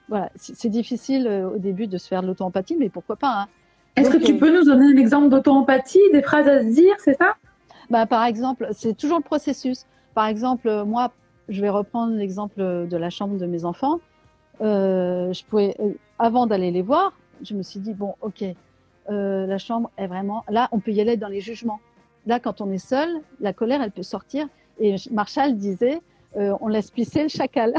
voilà, 0.09 0.31
c'est 0.37 0.69
difficile 0.69 1.29
au 1.55 1.59
début 1.59 1.87
de 1.87 1.97
se 1.99 2.09
faire 2.09 2.23
l'auto-empathie, 2.23 2.77
mais 2.79 2.89
pourquoi 2.89 3.17
pas 3.17 3.43
hein. 3.43 3.49
Est-ce 3.97 4.11
que 4.11 4.17
tu 4.17 4.37
peux 4.37 4.53
nous 4.53 4.65
donner 4.65 4.87
un 4.87 4.97
exemple 4.97 5.29
d'auto-empathie, 5.29 6.01
des 6.13 6.23
phrases 6.23 6.49
à 6.49 6.63
se 6.63 6.75
dire, 6.75 6.95
c'est 6.99 7.17
ça? 7.17 7.37
Bah, 7.91 8.07
Par 8.07 8.25
exemple, 8.25 8.69
c'est 8.73 8.97
toujours 8.97 9.19
le 9.19 9.23
processus. 9.23 9.87
Par 10.15 10.27
exemple, 10.27 10.85
moi, 10.85 11.13
je 11.49 11.61
vais 11.61 11.71
reprendre 11.71 12.15
l'exemple 12.15 12.87
de 12.89 12.97
la 12.97 13.11
chambre 13.11 13.37
de 13.37 13.47
mes 13.47 13.65
enfants. 13.65 14.01
Euh, 14.61 15.33
je 15.33 15.45
pouvais, 15.45 15.75
euh, 15.81 15.93
avant 16.19 16.47
d'aller 16.47 16.71
les 16.71 16.83
voir, 16.83 17.13
je 17.43 17.55
me 17.55 17.63
suis 17.63 17.81
dit, 17.81 17.93
bon, 17.93 18.15
ok, 18.21 18.45
euh, 19.11 19.47
la 19.47 19.59
chambre 19.59 19.91
est 19.97 20.07
vraiment... 20.07 20.45
Là, 20.49 20.69
on 20.73 20.81
peut 20.81 20.93
y 20.93 21.01
aller 21.01 21.17
dans 21.17 21.29
les 21.29 21.41
jugements. 21.41 21.81
Là, 22.27 22.41
quand 22.41 22.61
on 22.61 22.71
est 22.71 22.79
seul, 22.79 23.09
la 23.41 23.53
colère, 23.53 23.83
elle 23.83 23.91
peut 23.91 24.03
sortir. 24.03 24.47
Et 24.79 24.97
Marshall 25.11 25.57
disait, 25.57 26.01
euh, 26.37 26.57
on 26.61 26.69
laisse 26.69 26.91
pisser 26.91 27.25
le 27.25 27.29
chacal. 27.29 27.75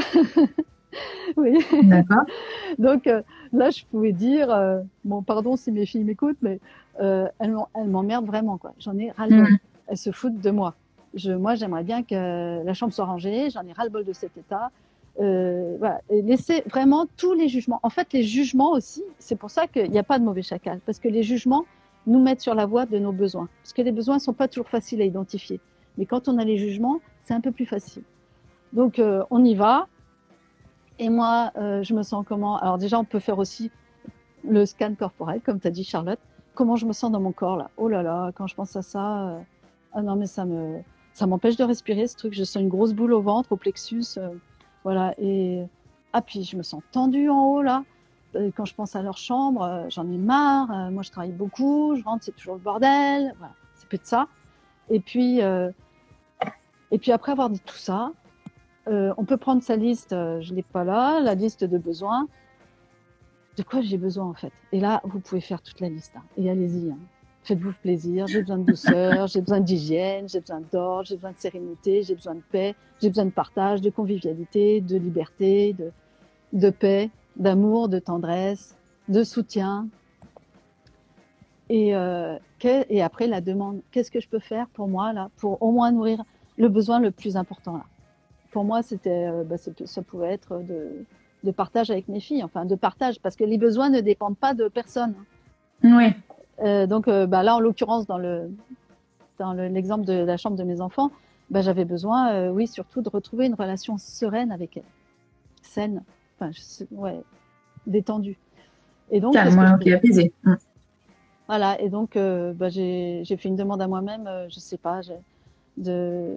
oui. 1.36 1.58
D'accord. 1.82 2.24
Donc 2.78 3.06
euh, 3.06 3.22
là, 3.52 3.70
je 3.70 3.84
pouvais 3.90 4.12
dire, 4.12 4.50
euh, 4.50 4.80
bon, 5.04 5.22
pardon 5.22 5.56
si 5.56 5.72
mes 5.72 5.86
filles 5.86 6.04
m'écoutent, 6.04 6.38
mais 6.42 6.60
euh, 7.00 7.28
elles, 7.38 7.54
m'emmerdent 7.86 8.26
vraiment, 8.26 8.58
quoi. 8.58 8.72
J'en 8.78 8.96
ai 8.98 9.10
ras-le-bol. 9.10 9.50
Mmh. 9.50 9.58
Elles 9.88 9.98
se 9.98 10.10
foutent 10.10 10.40
de 10.40 10.50
moi. 10.50 10.74
Moi, 11.24 11.54
j'aimerais 11.54 11.84
bien 11.84 12.02
que 12.02 12.62
la 12.64 12.74
chambre 12.74 12.92
soit 12.92 13.06
rangée. 13.06 13.50
J'en 13.50 13.62
ai 13.62 13.72
ras-le-bol 13.72 14.04
de 14.04 14.12
cet 14.12 14.36
état. 14.36 14.70
Euh, 15.20 15.76
voilà. 15.78 16.00
Et 16.10 16.22
vraiment 16.68 17.06
tous 17.16 17.32
les 17.32 17.48
jugements. 17.48 17.80
En 17.82 17.90
fait, 17.90 18.12
les 18.12 18.22
jugements 18.22 18.72
aussi, 18.72 19.02
c'est 19.18 19.36
pour 19.36 19.50
ça 19.50 19.66
qu'il 19.66 19.90
n'y 19.90 19.98
a 19.98 20.02
pas 20.02 20.18
de 20.18 20.24
mauvais 20.24 20.42
chacal, 20.42 20.80
parce 20.84 20.98
que 20.98 21.08
les 21.08 21.22
jugements 21.22 21.64
nous 22.06 22.20
mettent 22.20 22.42
sur 22.42 22.54
la 22.54 22.66
voie 22.66 22.86
de 22.86 22.98
nos 22.98 23.12
besoins. 23.12 23.48
Parce 23.62 23.72
que 23.72 23.82
les 23.82 23.92
besoins 23.92 24.16
ne 24.16 24.20
sont 24.20 24.34
pas 24.34 24.46
toujours 24.46 24.68
faciles 24.68 25.00
à 25.00 25.04
identifier. 25.04 25.58
Mais 25.96 26.06
quand 26.06 26.28
on 26.28 26.38
a 26.38 26.44
les 26.44 26.58
jugements, 26.58 27.00
c'est 27.22 27.34
un 27.34 27.40
peu 27.40 27.50
plus 27.50 27.66
facile. 27.66 28.02
Donc, 28.72 28.98
euh, 28.98 29.24
on 29.30 29.44
y 29.44 29.54
va. 29.54 29.86
Et 30.98 31.08
moi, 31.08 31.50
euh, 31.56 31.82
je 31.82 31.94
me 31.94 32.02
sens 32.02 32.24
comment? 32.28 32.58
Alors 32.58 32.78
déjà, 32.78 32.98
on 32.98 33.04
peut 33.04 33.18
faire 33.18 33.38
aussi 33.38 33.70
le 34.48 34.64
scan 34.66 34.94
corporel, 34.94 35.40
comme 35.40 35.60
tu 35.60 35.66
as 35.66 35.70
dit 35.70 35.84
Charlotte. 35.84 36.20
Comment 36.54 36.76
je 36.76 36.86
me 36.86 36.92
sens 36.92 37.10
dans 37.10 37.20
mon 37.20 37.32
corps 37.32 37.56
là? 37.56 37.70
Oh 37.76 37.88
là 37.88 38.02
là, 38.02 38.32
quand 38.34 38.46
je 38.46 38.54
pense 38.54 38.76
à 38.76 38.82
ça, 38.82 39.28
euh... 39.28 39.38
ah 39.92 40.02
non 40.02 40.16
mais 40.16 40.26
ça 40.26 40.46
me, 40.46 40.80
ça 41.16 41.26
m'empêche 41.26 41.56
de 41.56 41.64
respirer 41.64 42.06
ce 42.06 42.14
truc. 42.14 42.34
Je 42.34 42.44
sens 42.44 42.60
une 42.62 42.68
grosse 42.68 42.92
boule 42.92 43.14
au 43.14 43.22
ventre, 43.22 43.52
au 43.52 43.56
plexus, 43.56 44.04
euh... 44.18 44.28
voilà. 44.84 45.14
Et 45.18 45.64
ah 46.12 46.20
puis 46.20 46.42
je 46.44 46.58
me 46.58 46.62
sens 46.62 46.82
tendue 46.92 47.30
en 47.30 47.42
haut 47.46 47.62
là. 47.62 47.84
Quand 48.54 48.66
je 48.66 48.74
pense 48.74 48.94
à 48.94 49.00
leur 49.00 49.16
chambre, 49.16 49.62
euh, 49.62 49.86
j'en 49.88 50.06
ai 50.12 50.18
marre. 50.18 50.70
Euh, 50.70 50.90
moi, 50.90 51.02
je 51.02 51.10
travaille 51.10 51.32
beaucoup, 51.32 51.96
je 51.96 52.04
rentre, 52.04 52.22
c'est 52.22 52.36
toujours 52.36 52.56
le 52.56 52.60
bordel. 52.60 53.34
Voilà, 53.38 53.54
c'est 53.72 53.88
peut-être 53.88 54.06
ça. 54.06 54.28
Et 54.90 55.00
puis, 55.00 55.40
euh, 55.40 55.70
et 56.90 56.98
puis 56.98 57.12
après 57.12 57.32
avoir 57.32 57.48
dit 57.48 57.62
tout 57.64 57.76
ça, 57.76 58.12
euh, 58.88 59.14
on 59.16 59.24
peut 59.24 59.38
prendre 59.38 59.62
sa 59.62 59.76
liste, 59.76 60.12
euh, 60.12 60.42
je 60.42 60.52
l'ai 60.52 60.62
pas 60.62 60.84
là, 60.84 61.20
la 61.20 61.34
liste 61.34 61.64
de 61.64 61.78
besoins. 61.78 62.28
De 63.56 63.62
quoi 63.62 63.80
j'ai 63.80 63.96
besoin 63.96 64.26
en 64.26 64.34
fait? 64.34 64.52
Et 64.70 64.80
là, 64.80 65.00
vous 65.04 65.18
pouvez 65.18 65.40
faire 65.40 65.62
toute 65.62 65.80
la 65.80 65.88
liste. 65.88 66.12
Hein. 66.14 66.24
Et 66.36 66.50
allez-y, 66.50 66.90
hein. 66.90 66.98
Faites-vous 67.46 67.72
plaisir. 67.80 68.26
J'ai 68.26 68.40
besoin 68.40 68.58
de 68.58 68.64
douceur, 68.64 69.26
j'ai 69.28 69.40
besoin 69.40 69.60
d'hygiène, 69.60 70.28
j'ai 70.28 70.40
besoin 70.40 70.60
d'ordre, 70.72 71.06
j'ai 71.06 71.14
besoin 71.14 71.32
de 71.32 71.38
sérénité, 71.38 72.02
j'ai 72.02 72.14
besoin 72.14 72.34
de 72.34 72.42
paix, 72.50 72.74
j'ai 73.00 73.08
besoin 73.08 73.24
de 73.24 73.30
partage, 73.30 73.80
de 73.80 73.90
convivialité, 73.90 74.80
de 74.80 74.96
liberté, 74.96 75.74
de, 76.52 76.70
paix, 76.70 77.10
d'amour, 77.36 77.88
de 77.88 77.98
tendresse, 77.98 78.76
de 79.08 79.22
soutien. 79.22 79.88
Et, 81.68 81.96
euh, 81.96 82.36
et 82.62 83.02
après 83.02 83.26
la 83.26 83.40
demande, 83.40 83.80
qu'est-ce 83.90 84.10
que 84.10 84.20
je 84.20 84.28
peux 84.28 84.40
faire 84.40 84.66
pour 84.68 84.88
moi 84.88 85.12
là, 85.12 85.30
pour 85.36 85.62
au 85.62 85.72
moins 85.72 85.92
nourrir 85.92 86.22
le 86.58 86.68
besoin 86.68 87.00
le 87.00 87.10
plus 87.10 87.36
important 87.36 87.74
là? 87.74 87.84
Pour 88.50 88.64
moi, 88.64 88.82
c'était, 88.82 89.28
euh, 89.28 89.44
bah, 89.44 89.56
ça 89.58 90.02
pouvait 90.02 90.32
être 90.32 90.60
de, 90.60 91.04
de, 91.44 91.50
partage 91.50 91.90
avec 91.90 92.08
mes 92.08 92.20
filles, 92.20 92.42
enfin 92.42 92.64
de 92.64 92.74
partage, 92.74 93.20
parce 93.20 93.36
que 93.36 93.44
les 93.44 93.58
besoins 93.58 93.90
ne 93.90 94.00
dépendent 94.00 94.38
pas 94.38 94.54
de 94.54 94.68
personne. 94.68 95.14
Oui. 95.84 96.14
Euh, 96.60 96.86
donc 96.86 97.08
euh, 97.08 97.26
bah, 97.26 97.42
là, 97.42 97.56
en 97.56 97.60
l'occurrence, 97.60 98.06
dans 98.06 98.18
le 98.18 98.50
dans 99.38 99.52
l'exemple 99.52 100.06
de 100.06 100.14
la 100.14 100.36
chambre 100.38 100.56
de 100.56 100.64
mes 100.64 100.80
enfants, 100.80 101.10
bah, 101.50 101.60
j'avais 101.60 101.84
besoin, 101.84 102.32
euh, 102.32 102.50
oui, 102.50 102.66
surtout 102.66 103.02
de 103.02 103.08
retrouver 103.08 103.46
une 103.46 103.54
relation 103.54 103.98
sereine 103.98 104.50
avec 104.50 104.78
elle, 104.78 104.82
saine, 105.62 106.02
enfin, 106.38 106.50
je, 106.52 106.84
ouais, 106.90 107.20
détendue. 107.86 108.38
Et 109.10 109.20
donc, 109.20 109.36
okay, 109.36 109.92
apaisé. 109.92 110.32
Mm. 110.44 110.54
Voilà, 111.48 111.80
et 111.80 111.88
donc 111.88 112.16
euh, 112.16 112.52
bah, 112.52 112.68
j'ai 112.68 113.24
fait 113.24 113.48
une 113.48 113.56
demande 113.56 113.80
à 113.80 113.86
moi-même, 113.86 114.26
euh, 114.26 114.48
je 114.48 114.58
sais 114.58 114.78
pas, 114.78 115.00
de 115.76 116.34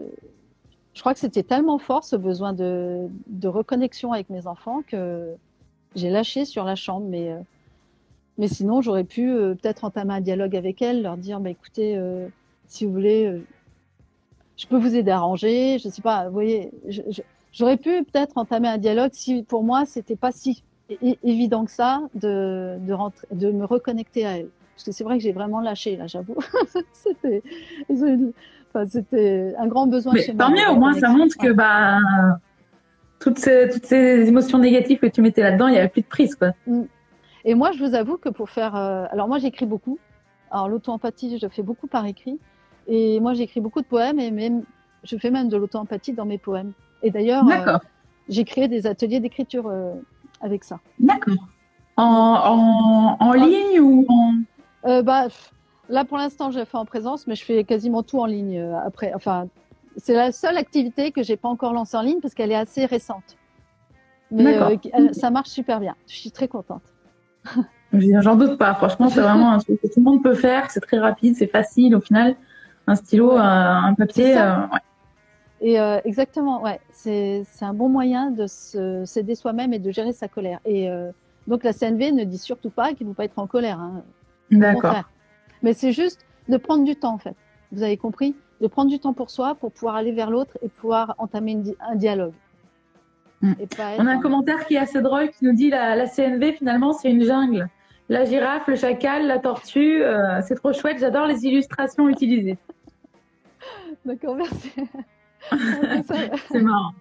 je 0.93 1.01
crois 1.01 1.13
que 1.13 1.20
c'était 1.20 1.43
tellement 1.43 1.80
fort 1.80 2.03
ce 2.03 2.15
besoin 2.15 2.53
de, 2.53 3.07
de, 3.28 3.47
reconnexion 3.47 4.11
avec 4.11 4.30
mes 4.30 4.47
enfants 4.47 4.82
que 4.86 5.34
j'ai 5.95 6.09
lâché 6.09 6.45
sur 6.45 6.65
la 6.65 6.76
chambre. 6.76 7.07
Mais, 7.07 7.32
euh, 7.32 7.39
mais 8.39 8.47
sinon, 8.47 8.81
j'aurais 8.81 9.03
pu 9.03 9.29
euh, 9.29 9.53
peut-être 9.53 9.83
entamer 9.83 10.15
un 10.15 10.21
dialogue 10.21 10.55
avec 10.55 10.81
elles, 10.81 11.03
leur 11.03 11.17
dire 11.17 11.39
bah, 11.39 11.51
écoutez, 11.51 11.97
euh, 11.97 12.27
si 12.67 12.85
vous 12.85 12.91
voulez, 12.91 13.43
je 14.57 14.65
peux 14.65 14.77
vous 14.77 14.95
aider 14.95 15.11
à 15.11 15.19
ranger. 15.19 15.77
Je 15.77 15.89
sais 15.89 16.01
pas, 16.01 16.25
vous 16.25 16.33
voyez, 16.33 16.71
j'aurais 17.51 17.77
pu 17.77 18.03
peut-être 18.05 18.37
entamer 18.37 18.69
un 18.69 18.77
dialogue 18.77 19.11
si 19.13 19.43
pour 19.43 19.63
moi 19.63 19.85
c'était 19.85 20.15
pas 20.15 20.31
si 20.31 20.63
évident 21.23 21.65
que 21.65 21.71
ça 21.71 22.01
de, 22.15 22.77
de, 22.79 22.93
rentrer, 22.93 23.27
de 23.31 23.51
me 23.51 23.65
reconnecter 23.65 24.25
à 24.25 24.37
elle. 24.37 24.49
Parce 24.73 24.85
que 24.85 24.91
c'est 24.93 25.03
vrai 25.03 25.17
que 25.17 25.23
j'ai 25.23 25.33
vraiment 25.33 25.59
lâché, 25.59 25.97
là, 25.97 26.07
j'avoue. 26.07 26.37
c'était, 26.93 27.43
enfin, 28.69 28.87
c'était 28.87 29.53
un 29.57 29.67
grand 29.67 29.87
besoin 29.87 30.13
Mais 30.13 30.21
chez 30.21 30.33
tant 30.33 30.49
mieux, 30.49 30.69
au 30.71 30.75
moins, 30.75 30.93
ça 30.93 31.09
montre 31.09 31.37
que, 31.37 31.51
bah, 31.51 31.99
toutes 33.19 33.39
ces, 33.39 33.67
toutes 33.69 33.85
ces 33.85 34.29
émotions 34.29 34.57
négatives 34.57 34.99
que 34.99 35.07
tu 35.07 35.21
mettais 35.21 35.41
là-dedans, 35.41 35.67
il 35.67 35.73
n'y 35.73 35.77
avait 35.77 35.89
plus 35.89 36.01
de 36.01 36.07
prise, 36.07 36.35
quoi. 36.35 36.53
Mm. 36.65 36.83
Et 37.45 37.55
moi, 37.55 37.71
je 37.71 37.83
vous 37.83 37.95
avoue 37.95 38.17
que 38.17 38.29
pour 38.29 38.49
faire, 38.49 38.75
euh, 38.75 39.05
alors 39.11 39.27
moi, 39.27 39.39
j'écris 39.39 39.65
beaucoup. 39.65 39.97
Alors, 40.51 40.67
l'auto-empathie, 40.67 41.37
je 41.37 41.47
fais 41.47 41.63
beaucoup 41.63 41.87
par 41.87 42.05
écrit. 42.05 42.39
Et 42.87 43.19
moi, 43.19 43.33
j'écris 43.33 43.61
beaucoup 43.61 43.81
de 43.81 43.85
poèmes 43.85 44.19
et 44.19 44.31
même, 44.31 44.63
je 45.03 45.15
fais 45.17 45.31
même 45.31 45.47
de 45.47 45.57
l'auto-empathie 45.57 46.13
dans 46.13 46.25
mes 46.25 46.37
poèmes. 46.37 46.73
Et 47.03 47.11
d'ailleurs, 47.11 47.47
euh, 47.47 47.77
j'ai 48.27 48.43
créé 48.43 48.67
des 48.67 48.87
ateliers 48.87 49.19
d'écriture 49.19 49.67
euh, 49.67 49.93
avec 50.41 50.63
ça. 50.63 50.79
D'accord. 50.99 51.47
En, 51.97 52.03
en, 52.03 53.25
en 53.25 53.33
ligne 53.33 53.79
ou 53.79 54.05
en... 54.09 54.33
Euh, 54.85 55.01
bah, 55.01 55.27
là, 55.87 56.03
pour 56.05 56.17
l'instant, 56.17 56.49
je 56.51 56.63
fais 56.65 56.77
en 56.77 56.85
présence, 56.85 57.27
mais 57.27 57.35
je 57.35 57.45
fais 57.45 57.63
quasiment 57.63 58.03
tout 58.03 58.19
en 58.19 58.25
ligne 58.25 58.57
euh, 58.57 58.79
après. 58.85 59.13
Enfin, 59.13 59.47
c'est 59.97 60.13
la 60.13 60.31
seule 60.31 60.57
activité 60.57 61.11
que 61.11 61.23
j'ai 61.23 61.37
pas 61.37 61.49
encore 61.49 61.73
lancée 61.73 61.97
en 61.97 62.01
ligne 62.01 62.21
parce 62.21 62.33
qu'elle 62.33 62.51
est 62.51 62.55
assez 62.55 62.85
récente. 62.85 63.37
Mais 64.31 64.57
euh, 64.57 64.77
ça 65.11 65.29
marche 65.31 65.49
super 65.49 65.79
bien. 65.79 65.95
Je 66.07 66.15
suis 66.15 66.31
très 66.31 66.47
contente. 66.47 66.83
J'en 67.93 68.36
doute 68.36 68.58
pas. 68.58 68.76
Franchement, 68.76 69.10
c'est 69.10 69.22
vraiment 69.22 69.52
un 69.52 69.60
truc 69.60 69.82
que 69.82 69.88
tout 69.88 70.00
le 70.00 70.04
monde 70.04 70.24
peut 70.24 70.36
faire. 70.36 70.70
C'est 70.70 70.82
très 70.82 71.00
rapide, 71.00 71.36
c'est 71.36 71.47
facile. 71.47 71.95
Au 71.95 72.02
final, 72.02 72.36
un 72.88 72.95
stylo, 72.95 73.32
un 73.38 73.93
papier. 73.95 74.36
Ouais. 74.36 74.80
Et 75.62 75.78
exactement, 76.06 76.62
ouais, 76.62 76.80
c'est 76.91 77.43
un 77.62 77.74
bon 77.74 77.89
moyen 77.89 78.32
de 78.32 78.45
s'aider 78.47 79.36
soi-même 79.36 79.74
et 79.74 79.80
de 79.80 79.91
gérer 79.91 80.14
sa 80.14 80.28
colère. 80.28 80.60
Et 80.66 80.89
donc 81.47 81.64
la 81.64 81.74
CNV 81.74 82.12
ne 82.12 82.24
dit 82.24 82.38
surtout 82.38 82.70
pas 82.70 82.93
qu'il 82.93 83.08
ne 83.08 83.12
faut 83.12 83.16
pas 83.16 83.26
être 83.26 83.39
en 83.39 83.47
colère. 83.47 83.80
Hein. 83.80 84.04
D'accord. 84.52 85.04
Mais 85.64 85.74
c'est 85.74 85.91
juste 85.91 86.26
de 86.47 86.58
prendre 86.58 86.86
du 86.86 86.95
temps, 86.95 87.14
en 87.14 87.18
fait. 87.18 87.36
Vous 87.72 87.84
avez 87.84 87.97
compris? 87.97 88.36
De 88.62 88.68
prendre 88.68 88.89
du 88.89 89.00
temps 89.00 89.14
pour 89.14 89.30
soi, 89.30 89.56
pour 89.56 89.72
pouvoir 89.72 89.95
aller 89.95 90.12
vers 90.12 90.30
l'autre 90.30 90.58
et 90.62 90.70
pouvoir 90.70 91.16
entamer 91.18 91.58
un 91.80 91.95
dialogue. 91.95 92.34
Hmm. 93.41 93.53
On 93.97 94.05
a 94.05 94.11
un 94.11 94.19
commentaire 94.19 94.65
qui 94.65 94.75
est 94.75 94.79
assez 94.79 95.01
drôle 95.01 95.29
qui 95.29 95.45
nous 95.45 95.53
dit 95.53 95.69
la, 95.69 95.95
la 95.95 96.07
CNV, 96.07 96.53
finalement, 96.53 96.93
c'est 96.93 97.09
une 97.09 97.23
jungle. 97.23 97.69
La 98.09 98.25
girafe, 98.25 98.67
le 98.67 98.75
chacal, 98.75 99.27
la 99.27 99.37
tortue, 99.37 100.03
euh, 100.03 100.41
c'est 100.41 100.55
trop 100.55 100.73
chouette. 100.73 100.97
J'adore 100.99 101.27
les 101.27 101.45
illustrations 101.45 102.09
utilisées. 102.09 102.57
D'accord, 104.03 104.35
merci. 104.35 104.71
c'est 106.51 106.61
marrant. 106.61 106.91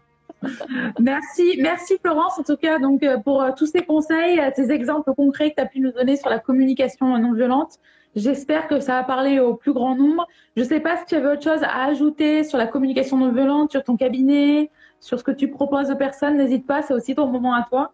merci, 1.00 1.58
merci 1.60 1.98
Florence 2.00 2.38
en 2.38 2.44
tout 2.44 2.56
cas 2.56 2.78
donc 2.78 3.02
euh, 3.02 3.18
pour 3.18 3.42
euh, 3.42 3.50
tous 3.56 3.66
ces 3.66 3.82
conseils, 3.82 4.40
ces 4.54 4.70
exemples 4.70 5.12
concrets 5.12 5.50
que 5.50 5.56
tu 5.56 5.62
as 5.62 5.66
pu 5.66 5.80
nous 5.80 5.90
donner 5.90 6.14
sur 6.14 6.28
la 6.28 6.38
communication 6.38 7.18
non 7.18 7.32
violente. 7.32 7.78
J'espère 8.16 8.68
que 8.68 8.80
ça 8.80 8.98
a 8.98 9.04
parlé 9.04 9.38
au 9.38 9.54
plus 9.54 9.72
grand 9.72 9.94
nombre. 9.94 10.26
Je 10.56 10.62
ne 10.62 10.66
sais 10.66 10.80
pas 10.80 10.96
si 10.96 11.04
tu 11.06 11.14
avais 11.14 11.28
autre 11.28 11.42
chose 11.42 11.62
à 11.62 11.84
ajouter 11.84 12.42
sur 12.42 12.58
la 12.58 12.66
communication 12.66 13.16
non 13.16 13.32
violente, 13.32 13.70
sur 13.70 13.84
ton 13.84 13.96
cabinet, 13.96 14.70
sur 15.00 15.18
ce 15.18 15.24
que 15.24 15.30
tu 15.30 15.48
proposes 15.48 15.90
aux 15.90 15.96
personnes. 15.96 16.36
N'hésite 16.36 16.66
pas, 16.66 16.82
c'est 16.82 16.94
aussi 16.94 17.14
ton 17.14 17.26
moment 17.26 17.54
à 17.54 17.64
toi. 17.68 17.92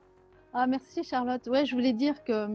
Ah, 0.54 0.66
merci 0.66 1.02
Charlotte. 1.04 1.46
Ouais, 1.48 1.66
je 1.66 1.74
voulais 1.74 1.92
dire 1.92 2.22
que 2.24 2.46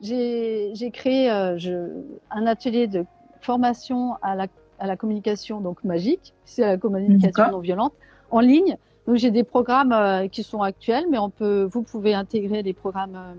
j'ai 0.00 0.90
créé 0.92 1.30
un 1.30 2.46
atelier 2.46 2.86
de 2.86 3.04
formation 3.40 4.14
à 4.22 4.34
la, 4.34 4.46
à 4.78 4.86
la 4.86 4.96
communication 4.96 5.60
donc 5.60 5.84
magique, 5.84 6.34
c'est 6.44 6.62
la 6.62 6.76
communication 6.76 7.50
non 7.50 7.58
violente 7.58 7.92
en 8.30 8.40
ligne 8.40 8.76
donc 9.06 9.16
j'ai 9.16 9.30
des 9.30 9.44
programmes 9.44 9.92
euh, 9.92 10.28
qui 10.28 10.42
sont 10.42 10.62
actuels, 10.62 11.06
mais 11.10 11.18
on 11.18 11.30
peut, 11.30 11.68
vous 11.70 11.82
pouvez 11.82 12.14
intégrer 12.14 12.62
des 12.62 12.72
programmes 12.72 13.36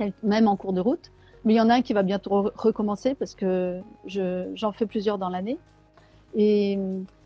euh, 0.00 0.10
même 0.22 0.48
en 0.48 0.56
cours 0.56 0.72
de 0.72 0.80
route. 0.80 1.12
Mais 1.44 1.54
il 1.54 1.56
y 1.56 1.60
en 1.60 1.68
a 1.68 1.74
un 1.74 1.82
qui 1.82 1.92
va 1.92 2.02
bientôt 2.02 2.50
recommencer 2.56 3.14
parce 3.14 3.34
que 3.34 3.80
j'en 4.06 4.72
fais 4.72 4.86
plusieurs 4.86 5.18
dans 5.18 5.28
l'année. 5.28 5.58
Et 6.34 6.78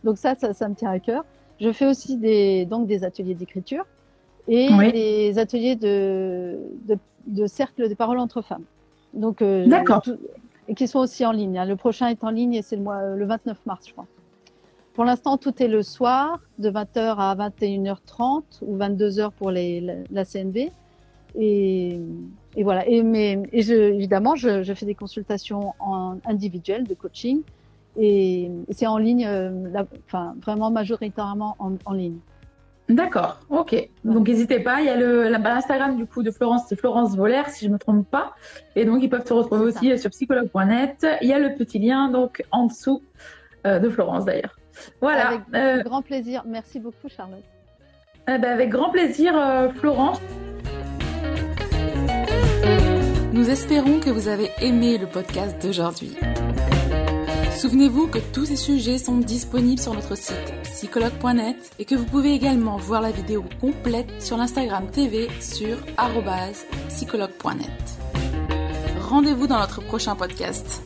donc 0.05 0.19
ça, 0.19 0.35
ça, 0.35 0.69
me 0.69 0.75
tient 0.75 0.91
à 0.91 0.99
cœur. 0.99 1.25
Je 1.61 1.73
fais 1.73 1.87
aussi 1.87 2.16
des, 2.16 2.66
donc 2.66 2.87
des 2.87 3.05
ateliers 3.05 3.35
d'écriture 3.35 3.85
et 4.49 4.69
des 4.93 5.39
ateliers 5.39 5.77
de, 5.77 6.59
de, 6.87 6.99
de, 7.27 7.47
cercle 7.47 7.89
de 7.89 7.95
parole 7.95 8.19
entre 8.19 8.43
femmes. 8.43 8.64
Donc, 9.14 9.43
euh, 9.43 9.66
D'accord. 9.66 10.03
Et 10.69 10.75
qui 10.75 10.87
sont 10.87 10.99
aussi 10.99 11.25
en 11.25 11.33
ligne. 11.33 11.59
Hein. 11.59 11.64
Le 11.64 11.77
prochain 11.77 12.09
est 12.09 12.23
en 12.25 12.31
ligne 12.31 12.55
et 12.55 12.62
c'est 12.62 12.77
le 12.77 12.83
mois, 12.83 13.14
le 13.14 13.25
29 13.25 13.64
mars, 13.66 13.87
je 13.87 13.93
crois. 13.93 14.07
Pour 14.93 15.05
l'instant, 15.05 15.37
tout 15.39 15.62
est 15.62 15.69
le 15.69 15.83
soir, 15.83 16.41
de 16.59 16.71
20h 16.71 17.14
à 17.19 17.35
21h30 17.37 18.43
ou 18.62 18.77
22h 18.77 19.31
pour 19.31 19.51
les, 19.51 19.81
la, 20.11 20.25
CNV. 20.25 20.73
Et, 21.37 22.01
et, 22.59 22.65
voilà. 22.65 22.89
Et, 22.89 23.05
mais, 23.05 23.41
et 23.53 23.63
je, 23.63 23.73
évidemment, 23.73 24.35
je, 24.35 24.65
je, 24.65 24.75
fais 24.75 24.85
des 24.85 24.97
consultations 24.97 25.75
en 25.79 26.17
individuel 26.27 26.89
de 26.89 26.95
coaching. 26.95 27.43
Et, 27.97 28.51
c'est 28.71 28.89
en 28.89 28.99
ligne, 28.99 29.27
euh, 29.27 29.85
enfin, 30.07 30.35
vraiment 30.43 30.73
majoritairement 30.73 31.55
en, 31.61 31.75
en 31.85 31.93
ligne. 31.93 32.19
D'accord, 32.89 33.39
ok. 33.49 33.89
Donc 34.03 34.27
n'hésitez 34.27 34.61
pas, 34.61 34.81
il 34.81 34.87
y 34.87 34.89
a 34.89 34.97
le 34.97 35.29
l'Instagram 35.29 35.97
du 35.97 36.07
coup 36.07 36.23
de 36.23 36.31
Florence, 36.31 36.63
c'est 36.69 36.77
Florence 36.77 37.15
Volaire 37.17 37.51
si 37.51 37.67
je 37.67 37.69
ne 37.69 37.75
me 37.75 37.79
trompe 37.79 38.09
pas. 38.11 38.35
Et 38.77 38.87
donc 38.87 39.03
ils 39.03 39.11
peuvent 39.11 39.27
se 39.27 39.35
retrouver 39.35 39.67
aussi 39.67 39.99
sur 39.99 40.11
psychologue.net. 40.11 41.07
Il 41.21 41.29
y 41.29 41.35
a 41.35 41.39
le 41.39 41.55
petit 41.55 41.79
lien 41.79 42.09
donc 42.09 42.43
en 42.51 42.67
dessous 42.67 43.03
euh, 43.67 43.79
de 43.79 43.91
Florence 43.91 44.25
d'ailleurs. 44.25 44.59
Voilà. 45.03 45.29
Avec 45.29 45.41
euh, 45.55 45.83
grand 45.83 46.01
plaisir. 46.01 46.45
Merci 46.47 46.81
beaucoup, 46.81 47.09
Charlotte. 47.09 47.45
Eh 48.27 48.39
ben, 48.39 48.53
avec 48.53 48.71
grand 48.71 48.89
plaisir, 48.89 49.35
Florence. 49.77 50.21
Nous 53.33 53.51
espérons 53.51 54.01
que 54.01 54.11
vous 54.11 54.29
avez 54.29 54.51
aimé 54.61 54.97
le 54.97 55.07
podcast 55.07 55.61
d'aujourd'hui. 55.62 56.16
Souvenez-vous 57.59 58.07
que 58.07 58.18
tous 58.33 58.47
ces 58.47 58.57
sujets 58.57 58.99
sont 58.99 59.18
disponibles 59.18 59.81
sur 59.81 59.93
notre 59.93 60.16
site 60.16 60.55
psychologue.net 60.62 61.57
et 61.79 61.85
que 61.85 61.95
vous 61.95 62.05
pouvez 62.05 62.33
également 62.33 62.76
voir 62.79 63.03
la 63.03 63.11
vidéo 63.11 63.45
complète 63.61 64.22
sur 64.22 64.37
l'Instagram 64.37 64.91
TV 64.91 65.29
sur 65.41 65.76
psychologue.net. 66.89 67.68
Rendez-vous 69.01 69.47
dans 69.47 69.59
notre 69.59 69.83
prochain 69.83 70.14
podcast. 70.14 70.83